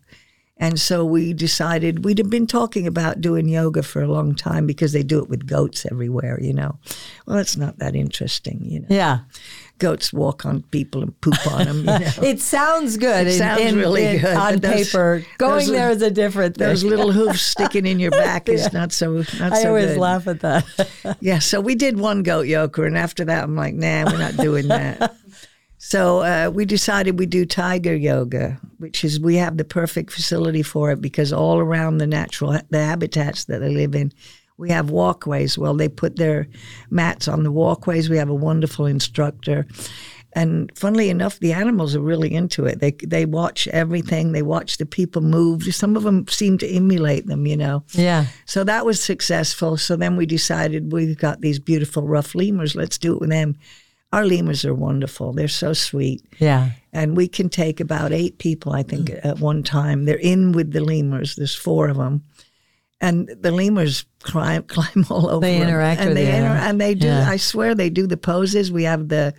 And 0.61 0.79
so 0.79 1.03
we 1.03 1.33
decided 1.33 2.05
we'd 2.05 2.19
have 2.19 2.29
been 2.29 2.45
talking 2.47 2.85
about 2.87 3.19
doing 3.19 3.49
yoga 3.49 3.81
for 3.83 4.01
a 4.01 4.07
long 4.07 4.35
time 4.35 4.65
because 4.67 4.93
they 4.93 5.01
do 5.03 5.17
it 5.19 5.27
with 5.27 5.47
goats 5.47 5.85
everywhere, 5.91 6.39
you 6.39 6.53
know. 6.53 6.77
Well, 7.25 7.39
it's 7.39 7.57
not 7.57 7.79
that 7.79 7.95
interesting, 7.95 8.59
you 8.63 8.79
know 8.81 8.85
Yeah. 8.89 9.19
goats 9.79 10.13
walk 10.13 10.45
on 10.45 10.61
people 10.69 11.01
and 11.01 11.19
poop 11.21 11.47
on 11.47 11.65
them. 11.65 11.77
You 11.79 11.83
know? 11.85 12.11
It 12.21 12.39
sounds 12.39 12.97
good. 12.97 13.25
It 13.25 13.31
in- 13.33 13.37
sounds 13.39 13.61
in- 13.61 13.75
really 13.77 14.05
in- 14.05 14.21
good, 14.21 14.37
on 14.37 14.57
those- 14.59 14.89
paper. 14.91 15.25
Going 15.39 15.65
those- 15.65 15.71
there 15.71 15.89
is 15.89 16.01
a 16.03 16.11
different 16.11 16.55
thing. 16.57 16.67
Those 16.67 16.83
little 16.83 17.11
hoofs 17.19 17.41
sticking 17.41 17.87
in 17.87 17.99
your 17.99 18.11
back 18.11 18.47
is 18.47 18.71
not 18.71 18.91
so 18.91 19.23
not 19.39 19.53
I 19.53 19.63
so 19.63 19.69
always 19.69 19.87
good. 19.87 19.97
laugh 19.97 20.27
at 20.27 20.41
that. 20.41 20.65
Yeah, 21.19 21.39
so 21.39 21.59
we 21.59 21.73
did 21.73 21.99
one 21.99 22.21
goat 22.21 22.45
yoga, 22.45 22.83
and 22.83 22.95
after 22.95 23.25
that, 23.25 23.43
I'm 23.43 23.55
like, 23.55 23.73
nah, 23.73 24.05
we're 24.05 24.19
not 24.19 24.37
doing 24.37 24.67
that. 24.77 25.15
So 25.83 26.19
uh, 26.19 26.51
we 26.53 26.65
decided 26.65 27.17
we 27.17 27.25
do 27.25 27.43
tiger 27.43 27.95
yoga, 27.95 28.59
which 28.77 29.03
is 29.03 29.19
we 29.19 29.37
have 29.37 29.57
the 29.57 29.65
perfect 29.65 30.11
facility 30.11 30.61
for 30.61 30.91
it 30.91 31.01
because 31.01 31.33
all 31.33 31.57
around 31.57 31.97
the 31.97 32.05
natural 32.05 32.55
the 32.69 32.85
habitats 32.85 33.45
that 33.45 33.61
they 33.61 33.69
live 33.69 33.95
in, 33.95 34.13
we 34.57 34.69
have 34.69 34.91
walkways. 34.91 35.57
Well, 35.57 35.73
they 35.73 35.89
put 35.89 36.17
their 36.17 36.47
mats 36.91 37.27
on 37.27 37.41
the 37.41 37.51
walkways. 37.51 38.11
We 38.11 38.17
have 38.17 38.29
a 38.29 38.35
wonderful 38.35 38.85
instructor. 38.85 39.65
And 40.33 40.71
funnily 40.77 41.09
enough, 41.09 41.39
the 41.39 41.53
animals 41.53 41.95
are 41.95 41.99
really 41.99 42.31
into 42.31 42.65
it. 42.65 42.79
They 42.79 42.91
they 42.91 43.25
watch 43.25 43.67
everything. 43.69 44.33
They 44.33 44.43
watch 44.43 44.77
the 44.77 44.85
people 44.85 45.23
move. 45.23 45.63
Some 45.73 45.97
of 45.97 46.03
them 46.03 46.27
seem 46.27 46.59
to 46.59 46.69
emulate 46.69 47.25
them, 47.25 47.47
you 47.47 47.57
know. 47.57 47.83
yeah. 47.93 48.27
So 48.45 48.63
that 48.65 48.85
was 48.85 49.01
successful. 49.03 49.77
So 49.77 49.95
then 49.95 50.15
we 50.15 50.27
decided 50.27 50.93
we've 50.93 51.17
got 51.17 51.41
these 51.41 51.57
beautiful 51.57 52.07
ruffed 52.07 52.35
lemurs. 52.35 52.75
Let's 52.75 52.99
do 52.99 53.13
it 53.15 53.19
with 53.19 53.31
them. 53.31 53.57
Our 54.11 54.25
lemurs 54.25 54.65
are 54.65 54.73
wonderful. 54.73 55.31
They're 55.33 55.47
so 55.47 55.73
sweet. 55.73 56.21
Yeah. 56.39 56.71
And 56.91 57.15
we 57.15 57.27
can 57.29 57.47
take 57.49 57.79
about 57.79 58.11
eight 58.11 58.39
people, 58.39 58.73
I 58.73 58.83
think, 58.83 59.09
at 59.23 59.39
one 59.39 59.63
time. 59.63 60.03
They're 60.03 60.17
in 60.19 60.51
with 60.51 60.71
the 60.73 60.81
lemurs. 60.81 61.35
There's 61.37 61.55
four 61.55 61.87
of 61.87 61.95
them. 61.97 62.23
And 62.99 63.29
the 63.39 63.51
lemurs 63.51 64.05
climb, 64.21 64.63
climb 64.67 65.05
all 65.09 65.29
over. 65.29 65.39
They 65.39 65.59
them. 65.59 65.69
interact 65.69 66.01
and 66.01 66.09
with 66.09 66.17
they 66.17 66.35
inter- 66.35 66.47
and 66.49 66.79
they 66.81 66.93
do. 66.93 67.07
Yeah. 67.07 67.29
I 67.29 67.37
swear 67.37 67.73
they 67.73 67.89
do 67.89 68.05
the 68.05 68.17
poses. 68.17 68.71
We 68.71 68.83
have 68.83 69.07
the, 69.07 69.33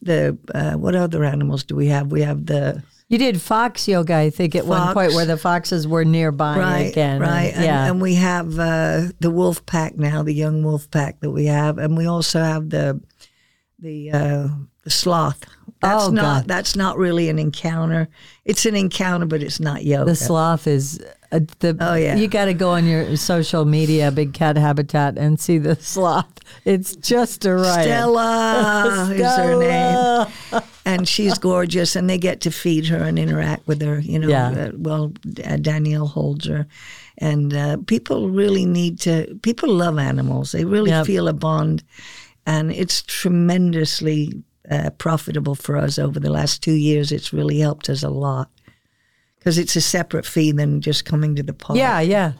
the 0.00 0.38
uh, 0.54 0.72
what 0.74 0.94
other 0.94 1.22
animals 1.24 1.62
do 1.64 1.76
we 1.76 1.88
have? 1.88 2.10
We 2.10 2.22
have 2.22 2.46
the 2.46 2.82
You 3.08 3.18
did 3.18 3.40
fox 3.42 3.86
yoga, 3.86 4.16
I 4.16 4.30
think, 4.30 4.54
at 4.56 4.64
one 4.66 4.94
point 4.94 5.12
where 5.12 5.26
the 5.26 5.36
foxes 5.36 5.86
were 5.86 6.04
nearby 6.06 6.58
right, 6.58 6.80
again. 6.90 7.16
and- 7.16 7.20
right. 7.20 7.52
And, 7.54 7.64
yeah. 7.64 7.86
and 7.86 8.00
we 8.00 8.14
have 8.14 8.58
uh, 8.58 9.02
the 9.20 9.30
wolf 9.30 9.64
pack 9.66 9.96
now, 9.98 10.22
the 10.22 10.32
young 10.34 10.62
wolf 10.64 10.90
pack 10.90 11.20
that 11.20 11.30
we 11.30 11.44
have, 11.44 11.76
and 11.78 11.96
we 11.98 12.06
also 12.06 12.40
have 12.42 12.70
the 12.70 13.00
the 13.84 14.10
uh, 14.10 14.48
the 14.82 14.90
sloth. 14.90 15.44
That's 15.80 16.04
Oh, 16.04 16.10
not 16.10 16.22
God. 16.22 16.48
that's 16.48 16.74
not 16.76 16.96
really 16.96 17.28
an 17.28 17.38
encounter. 17.38 18.08
It's 18.46 18.64
an 18.66 18.74
encounter, 18.74 19.26
but 19.26 19.42
it's 19.42 19.60
not 19.60 19.84
yoga. 19.84 20.06
the 20.10 20.16
sloth 20.16 20.66
is 20.66 20.98
uh, 21.30 21.40
the. 21.58 21.76
Oh, 21.80 21.94
yeah. 21.94 22.16
You 22.16 22.26
got 22.26 22.46
to 22.46 22.54
go 22.54 22.70
on 22.70 22.86
your 22.86 23.16
social 23.16 23.64
media, 23.66 24.10
Big 24.10 24.32
Cat 24.32 24.56
Habitat, 24.56 25.18
and 25.18 25.38
see 25.38 25.58
the 25.58 25.76
sloth. 25.80 26.32
It's 26.64 26.96
just 26.96 27.44
a 27.44 27.54
riot. 27.54 27.84
Stella 27.84 29.10
is 29.14 29.36
her 29.36 29.58
name, 29.58 30.62
and 30.86 31.06
she's 31.06 31.36
gorgeous. 31.38 31.94
And 31.96 32.08
they 32.08 32.18
get 32.18 32.40
to 32.42 32.50
feed 32.50 32.86
her 32.86 32.98
and 33.04 33.18
interact 33.18 33.66
with 33.68 33.82
her. 33.82 33.98
You 34.00 34.18
know, 34.20 34.28
Yeah. 34.28 34.48
uh, 34.48 34.70
well, 34.76 35.12
uh, 35.44 35.56
Danielle 35.58 36.06
holds 36.06 36.46
her, 36.46 36.66
and 37.18 37.52
uh, 37.52 37.76
people 37.86 38.30
really 38.30 38.64
need 38.64 39.00
to. 39.00 39.38
People 39.42 39.68
love 39.70 39.98
animals. 39.98 40.52
They 40.52 40.64
really 40.64 40.90
Yep. 40.90 41.06
feel 41.06 41.28
a 41.28 41.32
bond, 41.34 41.82
and 42.46 42.70
it's 42.72 43.02
tremendously 43.02 44.42
uh, 44.70 44.90
profitable 44.90 45.54
for 45.54 45.76
us 45.76 45.98
over 45.98 46.18
the 46.20 46.30
last 46.30 46.62
two 46.62 46.72
years. 46.72 47.12
It's 47.12 47.32
really 47.32 47.58
helped 47.58 47.88
us 47.88 48.02
a 48.02 48.10
lot 48.10 48.50
because 49.38 49.58
it's 49.58 49.76
a 49.76 49.80
separate 49.80 50.26
fee 50.26 50.52
than 50.52 50.80
just 50.80 51.04
coming 51.04 51.34
to 51.36 51.42
the 51.42 51.52
park. 51.52 51.78
Yeah, 51.78 52.00
yeah. 52.00 52.32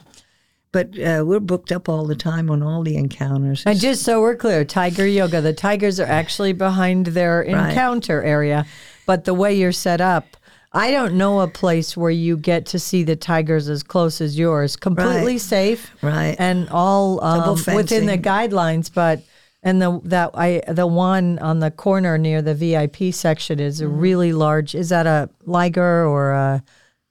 but 0.73 0.99
uh, 0.99 1.23
we're 1.27 1.41
booked 1.41 1.71
up 1.71 1.89
all 1.89 2.07
the 2.07 2.17
time 2.17 2.51
on 2.51 2.63
all 2.63 2.83
the 2.83 2.97
encounters. 2.97 3.63
And 3.67 3.79
just 3.79 4.03
so 4.03 4.21
we're 4.21 4.37
clear, 4.37 4.65
tiger 4.65 5.07
yoga, 5.07 5.41
the 5.41 5.53
tigers 5.53 6.01
are 6.01 6.07
actually 6.07 6.53
behind 6.55 7.07
their 7.09 7.43
encounter 7.43 8.23
area. 8.23 8.65
But 9.07 9.25
the 9.25 9.35
way 9.35 9.55
you're 9.55 9.73
set 9.73 10.01
up, 10.01 10.37
I 10.73 10.91
don't 10.91 11.15
know 11.15 11.41
a 11.41 11.47
place 11.47 11.97
where 11.97 12.11
you 12.11 12.37
get 12.37 12.67
to 12.67 12.79
see 12.79 13.05
the 13.05 13.17
tigers 13.17 13.69
as 13.69 13.83
close 13.83 14.21
as 14.21 14.37
yours. 14.39 14.75
Completely 14.77 15.35
Right. 15.35 15.41
safe. 15.41 15.91
Right. 16.03 16.35
And 16.39 16.69
all 16.71 17.23
um, 17.23 17.59
within 17.75 18.07
the 18.07 18.19
guidelines, 18.19 18.91
but 18.93 19.23
and 19.65 19.83
the 19.83 20.01
that 20.05 20.31
I 20.35 20.61
the 20.69 20.87
one 20.87 21.39
on 21.41 21.59
the 21.59 21.71
corner 21.73 22.17
near 22.19 22.41
the 22.43 22.55
VIP 22.55 23.13
section 23.13 23.59
is 23.59 23.81
Mm-hmm. 23.81 23.93
a 23.93 23.97
really 23.97 24.33
large. 24.33 24.75
Is 24.77 24.91
that 24.91 25.07
a 25.07 25.29
liger 25.47 26.07
or 26.07 26.33
a 26.33 26.63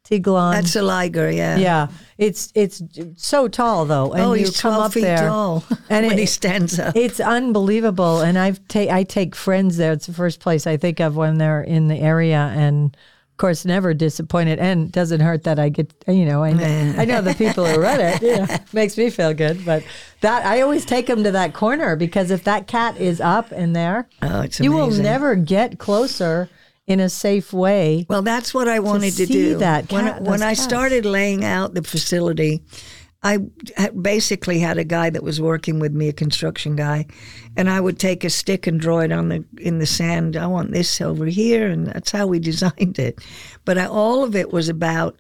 tiglon? 0.06 0.54
That's 0.54 0.76
a 0.76 0.82
liger, 0.84 1.32
yeah. 1.32 1.58
yeah, 1.58 1.88
it's 2.18 2.52
it's 2.56 2.82
so 3.16 3.48
tall 3.48 3.86
though, 3.86 4.12
and 4.14 4.22
oh, 4.22 4.34
you 4.34 4.46
he's 4.46 4.62
come 4.62 4.74
12 4.74 4.86
up 4.86 4.94
feet 4.94 5.02
there, 5.02 5.18
tall 5.28 5.64
and 5.90 6.06
when 6.06 6.18
it- 6.18 6.20
he 6.22 6.26
stands 6.28 6.78
up. 6.80 6.96
it's 6.96 7.20
unbelievable, 7.20 8.22
and 8.22 8.38
I've 8.38 8.60
ta- 8.68 8.92
I 8.92 9.04
take 9.04 9.36
friends 9.36 9.78
there. 9.78 9.92
It's 9.94 10.06
the 10.08 10.14
first 10.14 10.40
place 10.40 10.68
I 10.68 10.78
think 10.78 11.00
of 11.00 11.16
when 11.16 11.38
they're 11.40 11.62
in 11.64 11.88
the 11.88 11.98
area, 11.98 12.52
and 12.56 12.96
of 13.34 13.38
course, 13.38 13.66
never 13.66 13.96
disappointed. 13.96 14.60
And 14.60 14.92
doesn't 14.92 15.20
hurt 15.20 15.44
that 15.46 15.58
I 15.58 15.70
get 15.70 15.92
you 16.08 16.24
know 16.24 16.44
I 16.44 16.54
know, 16.54 16.94
I 17.00 17.06
know 17.06 17.20
the 17.20 17.34
people 17.34 17.66
who 17.66 17.80
run 17.80 18.00
it. 18.00 18.22
You 18.22 18.38
know, 18.38 18.48
makes 18.74 18.96
me 18.96 19.10
feel 19.10 19.34
good. 19.34 19.66
But 19.66 19.84
that 20.22 20.46
I 20.46 20.62
always 20.62 20.86
take 20.86 21.08
them 21.08 21.24
to 21.24 21.32
that 21.32 21.56
corner 21.56 21.96
because 21.96 22.30
if 22.30 22.44
that 22.44 22.68
cat 22.68 22.96
is 22.98 23.20
up 23.20 23.52
in 23.52 23.74
there, 23.74 24.08
oh, 24.22 24.42
it's 24.42 24.60
you 24.60 24.72
will 24.72 24.92
never 24.92 25.34
get 25.34 25.80
closer 25.80 26.48
in 26.86 27.00
a 27.00 27.10
safe 27.10 27.52
way. 27.52 28.06
Well, 28.08 28.22
that's 28.22 28.54
what 28.54 28.68
I 28.68 28.80
wanted 28.80 29.14
to, 29.14 29.26
see 29.26 29.34
do. 29.34 29.58
that 29.58 29.92
when 29.92 30.06
cat- 30.06 30.22
when 30.22 30.42
those 30.42 30.42
I 30.42 30.54
started 30.54 31.04
laying 31.04 31.44
out 31.44 31.74
the 31.74 31.82
facility, 31.82 32.62
I 33.24 33.40
basically 33.90 34.60
had 34.60 34.78
a 34.78 34.84
guy 34.84 35.10
that 35.10 35.24
was 35.24 35.40
working 35.40 35.80
with 35.80 35.94
me, 35.94 36.10
a 36.10 36.14
construction 36.14 36.76
guy, 36.76 37.06
and 37.56 37.70
I 37.70 37.80
would 37.80 37.98
take 37.98 38.24
a 38.26 38.30
stick 38.30 38.68
and 38.68 38.80
draw 38.80 39.00
it 39.00 39.12
on 39.12 39.30
the 39.30 39.46
in 39.60 39.80
the 39.80 39.86
sand. 39.86 40.36
I 40.36 40.48
want 40.48 40.72
this 40.72 41.00
over 41.00 41.26
here, 41.26 41.68
and 41.68 41.88
that's 41.88 42.12
how 42.12 42.28
we 42.28 42.40
designed 42.52 43.00
it. 43.00 43.20
But 43.64 43.78
I, 43.78 43.86
all 43.86 44.24
of 44.24 44.36
it 44.36 44.52
was 44.52 44.68
about 44.70 45.16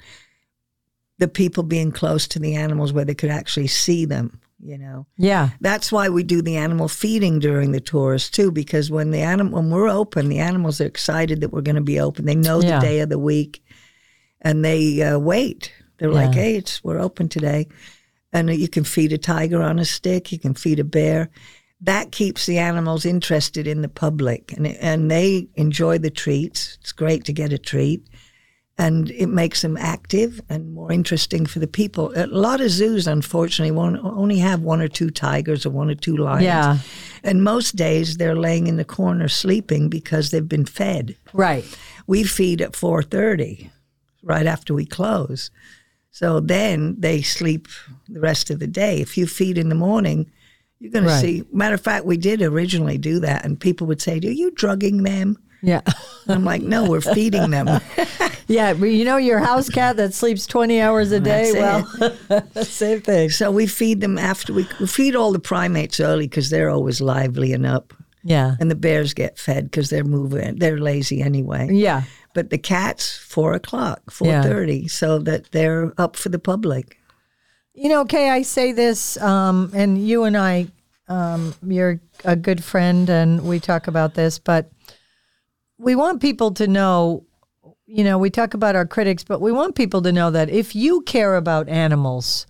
the 1.19 1.27
people 1.29 1.63
being 1.63 1.91
close 1.91 2.27
to 2.29 2.39
the 2.39 2.55
animals, 2.55 2.91
where 2.91 3.05
they 3.05 3.15
could 3.15 3.29
actually 3.31 3.67
see 3.67 4.05
them. 4.05 4.39
You 4.65 4.77
know. 4.77 5.05
Yeah, 5.17 5.49
That's 5.59 5.91
why 5.91 6.07
we 6.07 6.23
do 6.23 6.41
the 6.41 6.55
animal 6.55 6.87
feeding 6.87 7.39
during 7.39 7.73
the 7.73 7.81
tours 7.81 8.29
too, 8.29 8.49
because 8.49 8.89
when 8.89 9.11
the 9.11 9.19
animal 9.19 9.59
when 9.61 9.69
we're 9.69 9.89
open, 9.89 10.29
the 10.29 10.39
animals 10.39 10.79
are 10.79 10.85
excited 10.85 11.41
that 11.41 11.49
we're 11.51 11.61
going 11.61 11.75
to 11.75 11.81
be 11.81 11.99
open. 11.99 12.23
They 12.25 12.35
know 12.35 12.61
Yeah. 12.61 12.79
the 12.79 12.85
day 12.85 12.99
of 13.01 13.09
the 13.09 13.19
week, 13.19 13.61
and 14.41 14.63
they 14.63 15.01
uh, 15.01 15.19
wait. 15.19 15.73
They're 16.03 16.11
like, 16.11 16.33
"Hey, 16.33 16.57
it's 16.57 16.83
we're 16.83 16.99
open 16.99 17.29
today," 17.29 17.67
and 18.33 18.53
you 18.53 18.67
can 18.67 18.83
feed 18.83 19.13
a 19.13 19.17
tiger 19.17 19.61
on 19.61 19.79
a 19.79 19.85
stick. 19.85 20.33
You 20.33 20.37
can 20.37 20.53
feed 20.53 20.79
a 20.79 20.83
bear. 20.83 21.29
That 21.79 22.11
keeps 22.11 22.45
the 22.45 22.57
animals 22.57 23.05
interested 23.05 23.67
in 23.67 23.81
the 23.81 23.87
public, 23.87 24.51
and 24.51 24.67
and 24.67 25.09
they 25.09 25.47
enjoy 25.55 25.99
the 25.99 26.11
treats. 26.11 26.77
It's 26.81 26.91
great 26.91 27.23
to 27.23 27.33
get 27.33 27.53
a 27.53 27.57
treat 27.57 28.05
and 28.77 29.11
it 29.11 29.27
makes 29.27 29.61
them 29.61 29.77
active 29.77 30.41
and 30.49 30.73
more 30.73 30.91
interesting 30.91 31.45
for 31.45 31.59
the 31.59 31.67
people. 31.67 32.11
A 32.15 32.25
lot 32.27 32.59
of 32.59 32.69
zoos, 32.69 33.05
unfortunately, 33.05 33.71
won't 33.71 34.03
only 34.03 34.39
have 34.39 34.61
one 34.61 34.81
or 34.81 34.87
two 34.87 35.11
tigers 35.11 35.65
or 35.65 35.69
one 35.69 35.89
or 35.89 35.95
two 35.95 36.17
lions. 36.17 36.43
Yeah. 36.43 36.79
And 37.23 37.43
most 37.43 37.75
days 37.75 38.17
they're 38.17 38.35
laying 38.35 38.67
in 38.67 38.77
the 38.77 38.85
corner 38.85 39.27
sleeping 39.27 39.89
because 39.89 40.31
they've 40.31 40.47
been 40.47 40.65
fed. 40.65 41.15
right. 41.33 41.63
We 42.05 42.23
feed 42.23 42.61
at 42.61 42.73
4:30 42.73 43.69
right 44.23 44.45
after 44.45 44.73
we 44.73 44.85
close. 44.85 45.51
So 46.13 46.39
then 46.39 46.95
they 46.99 47.23
sleep 47.23 47.67
the 48.07 48.19
rest 48.19 48.51
of 48.51 48.59
the 48.59 48.67
day. 48.67 49.01
If 49.01 49.17
you 49.17 49.25
feed 49.25 49.57
in 49.57 49.69
the 49.69 49.75
morning, 49.75 50.29
you're 50.79 50.91
going 50.91 51.05
Right. 51.05 51.15
to 51.15 51.19
see. 51.19 51.43
Matter 51.51 51.73
of 51.73 51.81
fact, 51.81 52.05
we 52.05 52.17
did 52.17 52.41
originally 52.43 52.99
do 52.99 53.19
that, 53.21 53.43
and 53.43 53.59
people 53.59 53.87
would 53.87 53.99
say, 53.99 54.19
"Are 54.19 54.31
you 54.31 54.51
drugging 54.51 55.01
them?" 55.03 55.37
Yeah. 55.63 55.81
I'm 56.27 56.45
like, 56.45 56.61
"No, 56.61 56.87
we're 56.89 57.01
feeding 57.01 57.49
them." 57.49 57.67
Yeah, 58.45 58.73
but 58.73 58.87
you 58.87 59.05
know 59.05 59.15
your 59.15 59.39
house 59.39 59.69
cat 59.69 59.95
that 59.95 60.13
sleeps 60.13 60.45
20 60.45 60.81
hours 60.81 61.13
a 61.13 61.19
day? 61.21 61.53
Well 61.53 61.89
that's 62.27 62.53
well, 62.55 62.65
same 62.65 62.99
thing. 63.01 63.29
So 63.29 63.49
we 63.49 63.67
feed 63.67 64.01
them 64.01 64.17
after 64.17 64.51
we, 64.53 64.67
we 64.81 64.85
feed 64.85 65.15
all 65.15 65.31
the 65.31 65.39
primates 65.39 66.01
early 66.01 66.27
because 66.27 66.49
they're 66.49 66.69
always 66.69 66.99
lively 66.99 67.53
and 67.53 67.65
up, 67.65 67.93
Yeah. 68.21 68.55
and 68.59 68.69
the 68.69 68.75
bears 68.75 69.13
get 69.13 69.39
fed 69.39 69.71
because 69.71 69.89
they're 69.89 70.03
moving. 70.03 70.57
They're 70.57 70.77
lazy 70.77 71.21
anyway. 71.21 71.69
Yeah. 71.71 72.03
But 72.33 72.49
the 72.49 72.57
cats, 72.57 73.15
four 73.17 73.53
o'clock, 73.53 74.09
four 74.09 74.27
thirty, 74.41 74.87
so 74.87 75.19
that 75.19 75.51
they're 75.51 75.93
up 75.97 76.15
for 76.15 76.29
the 76.29 76.39
public. 76.39 76.97
You 77.73 77.89
know, 77.89 78.05
Kay, 78.05 78.29
I 78.29 78.41
say 78.43 78.71
this, 78.71 79.17
um, 79.21 79.71
and 79.73 79.97
you 79.97 80.23
and 80.23 80.37
I, 80.37 80.67
um, 81.07 81.55
you're 81.65 81.99
a 82.23 82.35
good 82.35 82.63
friend, 82.63 83.09
and 83.09 83.47
we 83.47 83.59
talk 83.59 83.87
about 83.87 84.13
this, 84.13 84.39
but 84.39 84.71
we 85.77 85.95
want 85.95 86.21
people 86.21 86.51
to 86.53 86.67
know, 86.67 87.25
you 87.85 88.03
know, 88.03 88.17
we 88.17 88.29
talk 88.29 88.53
about 88.53 88.75
our 88.75 88.85
critics, 88.85 89.23
but 89.23 89.41
we 89.41 89.51
want 89.51 89.75
people 89.75 90.01
to 90.01 90.11
know 90.11 90.31
that 90.31 90.49
if 90.49 90.75
you 90.75 91.01
care 91.01 91.35
about 91.35 91.67
animals, 91.67 92.47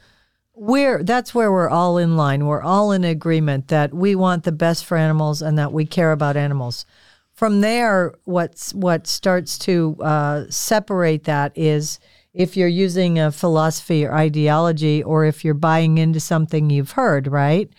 we're 0.56 1.04
that's 1.04 1.34
where 1.34 1.52
we're 1.52 1.70
all 1.70 1.98
in 1.98 2.16
line. 2.16 2.46
We're 2.46 2.62
all 2.62 2.92
in 2.92 3.04
agreement 3.04 3.70
that 3.70 3.94
we 3.94 4.16
want 4.16 4.44
the 4.44 4.52
best 4.52 4.86
for 4.86 4.98
animals 4.98 5.42
and 5.42 5.58
that 5.58 5.74
we 5.74 5.86
care 5.86 6.12
about 6.12 6.38
animals. 6.38 6.86
From 7.34 7.62
there, 7.62 8.14
what's 8.26 8.74
what 8.74 9.08
starts 9.08 9.58
to 9.60 9.98
uh, 10.02 10.46
separate 10.50 11.24
that 11.24 11.52
is 11.56 12.00
if 12.34 12.56
you're 12.58 12.68
using 12.68 13.20
a 13.20 13.32
philosophy 13.32 14.06
or 14.06 14.14
ideology, 14.14 15.04
or 15.04 15.26
if 15.26 15.44
you're 15.44 15.54
buying 15.54 15.98
into 15.98 16.20
something 16.20 16.70
you've 16.70 16.92
heard, 16.92 17.28
right? 17.28 17.70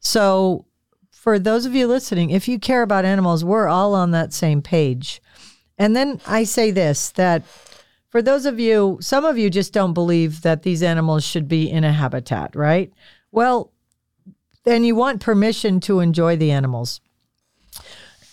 So 0.00 0.66
for 1.10 1.38
those 1.38 1.66
of 1.66 1.74
you 1.74 1.86
listening, 1.86 2.30
if 2.30 2.48
you 2.48 2.58
care 2.58 2.82
about 2.82 3.04
animals, 3.04 3.44
we're 3.44 3.68
all 3.68 3.94
on 3.94 4.12
that 4.12 4.32
same 4.32 4.62
page. 4.62 5.20
And 5.76 5.94
then 5.94 6.20
I 6.26 6.44
say 6.44 6.70
this 6.70 7.10
that 7.10 7.44
for 8.08 8.22
those 8.22 8.46
of 8.46 8.58
you, 8.58 8.98
some 9.00 9.24
of 9.24 9.36
you 9.36 9.50
just 9.50 9.72
don't 9.72 9.92
believe 9.92 10.42
that 10.42 10.62
these 10.62 10.82
animals 10.82 11.24
should 11.24 11.48
be 11.48 11.70
in 11.70 11.84
a 11.84 11.92
habitat, 11.92 12.56
right? 12.56 12.92
Well, 13.30 13.72
then 14.64 14.84
you 14.84 14.94
want 14.94 15.20
permission 15.20 15.80
to 15.80 16.00
enjoy 16.00 16.36
the 16.36 16.50
animals. 16.50 17.00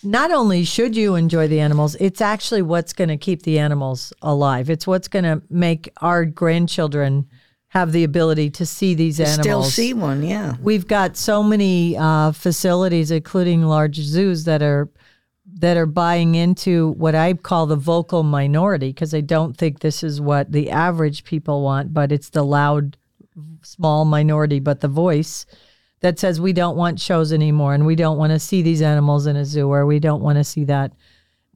Not 0.06 0.32
only 0.32 0.64
should 0.64 0.96
you 0.96 1.16
enjoy 1.16 1.48
the 1.48 1.60
animals, 1.60 1.96
it's 2.00 2.22
actually 2.22 2.62
what's 2.62 2.94
going 2.94 3.10
to 3.10 3.18
keep 3.18 3.44
the 3.44 3.60
animals 3.60 4.14
alive. 4.22 4.70
It's 4.70 4.86
what's 4.86 5.08
going 5.08 5.26
to 5.26 5.42
make 5.50 5.92
our 6.02 6.26
grandchildren 6.26 7.28
have 7.70 7.92
the 7.92 8.04
ability 8.06 8.50
to 8.52 8.66
see 8.66 8.94
these 8.94 9.20
animals. 9.20 9.42
Still 9.42 9.64
see 9.64 9.94
one, 9.94 10.24
yeah. 10.24 10.56
We've 10.62 10.88
got 10.88 11.18
so 11.18 11.44
many 11.44 11.98
uh, 11.98 12.32
facilities, 12.32 13.12
including 13.12 13.64
large 13.64 13.98
zoos, 13.98 14.46
that 14.46 14.62
are 14.62 14.90
that 15.58 15.78
are 15.78 15.86
buying 15.86 16.36
into 16.36 16.92
what 16.92 17.16
I 17.16 17.34
call 17.34 17.66
the 17.66 17.76
vocal 17.76 18.24
minority 18.24 18.90
because 18.90 19.14
I 19.14 19.22
don't 19.22 19.56
think 19.56 19.80
this 19.80 20.04
is 20.04 20.20
what 20.20 20.52
the 20.52 20.70
average 20.70 21.24
people 21.24 21.64
want, 21.64 21.94
but 21.94 22.12
it's 22.12 22.30
the 22.30 22.44
loud, 22.44 22.98
small 23.62 24.06
minority, 24.06 24.60
but 24.60 24.82
the 24.82 24.88
voice 24.88 25.46
that 26.02 26.20
says 26.20 26.40
we 26.40 26.54
don't 26.54 26.78
want 26.78 27.00
shows 27.00 27.34
anymore 27.34 27.74
and 27.74 27.86
we 27.86 27.96
don't 27.96 28.18
want 28.18 28.32
to 28.32 28.40
see 28.40 28.62
these 28.62 28.82
animals 28.82 29.26
in 29.28 29.36
a 29.36 29.46
zoo 29.46 29.72
or 29.72 29.86
we 29.86 30.00
don't 30.00 30.22
want 30.22 30.38
to 30.38 30.44
see 30.44 30.64
that. 30.66 30.92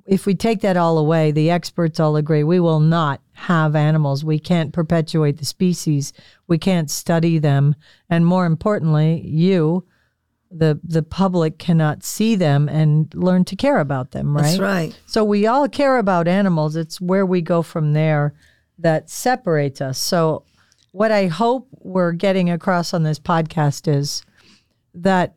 If 0.06 0.26
we 0.26 0.34
take 0.34 0.62
that 0.62 0.78
all 0.78 0.98
away, 0.98 1.32
the 1.32 1.52
experts 1.52 2.00
all 2.00 2.16
agree 2.16 2.44
we 2.44 2.60
will 2.60 2.80
not 2.80 3.22
have 3.34 3.76
animals. 3.76 4.24
We 4.24 4.40
can't 4.40 4.74
perpetuate 4.74 5.38
the 5.38 5.46
species. 5.46 6.14
We 6.48 6.58
can't 6.58 6.90
study 6.90 7.38
them. 7.38 7.76
And 8.10 8.26
more 8.26 8.46
importantly, 8.46 9.22
you, 9.26 9.86
the 10.52 10.80
the 10.84 11.04
public 11.04 11.60
cannot 11.60 12.04
see 12.04 12.36
them 12.36 12.68
and 12.68 13.14
learn 13.14 13.46
to 13.46 13.56
care 13.56 13.80
about 13.80 14.12
them, 14.12 14.36
right? 14.36 14.44
That's 14.44 14.60
right. 14.60 15.00
So 15.06 15.24
we 15.24 15.46
all 15.46 15.70
care 15.70 15.98
about 15.98 16.28
animals. 16.28 16.76
It's 16.76 17.00
where 17.00 17.26
we 17.26 17.42
go 17.42 17.62
from 17.62 17.94
there 17.94 18.34
that 18.80 19.10
separates 19.10 19.80
us. 19.80 20.00
So 20.00 20.44
what 20.92 21.12
I 21.12 21.28
hope 21.28 21.68
we're 21.72 22.14
getting 22.14 22.50
across 22.50 22.94
on 22.94 23.04
this 23.04 23.20
podcast 23.20 23.88
is 23.88 24.24
that 24.94 25.36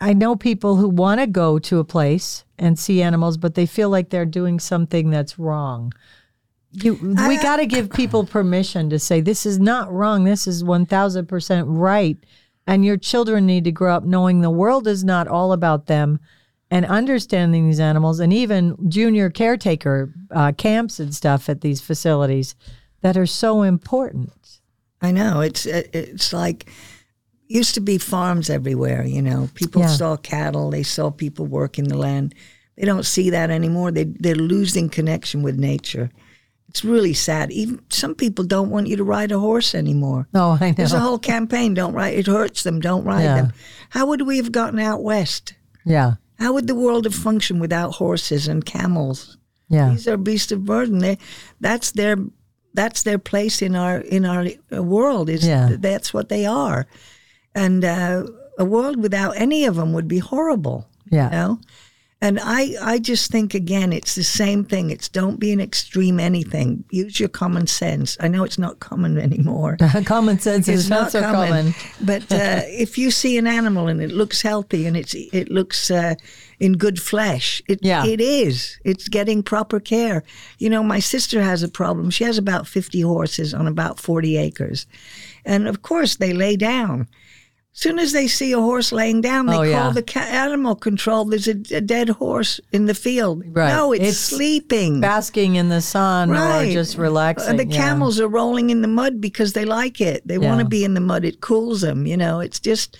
I 0.00 0.12
know 0.12 0.36
people 0.36 0.76
who 0.76 0.88
want 0.88 1.20
to 1.20 1.26
go 1.26 1.58
to 1.58 1.78
a 1.78 1.84
place 1.84 2.44
and 2.58 2.78
see 2.78 3.02
animals, 3.02 3.36
but 3.36 3.54
they 3.54 3.66
feel 3.66 3.88
like 3.88 4.10
they're 4.10 4.26
doing 4.26 4.60
something 4.60 5.10
that's 5.10 5.38
wrong. 5.38 5.92
You, 6.72 6.94
we 6.94 7.36
got 7.40 7.56
to 7.56 7.66
give 7.66 7.90
people 7.90 8.26
permission 8.26 8.90
to 8.90 8.98
say 8.98 9.20
this 9.20 9.46
is 9.46 9.60
not 9.60 9.92
wrong. 9.92 10.24
This 10.24 10.46
is 10.46 10.64
one 10.64 10.86
thousand 10.86 11.26
percent 11.26 11.68
right, 11.68 12.18
and 12.66 12.84
your 12.84 12.96
children 12.96 13.46
need 13.46 13.64
to 13.64 13.72
grow 13.72 13.94
up 13.94 14.04
knowing 14.04 14.40
the 14.40 14.50
world 14.50 14.88
is 14.88 15.04
not 15.04 15.28
all 15.28 15.52
about 15.52 15.86
them, 15.86 16.18
and 16.72 16.84
understanding 16.86 17.68
these 17.68 17.78
animals, 17.78 18.18
and 18.18 18.32
even 18.32 18.76
junior 18.88 19.30
caretaker 19.30 20.12
uh, 20.32 20.50
camps 20.50 20.98
and 20.98 21.14
stuff 21.14 21.48
at 21.48 21.60
these 21.60 21.80
facilities 21.80 22.56
that 23.02 23.16
are 23.16 23.26
so 23.26 23.62
important. 23.62 24.60
I 25.00 25.12
know 25.12 25.40
it's 25.40 25.66
it's 25.66 26.32
like 26.32 26.68
used 27.48 27.74
to 27.74 27.80
be 27.80 27.98
farms 27.98 28.48
everywhere. 28.50 29.04
You 29.04 29.22
know, 29.22 29.48
people 29.54 29.82
Yeah. 29.82 29.88
saw 29.88 30.16
cattle, 30.16 30.70
they 30.70 30.82
saw 30.82 31.10
people 31.10 31.46
working 31.46 31.84
the 31.88 31.96
land. 31.98 32.34
They 32.76 32.84
don't 32.86 33.06
see 33.06 33.30
that 33.30 33.50
anymore. 33.50 33.92
They 33.92 34.04
they're 34.04 34.34
losing 34.34 34.88
connection 34.88 35.42
with 35.42 35.58
nature. 35.58 36.10
It's 36.68 36.84
really 36.84 37.14
sad. 37.14 37.52
Even 37.52 37.78
some 37.90 38.14
people 38.16 38.44
don't 38.44 38.70
want 38.70 38.88
you 38.88 38.96
to 38.96 39.04
ride 39.04 39.30
a 39.30 39.38
horse 39.38 39.74
anymore. 39.76 40.26
Oh, 40.34 40.58
I 40.60 40.70
know. 40.70 40.74
There's 40.74 40.92
a 40.92 40.98
whole 40.98 41.20
campaign. 41.20 41.74
Don't 41.74 41.94
ride. 41.94 42.14
It 42.18 42.26
hurts 42.26 42.62
them. 42.64 42.80
Don't 42.80 43.04
ride 43.04 43.22
Yeah. 43.24 43.36
them. 43.36 43.52
How 43.90 44.06
would 44.06 44.22
we 44.26 44.38
have 44.38 44.50
gotten 44.50 44.80
out 44.80 45.02
west? 45.04 45.54
yeah, 45.84 46.14
How 46.40 46.52
would 46.54 46.66
the 46.66 46.74
world 46.74 47.04
have 47.04 47.14
functioned 47.14 47.60
without 47.60 47.92
horses 47.94 48.48
and 48.48 48.64
camels? 48.64 49.36
yeah, 49.68 49.90
These 49.90 50.08
are 50.08 50.16
beasts 50.16 50.50
of 50.50 50.64
burden. 50.64 50.98
They, 50.98 51.18
that's 51.60 51.92
their 51.92 52.16
that's 52.74 53.04
their 53.04 53.18
place 53.18 53.62
in 53.62 53.76
our 53.76 53.98
in 54.00 54.24
our 54.24 54.46
world. 54.82 55.28
Is 55.30 55.46
Yeah. 55.46 55.76
that's 55.78 56.12
what 56.12 56.28
they 56.28 56.44
are, 56.44 56.86
and 57.54 57.84
uh, 57.84 58.24
a 58.58 58.64
world 58.64 58.96
without 59.02 59.36
any 59.36 59.64
of 59.64 59.76
them 59.76 59.92
would 59.92 60.08
be 60.08 60.18
horrible. 60.18 60.86
yeah. 61.10 61.26
You 61.26 61.30
know, 61.36 61.58
and 62.20 62.38
I 62.42 62.74
I 62.80 62.98
just 63.00 63.30
think 63.30 63.52
again 63.54 63.92
it's 63.92 64.14
the 64.14 64.24
same 64.24 64.64
thing. 64.64 64.88
It's 64.90 65.10
don't 65.10 65.38
be 65.38 65.52
an 65.52 65.60
extreme 65.60 66.18
anything. 66.18 66.84
Use 66.90 67.20
your 67.20 67.28
common 67.28 67.66
sense. 67.66 68.16
I 68.18 68.28
know 68.28 68.44
it's 68.44 68.58
not 68.58 68.78
common 68.80 69.18
anymore. 69.28 69.76
common 70.06 70.38
sense 70.38 70.66
is 70.68 70.88
not 70.88 71.12
so 71.12 71.20
common, 71.20 71.48
common. 71.48 71.74
but 72.00 72.22
uh, 72.32 72.62
if 72.84 72.96
you 72.96 73.10
see 73.10 73.36
an 73.36 73.46
animal 73.46 73.88
and 73.88 74.00
it 74.00 74.10
looks 74.10 74.40
healthy 74.42 74.86
and 74.86 74.96
it's 74.96 75.14
it 75.14 75.50
looks 75.50 75.90
uh, 75.90 76.14
in 76.60 76.72
good 76.78 76.98
flesh, 77.02 77.60
it 77.68 77.80
Yeah. 77.82 78.06
it 78.06 78.20
is. 78.22 78.78
It's 78.84 79.08
getting 79.08 79.42
proper 79.42 79.78
care. 79.80 80.22
You 80.58 80.70
know, 80.70 80.82
my 80.82 81.00
sister 81.00 81.42
has 81.42 81.62
a 81.62 81.68
problem. 81.68 82.08
She 82.10 82.24
has 82.24 82.38
about 82.38 82.66
fifty 82.66 83.02
horses 83.02 83.52
on 83.52 83.66
about 83.66 84.00
forty 84.00 84.38
acres, 84.38 84.86
and 85.44 85.68
of 85.68 85.82
course 85.82 86.16
they 86.16 86.32
lay 86.32 86.56
down. 86.56 87.06
Soon 87.76 87.98
as 87.98 88.12
they 88.12 88.28
see 88.28 88.52
a 88.52 88.60
horse 88.60 88.92
laying 88.92 89.20
down, 89.20 89.46
they 89.46 89.56
Oh, 89.56 89.72
call 89.72 89.90
the 89.90 90.02
ca- 90.02 90.20
animal 90.20 90.76
control. 90.76 91.24
There's 91.24 91.48
a, 91.48 91.56
a 91.74 91.80
dead 91.80 92.08
horse 92.08 92.60
in 92.70 92.86
the 92.86 92.94
field. 92.94 93.42
Right. 93.48 93.68
No, 93.68 93.92
it's, 93.92 94.04
It's 94.10 94.16
sleeping. 94.18 95.00
Basking 95.00 95.56
in 95.56 95.70
the 95.70 95.80
sun 95.80 96.30
or 96.30 96.64
just 96.72 96.96
relaxing. 96.96 97.56
the 97.56 97.66
yeah. 97.66 97.76
camels 97.76 98.20
are 98.20 98.28
rolling 98.28 98.70
in 98.70 98.80
the 98.80 98.86
mud 98.88 99.20
because 99.20 99.54
they 99.54 99.64
like 99.64 100.00
it. 100.00 100.22
They 100.24 100.38
want 100.38 100.60
to 100.60 100.64
be 100.66 100.84
in 100.84 100.94
the 100.94 101.00
mud. 101.00 101.24
It 101.24 101.40
cools 101.40 101.80
them. 101.80 102.06
You 102.06 102.16
know, 102.16 102.38
it's 102.38 102.60
just 102.60 102.96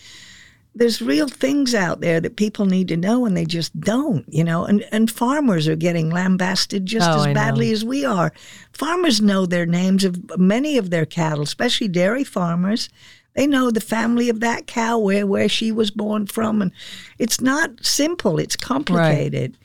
there's 0.74 1.00
real 1.00 1.28
things 1.28 1.72
out 1.72 2.00
there 2.00 2.20
that 2.20 2.34
people 2.34 2.66
need 2.66 2.88
to 2.88 2.96
know, 2.96 3.26
and 3.26 3.36
they 3.36 3.44
just 3.44 3.78
don't. 3.78 4.24
You 4.28 4.42
know, 4.42 4.64
and 4.64 4.84
and 4.90 5.08
farmers 5.08 5.68
are 5.68 5.76
getting 5.76 6.10
lambasted 6.10 6.84
just 6.84 7.08
Oh, 7.08 7.14
as 7.20 7.26
I 7.26 7.28
know. 7.28 7.34
badly 7.34 7.70
as 7.70 7.84
we 7.84 8.04
are. 8.04 8.32
Farmers 8.72 9.20
know 9.20 9.46
their 9.46 9.66
names 9.66 10.02
of 10.04 10.36
many 10.36 10.78
of 10.78 10.90
their 10.90 11.06
cattle, 11.06 11.44
especially 11.44 11.86
dairy 11.86 12.24
farmers. 12.24 12.88
They 13.34 13.46
know 13.46 13.70
the 13.70 13.80
family 13.80 14.28
of 14.28 14.40
that 14.40 14.66
cow, 14.66 14.98
where 14.98 15.26
where 15.26 15.48
she 15.48 15.72
was 15.72 15.90
born 15.90 16.26
from, 16.26 16.62
and 16.62 16.70
it's 17.18 17.40
not 17.40 17.84
simple. 17.84 18.38
It's 18.38 18.56
complicated. 18.56 19.58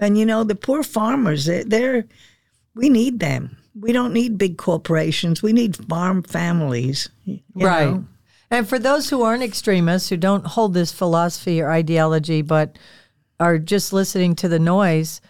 And 0.00 0.18
you 0.18 0.26
know, 0.26 0.42
the 0.42 0.56
poor 0.56 0.82
farmers, 0.82 1.44
they're, 1.44 1.64
they're 1.64 2.04
we 2.74 2.88
need 2.88 3.20
them. 3.20 3.56
We 3.78 3.92
don't 3.92 4.12
need 4.12 4.38
big 4.38 4.58
corporations. 4.58 5.42
We 5.42 5.52
need 5.52 5.76
farm 5.88 6.22
families. 6.22 7.08
right. 7.54 7.86
know? 7.86 8.04
And 8.50 8.68
for 8.68 8.78
those 8.78 9.08
who 9.08 9.22
aren't 9.22 9.42
extremists, 9.42 10.10
who 10.10 10.18
don't 10.18 10.46
hold 10.46 10.74
this 10.74 10.92
philosophy 10.92 11.60
or 11.60 11.70
ideology, 11.70 12.42
but 12.42 12.78
are 13.40 13.58
just 13.58 13.94
listening 13.94 14.34
to 14.36 14.48
the 14.48 14.58
noise, 14.58 15.20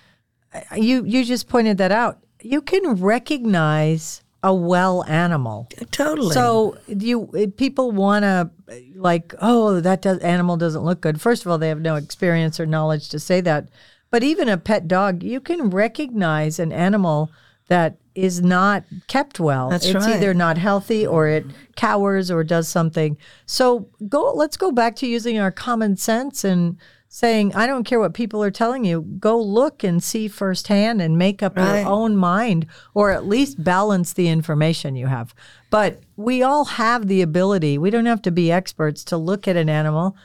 you 0.74 1.04
you 1.04 1.24
just 1.24 1.48
pointed 1.48 1.78
that 1.78 1.92
out. 1.92 2.18
You 2.40 2.60
can 2.60 2.94
recognize 2.96 4.21
a 4.42 4.54
well 4.54 5.04
animal. 5.04 5.68
Totally. 5.90 6.34
So 6.34 6.76
you 6.88 7.52
people 7.56 7.92
want 7.92 8.24
to 8.24 8.50
like, 8.94 9.34
oh, 9.40 9.80
that 9.80 10.02
does, 10.02 10.18
animal 10.18 10.56
doesn't 10.56 10.84
look 10.84 11.00
good. 11.00 11.20
First 11.20 11.44
of 11.44 11.50
all, 11.50 11.58
they 11.58 11.68
have 11.68 11.80
no 11.80 11.96
experience 11.96 12.58
or 12.58 12.66
knowledge 12.66 13.08
to 13.10 13.20
say 13.20 13.40
that. 13.42 13.68
But 14.10 14.22
even 14.22 14.48
a 14.48 14.58
pet 14.58 14.88
dog, 14.88 15.22
you 15.22 15.40
can 15.40 15.70
recognize 15.70 16.58
an 16.58 16.72
animal 16.72 17.30
that 17.68 17.96
is 18.14 18.42
not 18.42 18.84
kept 19.06 19.40
well. 19.40 19.70
That's 19.70 19.86
it's 19.86 19.94
right. 19.94 20.16
either 20.16 20.34
not 20.34 20.58
healthy 20.58 21.06
or 21.06 21.28
it 21.28 21.46
cowers 21.76 22.30
or 22.30 22.44
does 22.44 22.68
something. 22.68 23.16
So 23.46 23.88
go 24.08 24.32
let's 24.34 24.56
go 24.56 24.70
back 24.70 24.96
to 24.96 25.06
using 25.06 25.38
our 25.38 25.50
common 25.50 25.96
sense 25.96 26.44
and 26.44 26.76
saying, 27.14 27.54
I 27.54 27.66
don't 27.66 27.84
care 27.84 28.00
what 28.00 28.14
people 28.14 28.42
are 28.42 28.50
telling 28.50 28.86
you. 28.86 29.02
Go 29.20 29.38
look 29.38 29.84
and 29.84 30.02
see 30.02 30.28
firsthand 30.28 31.02
and 31.02 31.18
make 31.18 31.42
up 31.42 31.58
Right. 31.58 31.80
your 31.82 31.90
own 31.90 32.16
mind 32.16 32.64
or 32.94 33.10
at 33.10 33.26
least 33.26 33.62
balance 33.62 34.14
the 34.14 34.28
information 34.28 34.96
you 34.96 35.08
have. 35.08 35.34
But 35.68 36.00
we 36.16 36.42
all 36.42 36.64
have 36.64 37.08
the 37.08 37.20
ability, 37.20 37.76
we 37.76 37.90
don't 37.90 38.06
have 38.06 38.22
to 38.22 38.30
be 38.30 38.50
experts 38.50 39.04
to 39.04 39.18
look 39.18 39.46
at 39.46 39.56
an 39.58 39.68
animal 39.68 40.16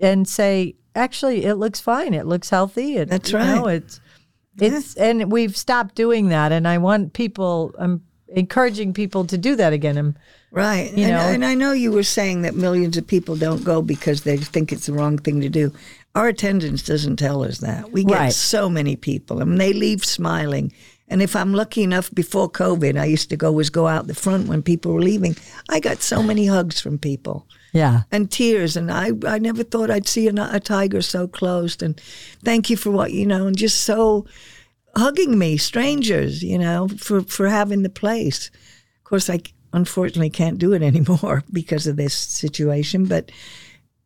and 0.00 0.28
say, 0.28 0.76
actually, 0.94 1.46
it 1.46 1.54
looks 1.54 1.80
fine. 1.80 2.12
It 2.12 2.26
looks 2.26 2.50
healthy. 2.50 2.98
It, 2.98 3.08
That's 3.08 3.32
you 3.32 3.38
know, 3.38 3.64
right. 3.64 3.76
it's, 3.76 3.98
it's, 4.60 4.96
and 4.96 5.32
we've 5.32 5.56
stopped 5.56 5.94
doing 5.94 6.28
that. 6.28 6.52
And 6.52 6.68
I 6.68 6.76
want 6.76 7.14
people, 7.14 7.74
I'm 7.78 8.02
encouraging 8.28 8.92
people 8.92 9.24
to 9.24 9.38
do 9.38 9.56
that 9.56 9.72
again. 9.72 9.96
And 9.96 10.14
right. 10.50 10.92
you 10.92 11.04
and, 11.04 11.12
know- 11.12 11.28
and 11.32 11.44
I 11.46 11.54
know 11.54 11.72
you 11.72 11.90
were 11.90 12.02
saying 12.02 12.42
that 12.42 12.54
millions 12.54 12.98
of 12.98 13.06
people 13.06 13.34
don't 13.36 13.64
go 13.64 13.80
because 13.80 14.22
they 14.24 14.36
think 14.36 14.72
it's 14.72 14.84
the 14.86 14.92
wrong 14.92 15.16
thing 15.16 15.40
to 15.40 15.48
do. 15.48 15.72
Our 16.14 16.28
attendance 16.28 16.82
doesn't 16.82 17.16
tell 17.16 17.44
us 17.44 17.58
that. 17.58 17.92
We 17.92 18.04
get 18.04 18.18
Right. 18.18 18.32
so 18.32 18.68
many 18.68 18.96
people, 18.96 19.40
and 19.40 19.60
they 19.60 19.72
leave 19.72 20.04
smiling. 20.04 20.72
And 21.10 21.22
if 21.22 21.34
I'm 21.36 21.54
lucky 21.54 21.82
enough, 21.82 22.10
before 22.14 22.50
COVID, 22.50 22.98
I 23.00 23.04
used 23.06 23.30
to 23.30 23.36
go 23.36 23.46
always 23.48 23.70
go 23.70 23.86
out 23.86 24.08
the 24.08 24.14
front 24.14 24.46
when 24.48 24.62
people 24.62 24.92
were 24.92 25.00
leaving. 25.00 25.36
I 25.70 25.80
got 25.80 26.02
so 26.02 26.22
many 26.22 26.46
hugs 26.46 26.80
from 26.80 26.98
people. 26.98 27.46
yeah. 27.72 28.02
and 28.10 28.30
tears. 28.30 28.76
And 28.76 28.90
I, 28.90 29.12
I 29.26 29.38
never 29.38 29.62
thought 29.62 29.90
I'd 29.90 30.08
see 30.08 30.26
a, 30.28 30.32
a 30.52 30.60
tiger 30.60 31.00
so 31.02 31.26
close. 31.28 31.80
And 31.82 31.98
thank 32.44 32.68
you 32.70 32.76
for 32.76 32.90
what, 32.90 33.12
you 33.12 33.24
know, 33.26 33.46
and 33.46 33.56
just 33.56 33.82
so 33.82 34.26
hugging 34.96 35.38
me, 35.38 35.56
strangers, 35.56 36.42
you 36.42 36.58
know, 36.58 36.88
for, 36.98 37.22
for 37.22 37.48
having 37.48 37.82
the 37.82 37.90
place. 37.90 38.50
Of 38.98 39.04
course, 39.04 39.30
I 39.30 39.40
unfortunately 39.72 40.30
can't 40.30 40.58
do 40.58 40.72
it 40.72 40.82
anymore 40.92 41.44
because 41.52 41.86
of 41.86 41.96
this 41.96 42.14
situation, 42.14 43.04
but 43.06 43.30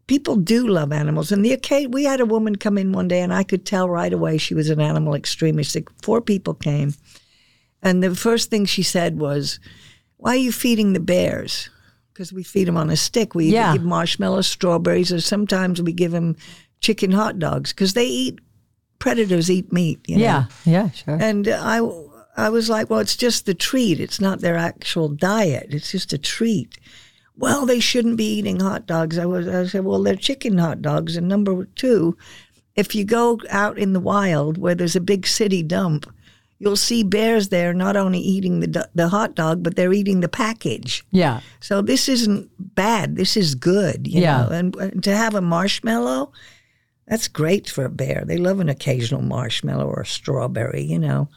people 0.07 0.37
do 0.37 0.67
love 0.67 0.93
animals. 0.93 1.33
And 1.33 1.45
the 1.45 1.53
occasion, 1.53 1.91
we 1.93 2.05
had 2.05 2.21
a 2.21 2.27
woman 2.27 2.57
come 2.57 2.79
in 2.79 2.93
one 2.93 3.09
day, 3.09 3.21
and 3.21 3.33
I 3.33 3.43
could 3.45 3.65
tell 3.65 3.89
right 3.89 4.13
away 4.13 4.39
she 4.39 4.55
was 4.55 4.69
an 4.71 4.81
animal 4.81 5.15
extremist. 5.15 5.75
Like, 5.75 5.89
Four 6.03 6.21
people 6.21 6.55
came, 6.55 6.95
and 7.83 8.03
the 8.03 8.15
first 8.15 8.51
thing 8.51 8.65
she 8.65 8.83
said 8.83 9.19
was, 9.19 9.59
"Why 10.17 10.33
are 10.33 10.37
you 10.37 10.53
feeding 10.53 10.93
the 10.93 11.01
bears?" 11.01 11.69
Because 12.13 12.33
we 12.33 12.43
feed 12.43 12.69
them 12.69 12.77
on 12.77 12.91
a 12.91 12.97
stick. 12.97 13.35
We 13.35 13.47
Yeah. 13.53 13.73
give 13.73 13.85
marshmallows, 13.85 14.47
strawberries, 14.47 15.13
or 15.13 15.21
sometimes 15.21 15.81
we 15.81 15.93
give 15.93 16.13
them 16.13 16.37
chicken 16.81 17.13
hot 17.13 17.39
dogs 17.39 17.73
because 17.73 17.95
they 17.95 18.07
eat 18.07 18.39
predators 18.99 19.51
eat 19.51 19.73
meat. 19.73 20.01
You 20.07 20.17
know? 20.19 20.23
Yeah. 20.23 20.45
Yeah. 20.65 20.91
Sure. 20.91 21.17
And 21.21 21.49
I, 21.49 21.81
I 22.37 22.51
was 22.51 22.69
like, 22.69 22.91
well, 22.91 23.01
it's 23.01 23.17
just 23.17 23.47
the 23.47 23.55
treat. 23.55 23.99
It's 23.99 24.21
not 24.21 24.41
their 24.41 24.57
actual 24.57 25.09
diet. 25.09 25.69
It's 25.71 25.91
just 25.91 26.13
a 26.13 26.19
treat. 26.19 26.77
Well, 27.37 27.65
they 27.67 27.81
shouldn't 27.81 28.17
be 28.17 28.27
eating 28.39 28.61
hot 28.61 28.87
dogs. 28.87 29.19
I 29.19 29.25
was, 29.27 29.49
I 29.49 29.67
said, 29.67 29.85
well, 29.85 30.03
they're 30.03 30.17
chicken 30.17 30.59
hot 30.59 30.83
dogs. 30.83 31.17
And 31.17 31.29
number 31.29 31.65
two, 31.77 32.17
if 32.77 32.95
you 32.95 33.05
go 33.05 33.41
out 33.51 33.79
in 33.79 33.93
the 33.95 34.01
wild 34.01 34.59
where 34.59 34.75
there's 34.75 34.97
a 34.97 35.01
big 35.01 35.27
city 35.27 35.63
dump, 35.63 36.13
you'll 36.59 36.77
see 36.77 37.03
bears 37.03 37.49
there 37.49 37.73
not 37.75 37.97
only 37.97 38.19
eating 38.21 38.61
the 38.61 38.89
the 38.95 39.09
hot 39.09 39.35
dog, 39.35 39.63
but 39.63 39.75
they're 39.77 39.93
eating 39.93 40.21
the 40.21 40.29
package. 40.29 41.05
yeah. 41.11 41.41
So 41.61 41.83
this 41.83 42.09
isn't 42.09 42.49
bad. 42.75 43.17
This 43.17 43.37
is 43.37 43.55
good. 43.55 44.07
You 44.07 44.21
Yeah. 44.23 44.43
know? 44.45 44.49
And, 44.79 45.03
to 45.03 45.17
have 45.17 45.35
a 45.35 45.41
marshmallow, 45.41 46.33
that's 47.09 47.29
great 47.29 47.69
for 47.69 47.85
a 47.85 47.91
bear. 47.91 48.25
They 48.27 48.37
love 48.39 48.61
an 48.61 48.69
occasional 48.69 49.23
marshmallow 49.23 49.87
or 49.87 50.03
a 50.03 50.07
strawberry, 50.07 50.83
you 50.85 50.99
know. 50.99 51.29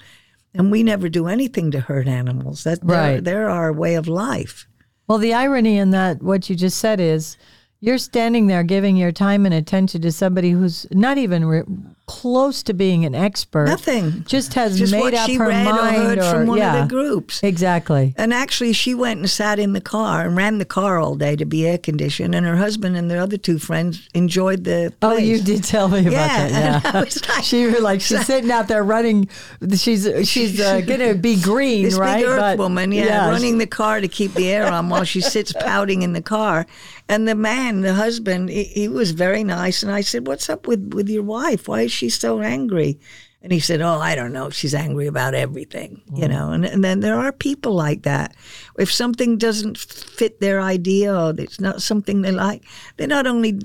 And 0.54 0.72
we 0.72 0.84
never 0.84 1.10
do 1.10 1.28
anything 1.28 1.72
to 1.72 1.80
hurt 1.80 2.08
animals. 2.08 2.64
That 2.64 2.86
they're, 2.86 2.98
Right. 3.16 3.24
they're 3.24 3.50
our 3.50 3.74
way 3.74 3.96
of 3.96 4.08
life. 4.08 4.68
Well, 5.08 5.18
the 5.20 5.34
irony 5.34 5.78
in 5.78 5.92
that, 5.92 6.22
what 6.24 6.50
you 6.50 6.56
just 6.56 6.80
said 6.80 7.00
is 7.00 7.38
you're 7.80 7.98
standing 7.98 8.48
there 8.48 8.64
giving 8.64 8.98
your 8.98 9.12
time 9.12 9.46
and 9.46 9.54
attention 9.54 10.02
to 10.02 10.12
somebody 10.12 10.52
who's 10.52 10.88
not 10.92 11.18
even 11.18 11.46
re- 11.46 11.64
close 12.08 12.62
to 12.64 12.74
being 12.74 13.04
an 13.06 13.16
expert. 13.16 13.66
Nothing. 13.66 14.24
Just 14.28 14.54
has 14.54 14.78
Just 14.78 14.92
made 14.92 15.14
up 15.14 15.30
her 15.30 15.50
mind. 15.50 15.68
or 15.68 16.24
heard 16.24 16.24
from 16.24 16.48
one 16.48 16.58
yeah, 16.60 16.84
of 16.84 16.88
the 16.90 16.96
groups. 16.96 17.42
Exactly. 17.42 18.14
And 18.18 18.34
actually, 18.34 18.74
she 18.74 18.94
went 18.94 19.20
and 19.20 19.30
sat 19.30 19.58
in 19.60 19.74
the 19.74 19.82
car 19.82 20.22
and 20.26 20.36
ran 20.38 20.60
the 20.60 20.66
car 20.66 21.00
all 21.00 21.16
day 21.16 21.36
to 21.36 21.46
be 21.46 21.66
air 21.68 21.78
conditioned. 21.78 22.36
And 22.36 22.46
her 22.46 22.58
husband 22.58 22.96
and 22.96 23.10
their 23.10 23.22
other 23.22 23.38
two 23.38 23.58
friends 23.58 24.08
enjoyed 24.14 24.64
the 24.66 24.94
Oh, 25.02 25.18
you 25.18 25.42
did 25.42 25.64
tell 25.64 25.88
me 25.90 26.02
about 26.02 26.12
Yeah, 26.12 26.48
that. 26.48 26.52
Yeah, 26.52 26.82
and 26.86 26.86
I 26.98 27.04
was 27.04 27.28
like- 27.30 27.44
she 27.44 27.66
was 27.68 27.80
like 27.82 28.02
she's 28.02 28.26
sitting 28.26 28.52
out 28.52 28.68
there 28.68 28.84
running. 28.84 29.28
She's 29.76 30.08
she's 30.30 30.60
uh, 30.60 30.82
gonna 30.86 31.16
be 31.16 31.42
green, 31.42 31.86
This 31.86 31.98
right? 31.98 32.18
big 32.20 32.26
earth 32.28 32.40
But- 32.40 32.58
woman, 32.60 32.92
yeah, 32.92 33.30
running 33.30 33.58
the 33.58 33.68
car 33.68 34.00
to 34.00 34.08
keep 34.08 34.34
the 34.34 34.50
air 34.52 34.68
on 34.68 34.90
while 34.90 35.04
she 35.06 35.22
sits 35.22 35.54
pouting 35.54 36.02
in 36.04 36.14
the 36.14 36.22
car. 36.22 36.66
And 37.08 37.28
the 37.28 37.36
man, 37.36 37.82
the 37.82 37.94
husband, 37.94 38.50
he, 38.50 38.64
he 38.64 38.88
was 38.88 39.12
very 39.12 39.44
nice. 39.44 39.84
And 39.84 39.92
I 39.92 40.02
said, 40.02 40.26
"What's 40.26 40.50
up 40.50 40.66
with 40.68 40.92
with 40.94 41.08
your 41.08 41.22
wife? 41.22 41.68
Why 41.68 41.82
is 41.82 41.92
she 41.96 42.10
so 42.10 42.42
angry?" 42.42 43.00
And 43.42 43.52
he 43.52 43.60
said, 43.60 43.82
"Oh, 43.82 44.00
I 44.00 44.16
don't 44.16 44.34
know. 44.34 44.50
She's 44.50 44.76
angry 44.76 45.08
about 45.08 45.34
everything, 45.34 46.02
you 46.14 46.26
mm. 46.26 46.30
know." 46.30 46.52
And 46.52 46.66
and 46.66 46.84
then 46.84 47.00
there 47.00 47.18
are 47.20 47.32
people 47.32 47.74
like 47.74 48.04
that. 48.04 48.36
If 48.78 48.92
something 48.92 49.38
doesn't 49.38 49.78
fit 49.78 50.40
their 50.40 50.62
idea 50.62 51.16
or 51.16 51.34
it's 51.38 51.60
not 51.60 51.82
something 51.82 52.22
they 52.22 52.32
like, 52.32 52.64
they 52.98 53.08
not 53.08 53.28
only 53.28 53.60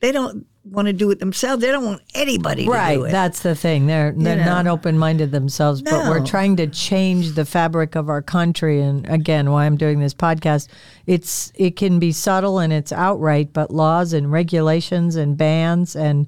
they 0.00 0.12
don't 0.12 0.46
want 0.64 0.86
to 0.86 0.92
do 0.92 1.10
it 1.10 1.18
themselves. 1.18 1.62
They 1.62 1.70
don't 1.70 1.84
want 1.84 2.02
anybody 2.14 2.64
to 2.64 2.70
Right, 2.70 2.96
do 2.96 3.04
it. 3.04 3.10
that's 3.10 3.40
the 3.40 3.54
thing. 3.54 3.86
They're 3.86 4.12
they're 4.16 4.36
know. 4.36 4.44
not 4.44 4.66
open 4.66 4.98
minded 4.98 5.32
themselves, 5.32 5.82
but 5.82 6.08
we're 6.08 6.24
trying 6.24 6.56
to 6.56 6.66
change 6.66 7.32
the 7.32 7.44
fabric 7.44 7.94
of 7.94 8.08
our 8.08 8.22
country. 8.22 8.80
And 8.80 9.08
again, 9.08 9.50
why 9.50 9.66
I'm 9.66 9.76
doing 9.76 10.00
this 10.00 10.14
podcast, 10.14 10.68
it's 11.06 11.52
it 11.54 11.76
can 11.76 11.98
be 11.98 12.12
subtle 12.12 12.58
and 12.58 12.72
it's 12.72 12.92
outright, 12.92 13.52
but 13.52 13.70
laws 13.70 14.12
and 14.12 14.30
regulations 14.30 15.16
and 15.16 15.36
bans 15.36 15.96
and 15.96 16.26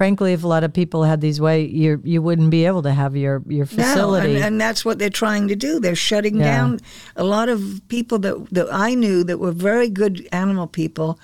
frankly, 0.00 0.32
if 0.32 0.42
a 0.44 0.48
lot 0.48 0.64
of 0.64 0.72
people 0.72 1.02
had 1.04 1.20
these 1.20 1.42
way, 1.42 1.62
you 1.66 2.00
you 2.04 2.22
wouldn't 2.22 2.50
be 2.50 2.64
able 2.64 2.80
to 2.82 2.90
have 2.92 3.14
your 3.16 3.42
your 3.46 3.66
facility. 3.66 4.28
No, 4.32 4.36
and, 4.36 4.44
and 4.46 4.60
that's 4.60 4.82
what 4.82 4.98
they're 4.98 5.10
trying 5.24 5.46
to 5.48 5.54
do. 5.54 5.78
They're 5.78 5.94
shutting 6.10 6.36
Yeah. 6.38 6.44
down 6.56 6.80
a 7.16 7.24
lot 7.24 7.50
of 7.50 7.82
people 7.88 8.18
that 8.20 8.34
that 8.50 8.68
I 8.72 8.94
knew 8.94 9.22
that 9.24 9.36
were 9.38 9.52
very 9.52 9.90
good 9.90 10.26
animal 10.32 10.66
people 10.66 11.18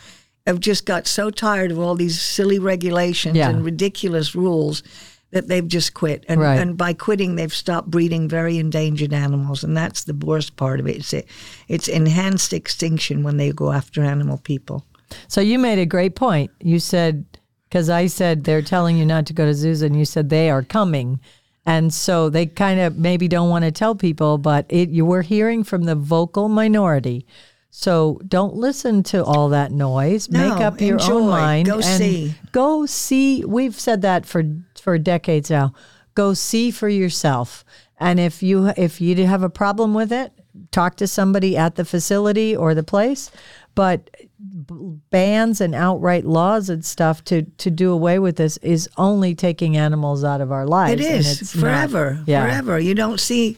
have 0.46 0.60
just 0.60 0.84
got 0.84 1.06
so 1.06 1.30
tired 1.30 1.70
of 1.72 1.78
all 1.78 1.94
these 1.94 2.20
silly 2.20 2.58
regulations 2.58 3.34
Yeah. 3.36 3.48
and 3.48 3.64
ridiculous 3.64 4.34
rules 4.34 4.82
that 5.30 5.48
they've 5.48 5.66
just 5.66 5.94
quit. 5.94 6.24
And 6.28 6.38
Right. 6.40 6.60
and 6.60 6.76
by 6.76 6.92
quitting 6.92 7.36
they've 7.36 7.54
stopped 7.64 7.90
breeding 7.90 8.28
very 8.28 8.58
endangered 8.58 9.14
animals 9.14 9.64
and 9.64 9.74
that's 9.74 10.04
the 10.04 10.14
worst 10.14 10.56
part 10.56 10.80
of 10.80 10.86
it. 10.86 10.96
It's 10.96 11.14
it's 11.68 11.88
enhanced 11.88 12.52
extinction 12.52 13.22
when 13.22 13.38
they 13.38 13.52
go 13.52 13.72
after 13.72 14.02
animal 14.02 14.36
people. 14.36 14.84
So 15.28 15.40
you 15.40 15.58
made 15.58 15.78
a 15.78 15.86
great 15.86 16.14
point. 16.14 16.50
You 16.60 16.78
said 16.78 17.24
because 17.68 17.90
I 17.90 18.06
said 18.06 18.44
they're 18.44 18.62
telling 18.62 18.96
you 18.96 19.04
not 19.04 19.26
to 19.26 19.32
go 19.32 19.44
to 19.44 19.54
zoos, 19.54 19.82
and 19.82 19.96
you 19.96 20.04
said 20.04 20.28
they 20.28 20.50
are 20.50 20.62
coming, 20.62 21.20
and 21.64 21.92
so 21.92 22.30
they 22.30 22.46
kind 22.46 22.80
of 22.80 22.96
maybe 22.96 23.28
don't 23.28 23.50
want 23.50 23.64
to 23.64 23.72
tell 23.72 23.94
people, 23.94 24.38
but 24.38 24.66
it 24.68 24.90
you 24.90 25.04
were 25.04 25.22
hearing 25.22 25.64
from 25.64 25.84
the 25.84 25.94
vocal 25.94 26.48
minority. 26.48 27.26
So 27.70 28.20
don't 28.26 28.54
listen 28.54 29.02
to 29.04 29.22
all 29.22 29.50
that 29.50 29.70
noise. 29.70 30.30
No, 30.30 30.48
Make 30.48 30.60
up 30.60 30.80
your 30.80 30.98
own 31.02 31.28
mind. 31.28 31.66
Go 31.66 31.74
and 31.74 31.84
see. 31.84 32.34
Go 32.50 32.86
see. 32.86 33.44
We've 33.44 33.78
said 33.78 34.00
that 34.02 34.24
for 34.24 34.44
for 34.80 34.96
decades 34.96 35.50
now. 35.50 35.74
Go 36.14 36.32
see 36.32 36.70
for 36.70 36.88
yourself. 36.88 37.64
And 37.98 38.18
if 38.18 38.42
you 38.42 38.68
if 38.76 39.00
you 39.00 39.26
have 39.26 39.42
a 39.42 39.50
problem 39.50 39.92
with 39.92 40.10
it, 40.10 40.32
talk 40.70 40.96
to 40.96 41.06
somebody 41.06 41.56
at 41.56 41.74
the 41.74 41.84
facility 41.84 42.56
or 42.56 42.74
the 42.74 42.82
place. 42.82 43.30
But 43.76 44.10
bans 45.10 45.60
and 45.60 45.74
outright 45.74 46.24
laws 46.24 46.68
and 46.68 46.84
stuff 46.84 47.22
to 47.26 47.42
to 47.42 47.70
do 47.70 47.92
away 47.92 48.18
with 48.18 48.36
this 48.36 48.56
is 48.58 48.88
only 48.96 49.34
taking 49.34 49.76
animals 49.76 50.24
out 50.24 50.40
of 50.40 50.50
our 50.50 50.66
lives. 50.66 51.00
It 51.00 51.06
and 51.06 51.16
is 51.20 51.42
it's 51.42 51.54
not- 51.54 51.60
forever, 51.60 52.22
yeah. 52.26 52.42
forever. 52.44 52.78
You 52.80 52.94
don't 52.94 53.20
see. 53.20 53.56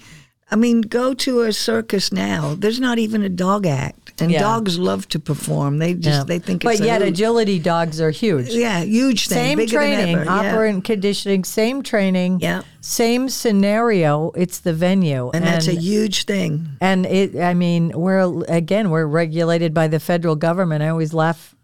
I 0.50 0.56
mean, 0.56 0.80
go 0.80 1.14
to 1.14 1.42
a 1.42 1.52
circus 1.52 2.10
now. 2.12 2.54
There's 2.58 2.80
not 2.80 2.98
even 2.98 3.22
a 3.22 3.28
dog 3.28 3.66
act, 3.66 4.07
and 4.20 4.30
Yeah. 4.30 4.40
dogs 4.40 4.78
love 4.78 5.08
to 5.08 5.18
perform. 5.18 5.78
They 5.78 5.94
just 5.94 6.18
Yeah. 6.18 6.24
they 6.24 6.38
think. 6.38 6.64
but 6.64 6.80
yet 6.80 7.00
hoot. 7.00 7.08
agility 7.10 7.58
dogs 7.58 8.00
are 8.00 8.10
huge. 8.10 8.48
yeah, 8.50 8.80
huge 8.82 9.28
thing, 9.28 9.36
Same 9.38 9.58
bigger 9.58 9.76
training, 9.76 10.16
than 10.18 10.28
ever. 10.28 10.44
Yeah. 10.44 10.50
operant 10.52 10.84
conditioning, 10.84 11.44
same 11.44 11.82
training, 11.82 12.38
Yeah. 12.40 12.62
same 12.80 13.28
scenario. 13.28 14.30
It's 14.36 14.58
the 14.58 14.72
venue, 14.72 15.30
and 15.34 15.44
that's 15.44 15.68
a 15.68 15.74
huge 15.74 16.24
thing. 16.24 16.68
And 16.80 17.06
it, 17.06 17.38
I 17.40 17.54
mean, 17.54 17.92
we're 17.94 18.44
again, 18.48 18.90
we're 18.90 19.06
regulated 19.06 19.74
by 19.74 19.88
the 19.88 20.00
federal 20.00 20.36
government. 20.36 20.82
I 20.82 20.88
always 20.88 21.12
laugh, 21.14 21.54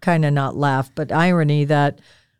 kind 0.00 0.24
of 0.24 0.32
not 0.32 0.56
laugh, 0.56 0.90
but 0.94 1.10
irony 1.12 1.64
that 1.64 1.98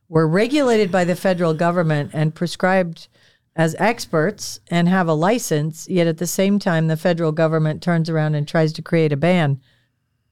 we're 0.08 0.26
regulated 0.26 0.90
by 0.90 1.04
the 1.04 1.14
federal 1.16 1.54
government 1.54 2.10
and 2.12 2.34
prescribed 2.34 3.08
as 3.56 3.74
experts 3.78 4.60
and 4.70 4.88
have 4.88 5.08
a 5.08 5.12
license. 5.14 5.88
Yet 5.88 6.06
at 6.06 6.18
the 6.18 6.26
same 6.26 6.58
time, 6.58 6.86
the 6.88 6.96
federal 6.96 7.32
government 7.32 7.82
turns 7.82 8.08
around 8.08 8.34
and 8.34 8.46
tries 8.46 8.72
to 8.74 8.82
create 8.82 9.12
a 9.12 9.16
ban. 9.16 9.60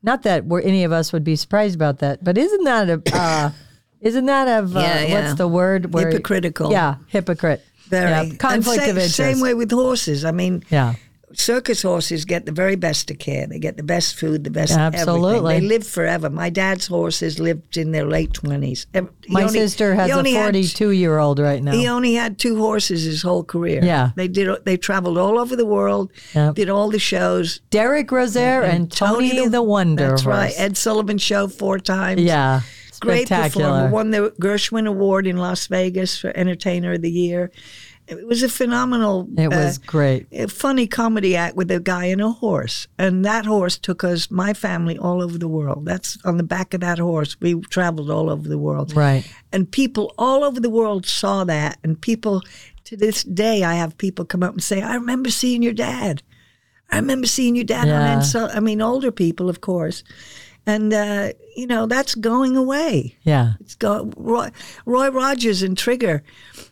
Not 0.03 0.23
that 0.23 0.45
we're, 0.45 0.61
any 0.61 0.85
of 0.85 0.93
us 0.93 1.13
would 1.13 1.25
be 1.25 1.37
surprised 1.37 1.75
about 1.75 1.99
that, 1.99 2.23
but 2.23 2.39
isn't 2.39 2.65
that 2.65 2.89
a 2.89 3.03
uh, 3.13 3.51
isn't 4.01 4.27
that 4.27 4.47
of 4.63 4.77
uh, 4.77 4.81
Yeah, 4.81 5.01
yeah. 5.03 5.21
what's 5.27 5.39
the 5.39 5.49
word? 5.49 5.93
Where, 5.93 6.09
Hypocritical. 6.11 6.71
Yeah, 6.71 6.97
hypocrite. 7.09 7.65
Very 7.89 8.29
Yeah, 8.29 8.35
conflict 8.37 8.83
sa- 8.85 8.91
of 8.91 8.97
interest. 8.97 9.17
Same 9.17 9.41
way 9.41 9.55
with 9.55 9.71
horses. 9.73 10.25
I 10.25 10.31
mean, 10.31 10.63
Yeah. 10.71 10.95
Circus 11.35 11.83
horses 11.83 12.25
get 12.25 12.47
the 12.47 12.53
very 12.53 12.77
best 12.77 13.11
of 13.11 13.19
care. 13.19 13.47
They 13.47 13.59
get 13.59 13.77
the 13.77 13.83
best 13.83 14.17
food, 14.19 14.45
the 14.45 14.51
best 14.51 14.73
Absolutely. 14.73 15.37
everything. 15.37 15.63
They 15.63 15.69
live 15.69 15.87
forever. 15.87 16.31
My 16.31 16.51
dad's 16.51 16.87
horses 16.87 17.39
lived 17.39 17.77
in 17.77 17.93
their 17.93 18.07
late 18.07 18.33
twenties. 18.33 18.87
My 19.29 19.47
sister 19.47 19.95
has 19.95 20.11
a 20.11 20.23
42 20.35 20.91
year 20.91 21.19
old 21.19 21.39
right 21.39 21.63
now. 21.63 21.73
He 21.73 21.87
only 21.89 22.15
had 22.15 22.39
two 22.39 22.57
horses 22.59 23.05
his 23.05 23.23
whole 23.23 23.45
career. 23.45 23.81
Yeah. 23.85 24.11
they 24.17 24.29
did. 24.29 24.65
They 24.65 24.77
traveled 24.77 25.19
all 25.19 25.39
over 25.39 25.55
the 25.57 25.67
world. 25.67 26.11
Yep. 26.35 26.55
Did 26.55 26.71
all 26.71 26.91
the 26.91 26.99
shows. 26.99 27.61
Derek 27.71 28.11
Rosaire 28.11 28.63
and, 28.63 28.91
Tony, 28.91 29.49
the, 29.49 29.63
Wonder 29.63 30.09
That's 30.11 30.23
Horse. 30.23 30.35
right. 30.37 30.55
Ed 30.57 30.77
Sullivan 30.77 31.19
Show 31.19 31.49
four 31.49 31.79
times. 31.79 32.23
Yeah. 32.23 32.63
great 33.01 33.27
Spectacular. 33.27 33.67
performer. 33.69 33.91
Won 33.91 34.11
the 34.11 34.31
Gershwin 34.41 34.87
Award 34.89 35.27
in 35.27 35.37
Las 35.37 35.67
Vegas 35.67 36.19
for 36.19 36.37
Entertainer 36.37 36.95
of 36.95 37.03
the 37.03 37.11
Year. 37.11 37.51
It 38.09 38.27
was 38.27 38.43
a 38.43 38.49
phenomenal. 38.49 39.29
It 39.37 39.53
uh, 39.53 39.57
was 39.57 39.77
great. 39.79 40.27
a 40.33 40.49
funny 40.49 40.87
comedy 40.87 41.37
act 41.37 41.57
with 41.57 41.71
a 41.71 41.79
guy 41.79 42.07
and 42.07 42.23
a 42.23 42.31
horse. 42.31 42.89
And 42.99 43.25
that 43.25 43.45
horse 43.45 43.77
took 43.77 44.03
us, 44.03 44.31
my 44.31 44.55
family, 44.55 44.97
all 44.97 45.23
over 45.23 45.37
the 45.37 45.49
world. 45.49 45.85
That's 45.85 46.17
on 46.25 46.39
the 46.39 46.43
back 46.43 46.73
of 46.73 46.81
that 46.81 46.99
horse. 46.99 47.37
We 47.41 47.61
traveled 47.61 48.11
all 48.11 48.31
over 48.31 48.49
the 48.49 48.59
world. 48.59 48.97
Right. 48.97 49.31
And 49.53 49.71
people 49.71 50.15
all 50.17 50.43
over 50.43 50.59
the 50.59 50.71
world 50.71 51.05
saw 51.05 51.45
that. 51.45 51.79
And 51.85 52.01
people, 52.01 52.43
to 52.85 52.97
this 52.97 53.25
day, 53.25 53.63
I 53.63 53.75
have 53.75 53.99
people 53.99 54.25
come 54.25 54.43
up 54.43 54.55
and 54.55 54.63
say, 54.63 54.81
I 54.81 54.95
remember 54.95 55.31
seeing 55.31 55.63
your 55.63 55.75
dad. 55.75 56.23
I 56.91 56.97
remember 56.97 57.27
seeing 57.27 57.55
your 57.55 57.67
dad 57.67 57.89
Yeah. 57.89 58.17
on 58.17 58.23
Ed 58.23 58.57
I 58.57 58.61
mean, 58.61 58.81
older 58.81 59.11
people, 59.11 59.51
of 59.51 59.61
course. 59.61 60.03
And, 60.69 60.93
uh, 60.93 61.33
you 61.57 61.67
know, 61.67 61.87
that's 61.87 62.15
going 62.15 62.55
away. 62.55 63.17
Yeah. 63.23 63.55
It's 63.59 63.75
go, 63.75 64.13
Roy, 64.19 64.51
Roy 64.85 65.09
Rogers 65.09 65.63
and 65.63 65.79
Trigger. 65.79 66.23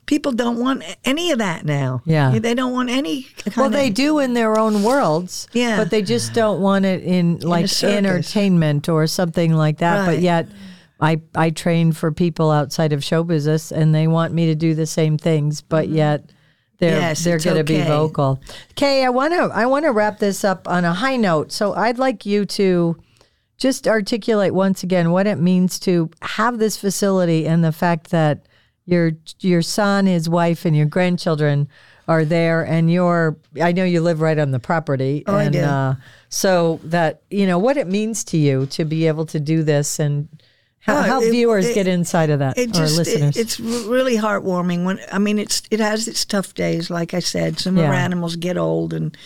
People 0.04 0.32
don't 0.32 0.58
want 0.58 0.84
any 1.06 1.30
of 1.30 1.38
that 1.38 1.64
now. 1.64 2.02
Yeah. 2.04 2.38
They 2.38 2.52
don't 2.52 2.74
want 2.74 2.90
any 2.90 3.22
kind 3.22 3.56
Well, 3.56 3.70
they 3.70 3.88
do 3.88 4.18
in 4.18 4.34
their 4.34 4.58
own 4.58 4.82
worlds. 4.82 5.48
Yeah. 5.54 5.78
But 5.78 5.88
they 5.88 6.02
just 6.02 6.34
don't 6.34 6.60
want 6.60 6.84
it 6.84 7.04
in 7.04 7.38
like 7.38 7.68
circus. 7.68 7.96
entertainment 7.96 8.90
or 8.90 9.06
something 9.06 9.54
like 9.54 9.78
that. 9.78 10.04
But 10.04 10.20
yet, 10.20 10.46
I 11.00 11.22
I 11.34 11.48
train 11.48 11.92
for 11.92 12.12
people 12.12 12.50
outside 12.50 12.92
of 12.92 13.02
show 13.02 13.24
business, 13.24 13.72
and 13.72 13.94
they 13.94 14.06
want 14.06 14.34
me 14.34 14.46
to 14.46 14.54
do 14.54 14.74
the 14.74 14.86
same 14.86 15.16
things, 15.16 15.62
but 15.62 15.88
yet 15.88 16.30
they're 16.78 16.92
Mm-hmm. 16.92 17.00
Yes, 17.00 17.24
they're 17.24 17.38
going 17.38 17.56
to 17.56 17.64
be 17.64 17.80
vocal. 17.80 18.40
Kay, 18.74 19.06
I 19.06 19.08
want 19.08 19.32
to 19.32 19.50
I 19.54 19.64
want 19.64 19.86
to 19.86 19.92
wrap 19.92 20.18
this 20.18 20.44
up 20.44 20.68
on 20.68 20.84
a 20.84 20.92
high 20.92 21.16
note. 21.16 21.50
So 21.50 21.72
I'd 21.72 21.98
like 21.98 22.26
you 22.26 22.44
to 22.44 22.96
just 23.58 23.88
articulate 23.88 24.54
once 24.54 24.82
again 24.82 25.10
what 25.10 25.26
it 25.26 25.36
means 25.38 25.78
to 25.80 26.10
have 26.22 26.58
this 26.58 26.76
facility 26.76 27.46
and 27.46 27.64
the 27.64 27.72
fact 27.72 28.10
that 28.10 28.46
your 28.84 29.12
your 29.40 29.62
son, 29.62 30.06
his 30.06 30.28
wife, 30.28 30.64
and 30.64 30.76
your 30.76 30.86
grandchildren 30.86 31.68
are 32.08 32.24
there, 32.24 32.62
and 32.64 32.90
you're 32.90 33.36
I 33.60 33.72
know 33.72 33.84
you 33.84 34.00
live 34.00 34.20
right 34.20 34.38
on 34.38 34.52
the 34.52 34.60
property, 34.60 35.24
Oh, 35.26 35.34
I 35.36 35.44
and 35.44 35.52
do. 35.52 35.60
Uh, 35.60 35.94
so 36.28 36.78
that 36.84 37.22
you 37.30 37.46
know 37.46 37.58
what 37.58 37.76
it 37.76 37.88
means 37.88 38.22
to 38.24 38.36
you 38.36 38.66
to 38.66 38.84
be 38.84 39.06
able 39.08 39.26
to 39.26 39.40
do 39.40 39.62
this 39.62 39.98
and. 39.98 40.28
How, 40.80 40.98
Oh, 40.98 41.02
how 41.02 41.20
it- 41.20 41.32
viewers 41.32 41.66
it- 41.66 41.74
get 41.74 41.88
inside 41.88 42.30
of 42.30 42.38
that, 42.38 42.56
It 42.56 42.68
or 42.70 42.72
just 42.74 42.94
it- 42.94 42.98
listeners? 42.98 43.36
it's 43.36 43.58
really 43.58 44.16
heartwarming 44.18 44.84
when 44.84 45.00
I 45.10 45.18
mean 45.18 45.40
it's 45.40 45.62
it 45.72 45.80
has 45.80 46.06
its 46.06 46.24
tough 46.24 46.54
days. 46.54 46.90
Like 46.90 47.12
I 47.12 47.18
said, 47.18 47.58
some 47.58 47.76
of 47.76 47.84
our 47.84 47.92
animals 47.92 48.36
get 48.36 48.56
old, 48.56 48.92
and 48.94 49.16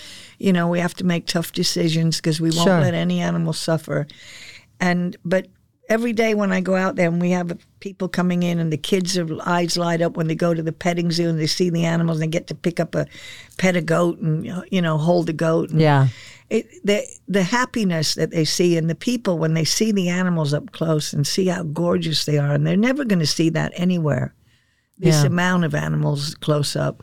you 0.41 0.53
know 0.53 0.67
we 0.69 0.81
have 0.81 0.95
to 0.95 1.05
make 1.05 1.27
tough 1.27 1.53
decisions 1.53 2.17
because 2.17 2.41
we 2.41 2.51
won't 2.51 2.67
Sure. 2.67 2.81
let 2.81 2.95
any 2.95 3.21
animal 3.21 3.53
suffer. 3.53 4.07
And 4.81 5.17
but 5.25 5.47
every 5.89 6.13
day 6.13 6.35
when 6.35 6.53
I 6.53 6.61
go 6.61 6.75
out 6.77 6.97
there 6.97 7.09
and 7.09 7.21
we 7.21 7.31
have 7.33 7.59
people 7.81 8.09
coming 8.09 8.43
in 8.43 8.59
and 8.59 8.73
the 8.73 8.77
kids' 8.79 9.19
are 9.19 9.27
eyes 9.47 9.77
light 9.77 10.01
up 10.01 10.17
when 10.17 10.29
they 10.29 10.35
go 10.35 10.55
to 10.55 10.63
the 10.63 10.73
petting 10.73 11.11
zoo 11.11 11.29
and 11.29 11.39
they 11.39 11.47
see 11.47 11.69
the 11.71 11.85
animals 11.85 12.19
and 12.21 12.23
they 12.33 12.39
get 12.39 12.47
to 12.47 12.55
pick 12.55 12.81
up 12.81 12.95
a 12.95 13.07
pet 13.59 13.77
a 13.77 13.83
goat 13.83 14.19
and 14.21 14.47
you 14.71 14.81
know 14.83 14.97
hold 14.99 15.29
a 15.29 15.33
goat. 15.35 15.71
And 15.71 15.81
yeah, 15.81 16.09
it, 16.49 16.67
the 16.85 17.05
the 17.29 17.43
happiness 17.43 18.15
that 18.15 18.31
they 18.31 18.45
see 18.45 18.77
in 18.77 18.87
the 18.87 18.95
people 18.95 19.39
when 19.39 19.55
they 19.55 19.65
see 19.65 19.93
the 19.93 20.09
animals 20.09 20.55
up 20.55 20.73
close 20.73 21.13
and 21.13 21.27
see 21.27 21.47
how 21.47 21.63
gorgeous 21.65 22.25
they 22.25 22.39
are, 22.39 22.53
and 22.55 22.67
they're 22.67 22.77
never 22.77 23.05
going 23.05 23.19
to 23.21 23.27
see 23.27 23.51
that 23.51 23.73
anywhere. 23.77 24.35
This 24.99 25.23
Yeah. 25.23 25.27
amount 25.29 25.65
of 25.65 25.75
animals 25.75 26.35
close 26.37 26.77
up, 26.77 27.03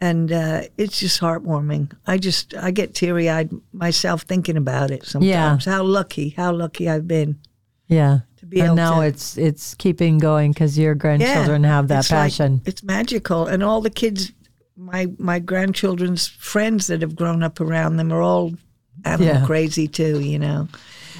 and 0.00 0.32
uh, 0.32 0.62
it's 0.78 0.98
just 1.00 1.20
heartwarming. 1.20 1.92
I 2.06 2.18
just 2.18 2.54
I 2.54 2.70
get 2.70 2.94
teary 2.94 3.28
eyed 3.28 3.50
myself 3.72 4.22
thinking 4.22 4.56
about 4.56 4.90
it 4.90 5.04
sometimes. 5.04 5.64
How 5.64 5.82
lucky, 5.82 6.30
how 6.30 6.52
lucky 6.52 6.88
I've 6.88 7.06
been 7.06 7.38
yeah. 7.86 8.20
to 8.38 8.46
be 8.46 8.60
and 8.60 8.76
now 8.76 9.00
to. 9.00 9.06
it's 9.06 9.36
it's 9.36 9.74
keeping 9.74 10.18
going 10.18 10.52
because 10.52 10.78
your 10.78 10.94
grandchildren 10.94 11.64
have 11.64 11.88
that 11.88 12.00
it's 12.00 12.10
like- 12.10 12.18
passion. 12.30 12.62
it's 12.64 12.82
magical, 12.82 13.46
and 13.46 13.62
all 13.62 13.80
the 13.80 13.90
kids, 13.90 14.32
my 14.76 15.08
my 15.18 15.38
grandchildren's 15.38 16.26
friends 16.28 16.86
that 16.86 17.02
have 17.02 17.14
grown 17.14 17.42
up 17.42 17.60
around 17.60 17.96
them 17.96 18.12
are 18.12 18.22
all 18.22 18.54
animal 19.04 19.34
Yeah. 19.34 19.46
crazy 19.46 19.86
too. 19.86 20.20
You 20.20 20.38
know. 20.38 20.68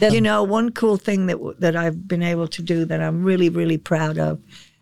You 0.00 0.22
know, 0.22 0.42
one 0.44 0.70
cool 0.72 0.96
thing 0.96 1.26
that 1.26 1.36
that 1.58 1.76
I've 1.76 2.08
been 2.08 2.22
able 2.22 2.48
to 2.48 2.62
do 2.62 2.86
that 2.86 3.02
I'm 3.02 3.22
really 3.22 3.50
really 3.50 3.76
proud 3.76 4.16
of, 4.18 4.40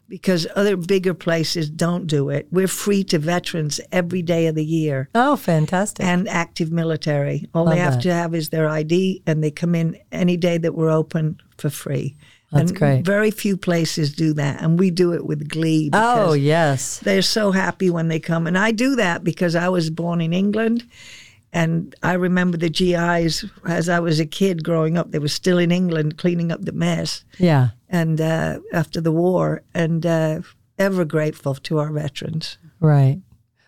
because 0.08 0.46
other 0.56 0.76
bigger 0.76 1.14
places 1.14 1.68
don't 1.68 2.06
do 2.06 2.30
it. 2.30 2.48
We're 2.50 2.68
free 2.68 3.04
to 3.04 3.18
veterans 3.18 3.80
every 3.92 4.22
day 4.22 4.46
of 4.46 4.54
the 4.54 4.64
year 4.64 5.08
oh, 5.14 5.36
fantastic! 5.36 6.04
and 6.04 6.28
active 6.28 6.72
military. 6.72 7.48
All 7.54 7.64
Love 7.64 7.74
they 7.74 7.80
have 7.80 7.94
that. 7.94 8.02
to 8.02 8.12
have 8.12 8.34
is 8.34 8.48
their 8.48 8.68
ID, 8.68 9.22
and 9.26 9.42
they 9.42 9.50
come 9.50 9.74
in 9.74 9.98
any 10.10 10.36
day 10.36 10.58
that 10.58 10.74
we're 10.74 10.90
open 10.90 11.40
for 11.56 11.70
free. 11.70 12.16
That's 12.50 12.70
and 12.70 12.78
great. 12.78 13.04
Very 13.04 13.30
few 13.30 13.56
places 13.56 14.14
do 14.14 14.32
that, 14.34 14.62
and 14.62 14.78
we 14.78 14.90
do 14.90 15.12
it 15.12 15.26
with 15.26 15.48
glee. 15.48 15.90
Oh, 15.92 16.32
yes. 16.32 16.98
they're 17.00 17.20
so 17.20 17.52
happy 17.52 17.90
when 17.90 18.08
they 18.08 18.20
come. 18.20 18.46
And 18.46 18.56
I 18.56 18.70
do 18.70 18.96
that 18.96 19.22
because 19.22 19.54
I 19.54 19.68
was 19.68 19.90
born 19.90 20.20
in 20.20 20.32
England. 20.32 20.84
And 21.52 21.94
I 22.02 22.12
remember 22.12 22.58
the 22.58 22.68
GIs 22.68 23.44
as 23.66 23.88
I 23.88 24.00
was 24.00 24.20
a 24.20 24.26
kid 24.26 24.62
growing 24.62 24.98
up. 24.98 25.10
They 25.10 25.18
were 25.18 25.28
still 25.28 25.58
in 25.58 25.70
England 25.70 26.18
cleaning 26.18 26.52
up 26.52 26.62
the 26.62 26.72
mess 26.72 27.24
Yeah. 27.38 27.70
And 27.88 28.20
uh, 28.20 28.60
after 28.72 29.00
the 29.00 29.12
war. 29.12 29.62
And 29.74 30.04
uh, 30.06 30.40
ever 30.78 31.04
grateful 31.04 31.54
to 31.54 31.78
our 31.78 31.90
veterans. 31.90 32.58
Right. 32.80 33.20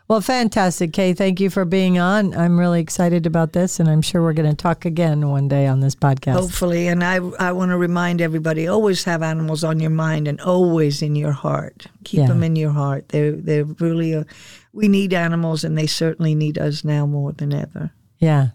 Well, 0.09 0.21
fantastic, 0.21 0.93
Kay. 0.93 1.13
Thank 1.13 1.39
you 1.39 1.51
for 1.51 1.65
being 1.65 2.01
on. 2.01 2.35
I'm 2.35 2.59
really 2.59 2.81
excited 2.81 3.27
about 3.27 3.53
this, 3.53 3.79
and 3.79 3.89
I'm 3.89 4.03
sure 4.03 4.21
we're 4.21 4.33
going 4.33 4.51
to 4.51 4.57
talk 4.57 4.85
again 4.85 5.29
one 5.29 5.47
day 5.47 5.69
on 5.69 5.79
this 5.79 5.95
podcast. 5.95 6.33
Hopefully. 6.33 6.89
And 6.89 7.05
I, 7.05 7.17
I 7.39 7.53
want 7.53 7.71
to 7.71 7.77
remind 7.77 8.21
everybody 8.21 8.67
always 8.67 9.05
have 9.05 9.23
animals 9.23 9.63
on 9.63 9.79
your 9.79 9.91
mind 9.91 10.27
and 10.27 10.41
always 10.41 11.01
in 11.01 11.15
your 11.15 11.31
heart. 11.31 11.87
Keep 12.03 12.19
Yeah. 12.21 12.27
them 12.27 12.43
in 12.43 12.57
your 12.57 12.73
heart. 12.73 13.09
They're, 13.11 13.31
they're 13.31 13.65
really, 13.65 14.13
a, 14.13 14.27
we 14.73 14.89
need 14.89 15.15
animals 15.15 15.63
and 15.63 15.79
they 15.79 15.87
certainly 15.87 16.35
need 16.35 16.59
us 16.59 16.83
now 16.83 17.07
more 17.07 17.31
than 17.31 17.55
ever. 17.55 17.93
Yeah. 18.19 18.49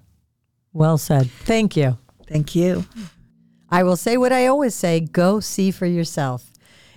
Well 0.74 0.98
said. 0.98 1.32
Thank 1.46 1.78
you. 1.78 1.98
Thank 2.28 2.54
you. 2.54 2.84
I 3.76 3.84
will 3.84 3.98
say 3.98 4.16
what 4.16 4.32
I 4.32 4.48
always 4.48 4.74
say 4.74 5.02
go 5.02 5.42
see 5.42 5.70
for 5.70 5.86
yourself. 5.86 6.50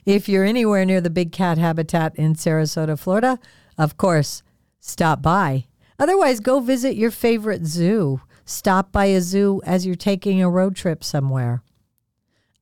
If 0.07 0.29
you're 0.29 0.45
anywhere 0.45 0.85
near 0.85 1.01
the 1.01 1.11
big 1.11 1.33
cat 1.33 1.59
habitat 1.59 2.15
in 2.15 2.35
Sarasota, 2.35 2.97
Florida, 2.97 3.41
of 3.77 3.97
course, 3.97 4.45
stop 4.79 5.21
by. 5.21 5.65
Otherwise, 5.99 6.39
go 6.39 6.61
visit 6.61 6.95
your 6.95 7.11
favorite 7.11 7.67
zoo. 7.67 8.21
Stop 8.45 8.93
by 8.93 9.07
a 9.07 9.21
zoo 9.21 9.61
as 9.67 9.87
you're 9.87 9.97
taking 9.97 10.41
a 10.41 10.49
road 10.49 10.77
trip 10.77 11.03
somewhere. 11.03 11.65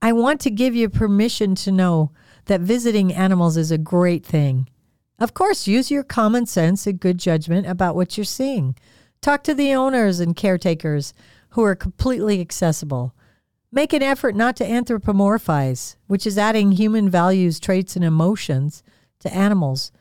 I 0.01 0.14
want 0.14 0.41
to 0.41 0.51
give 0.51 0.75
you 0.75 0.89
permission 0.89 1.55
to 1.57 1.71
know 1.71 2.11
that 2.47 2.62
visiting 2.62 3.12
animals 3.12 3.59
is 3.59 3.71
a 3.71 3.77
great 3.77 4.25
thing. 4.25 4.67
Of 5.19 5.35
course, 5.35 5.67
use 5.67 5.91
your 5.91 6.03
common 6.03 6.47
sense 6.47 6.87
and 6.87 6.99
good 6.99 7.19
judgment 7.19 7.67
about 7.67 7.95
what 7.95 8.17
you're 8.17 8.25
seeing. 8.25 8.77
Talk 9.21 9.43
to 9.43 9.53
the 9.53 9.75
owners 9.75 10.21
and 10.21 10.35
caretakers 10.35 11.12
who 11.51 11.62
are 11.64 11.77
completely 11.77 12.41
accessible. 12.41 13.12
Make 13.77 13.93
an 13.93 14.03
effort 14.03 14.35
not 14.35 14.57
to 14.57 14.64
anthropomorphize, 14.64 15.97
which 16.07 16.27
is 16.27 16.39
adding 16.39 16.72
human 16.72 17.11
values, 17.11 17.61
traits, 17.61 17.95
and 17.95 18.03
emotions 18.03 18.83
to 19.18 19.31
animals. 19.31 19.93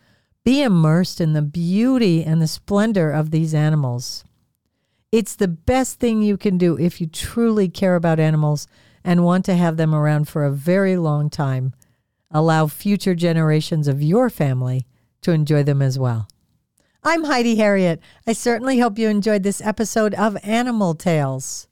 Be 0.45 0.61
immersed 0.61 1.19
in 1.19 1.34
the 1.34 1.41
beauty 1.41 2.23
and 2.23 2.41
the 2.41 2.47
splendor 2.47 3.11
of 3.11 3.32
these 3.32 3.53
animals. 3.53 4.23
It's 5.11 5.36
the 5.36 5.49
best 5.49 5.99
thing 5.99 6.21
you 6.21 6.38
can 6.38 6.57
do 6.57 6.80
if 6.80 7.01
you 7.01 7.07
truly 7.07 7.67
care 7.67 7.95
about 7.95 8.17
animals 8.17 8.65
and 9.03 9.26
want 9.26 9.43
to 9.43 9.55
have 9.55 9.76
them 9.76 9.93
around 9.93 10.30
for 10.30 10.45
a 10.45 10.51
very 10.51 10.95
long 10.95 11.30
time. 11.30 11.73
Allow 12.32 12.67
future 12.67 13.13
generations 13.13 13.89
of 13.89 14.01
your 14.01 14.30
family 14.30 14.88
to 15.21 15.34
enjoy 15.34 15.63
them 15.63 15.82
as 15.82 15.99
well. 15.99 16.30
I'm 17.03 17.26
Heidi 17.26 17.57
Herriott. 17.57 17.99
I 18.26 18.32
certainly 18.32 18.80
hope 18.80 18.97
you 18.97 19.09
enjoyed 19.09 19.43
this 19.43 19.59
episode 19.59 20.13
of 20.13 20.38
Animal 20.43 20.95
Tales. 20.95 21.67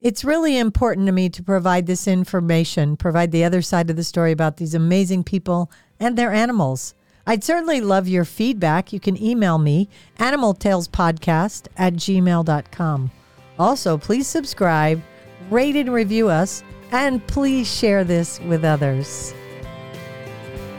It's 0.00 0.24
really 0.24 0.56
important 0.56 1.06
to 1.06 1.12
me 1.12 1.28
to 1.28 1.42
provide 1.42 1.86
this 1.86 2.08
information, 2.08 2.96
provide 2.96 3.32
the 3.32 3.44
other 3.44 3.60
side 3.60 3.90
of 3.90 3.96
the 3.96 4.04
story 4.04 4.32
about 4.32 4.56
these 4.56 4.74
amazing 4.74 5.24
people 5.24 5.70
and 5.98 6.16
their 6.16 6.32
animals. 6.32 6.94
I'd 7.26 7.44
certainly 7.44 7.82
love 7.82 8.08
your 8.08 8.24
feedback. 8.24 8.94
You 8.94 9.00
can 9.00 9.22
email 9.22 9.58
me, 9.58 9.90
animaltalespodcast 10.18 11.68
at 11.76 11.94
gmail.com. 11.94 13.10
Also, 13.58 13.98
please 13.98 14.26
subscribe, 14.26 15.02
rate 15.50 15.76
and 15.76 15.92
review 15.92 16.30
us, 16.30 16.64
and 16.92 17.24
please 17.26 17.70
share 17.70 18.02
this 18.02 18.40
with 18.40 18.64
others. 18.64 19.34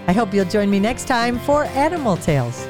I 0.07 0.13
hope 0.13 0.33
you'll 0.33 0.45
join 0.45 0.71
me 0.71 0.79
next 0.79 1.07
time 1.07 1.37
for 1.41 1.65
Animal 1.65 2.17
Tales. 2.17 2.67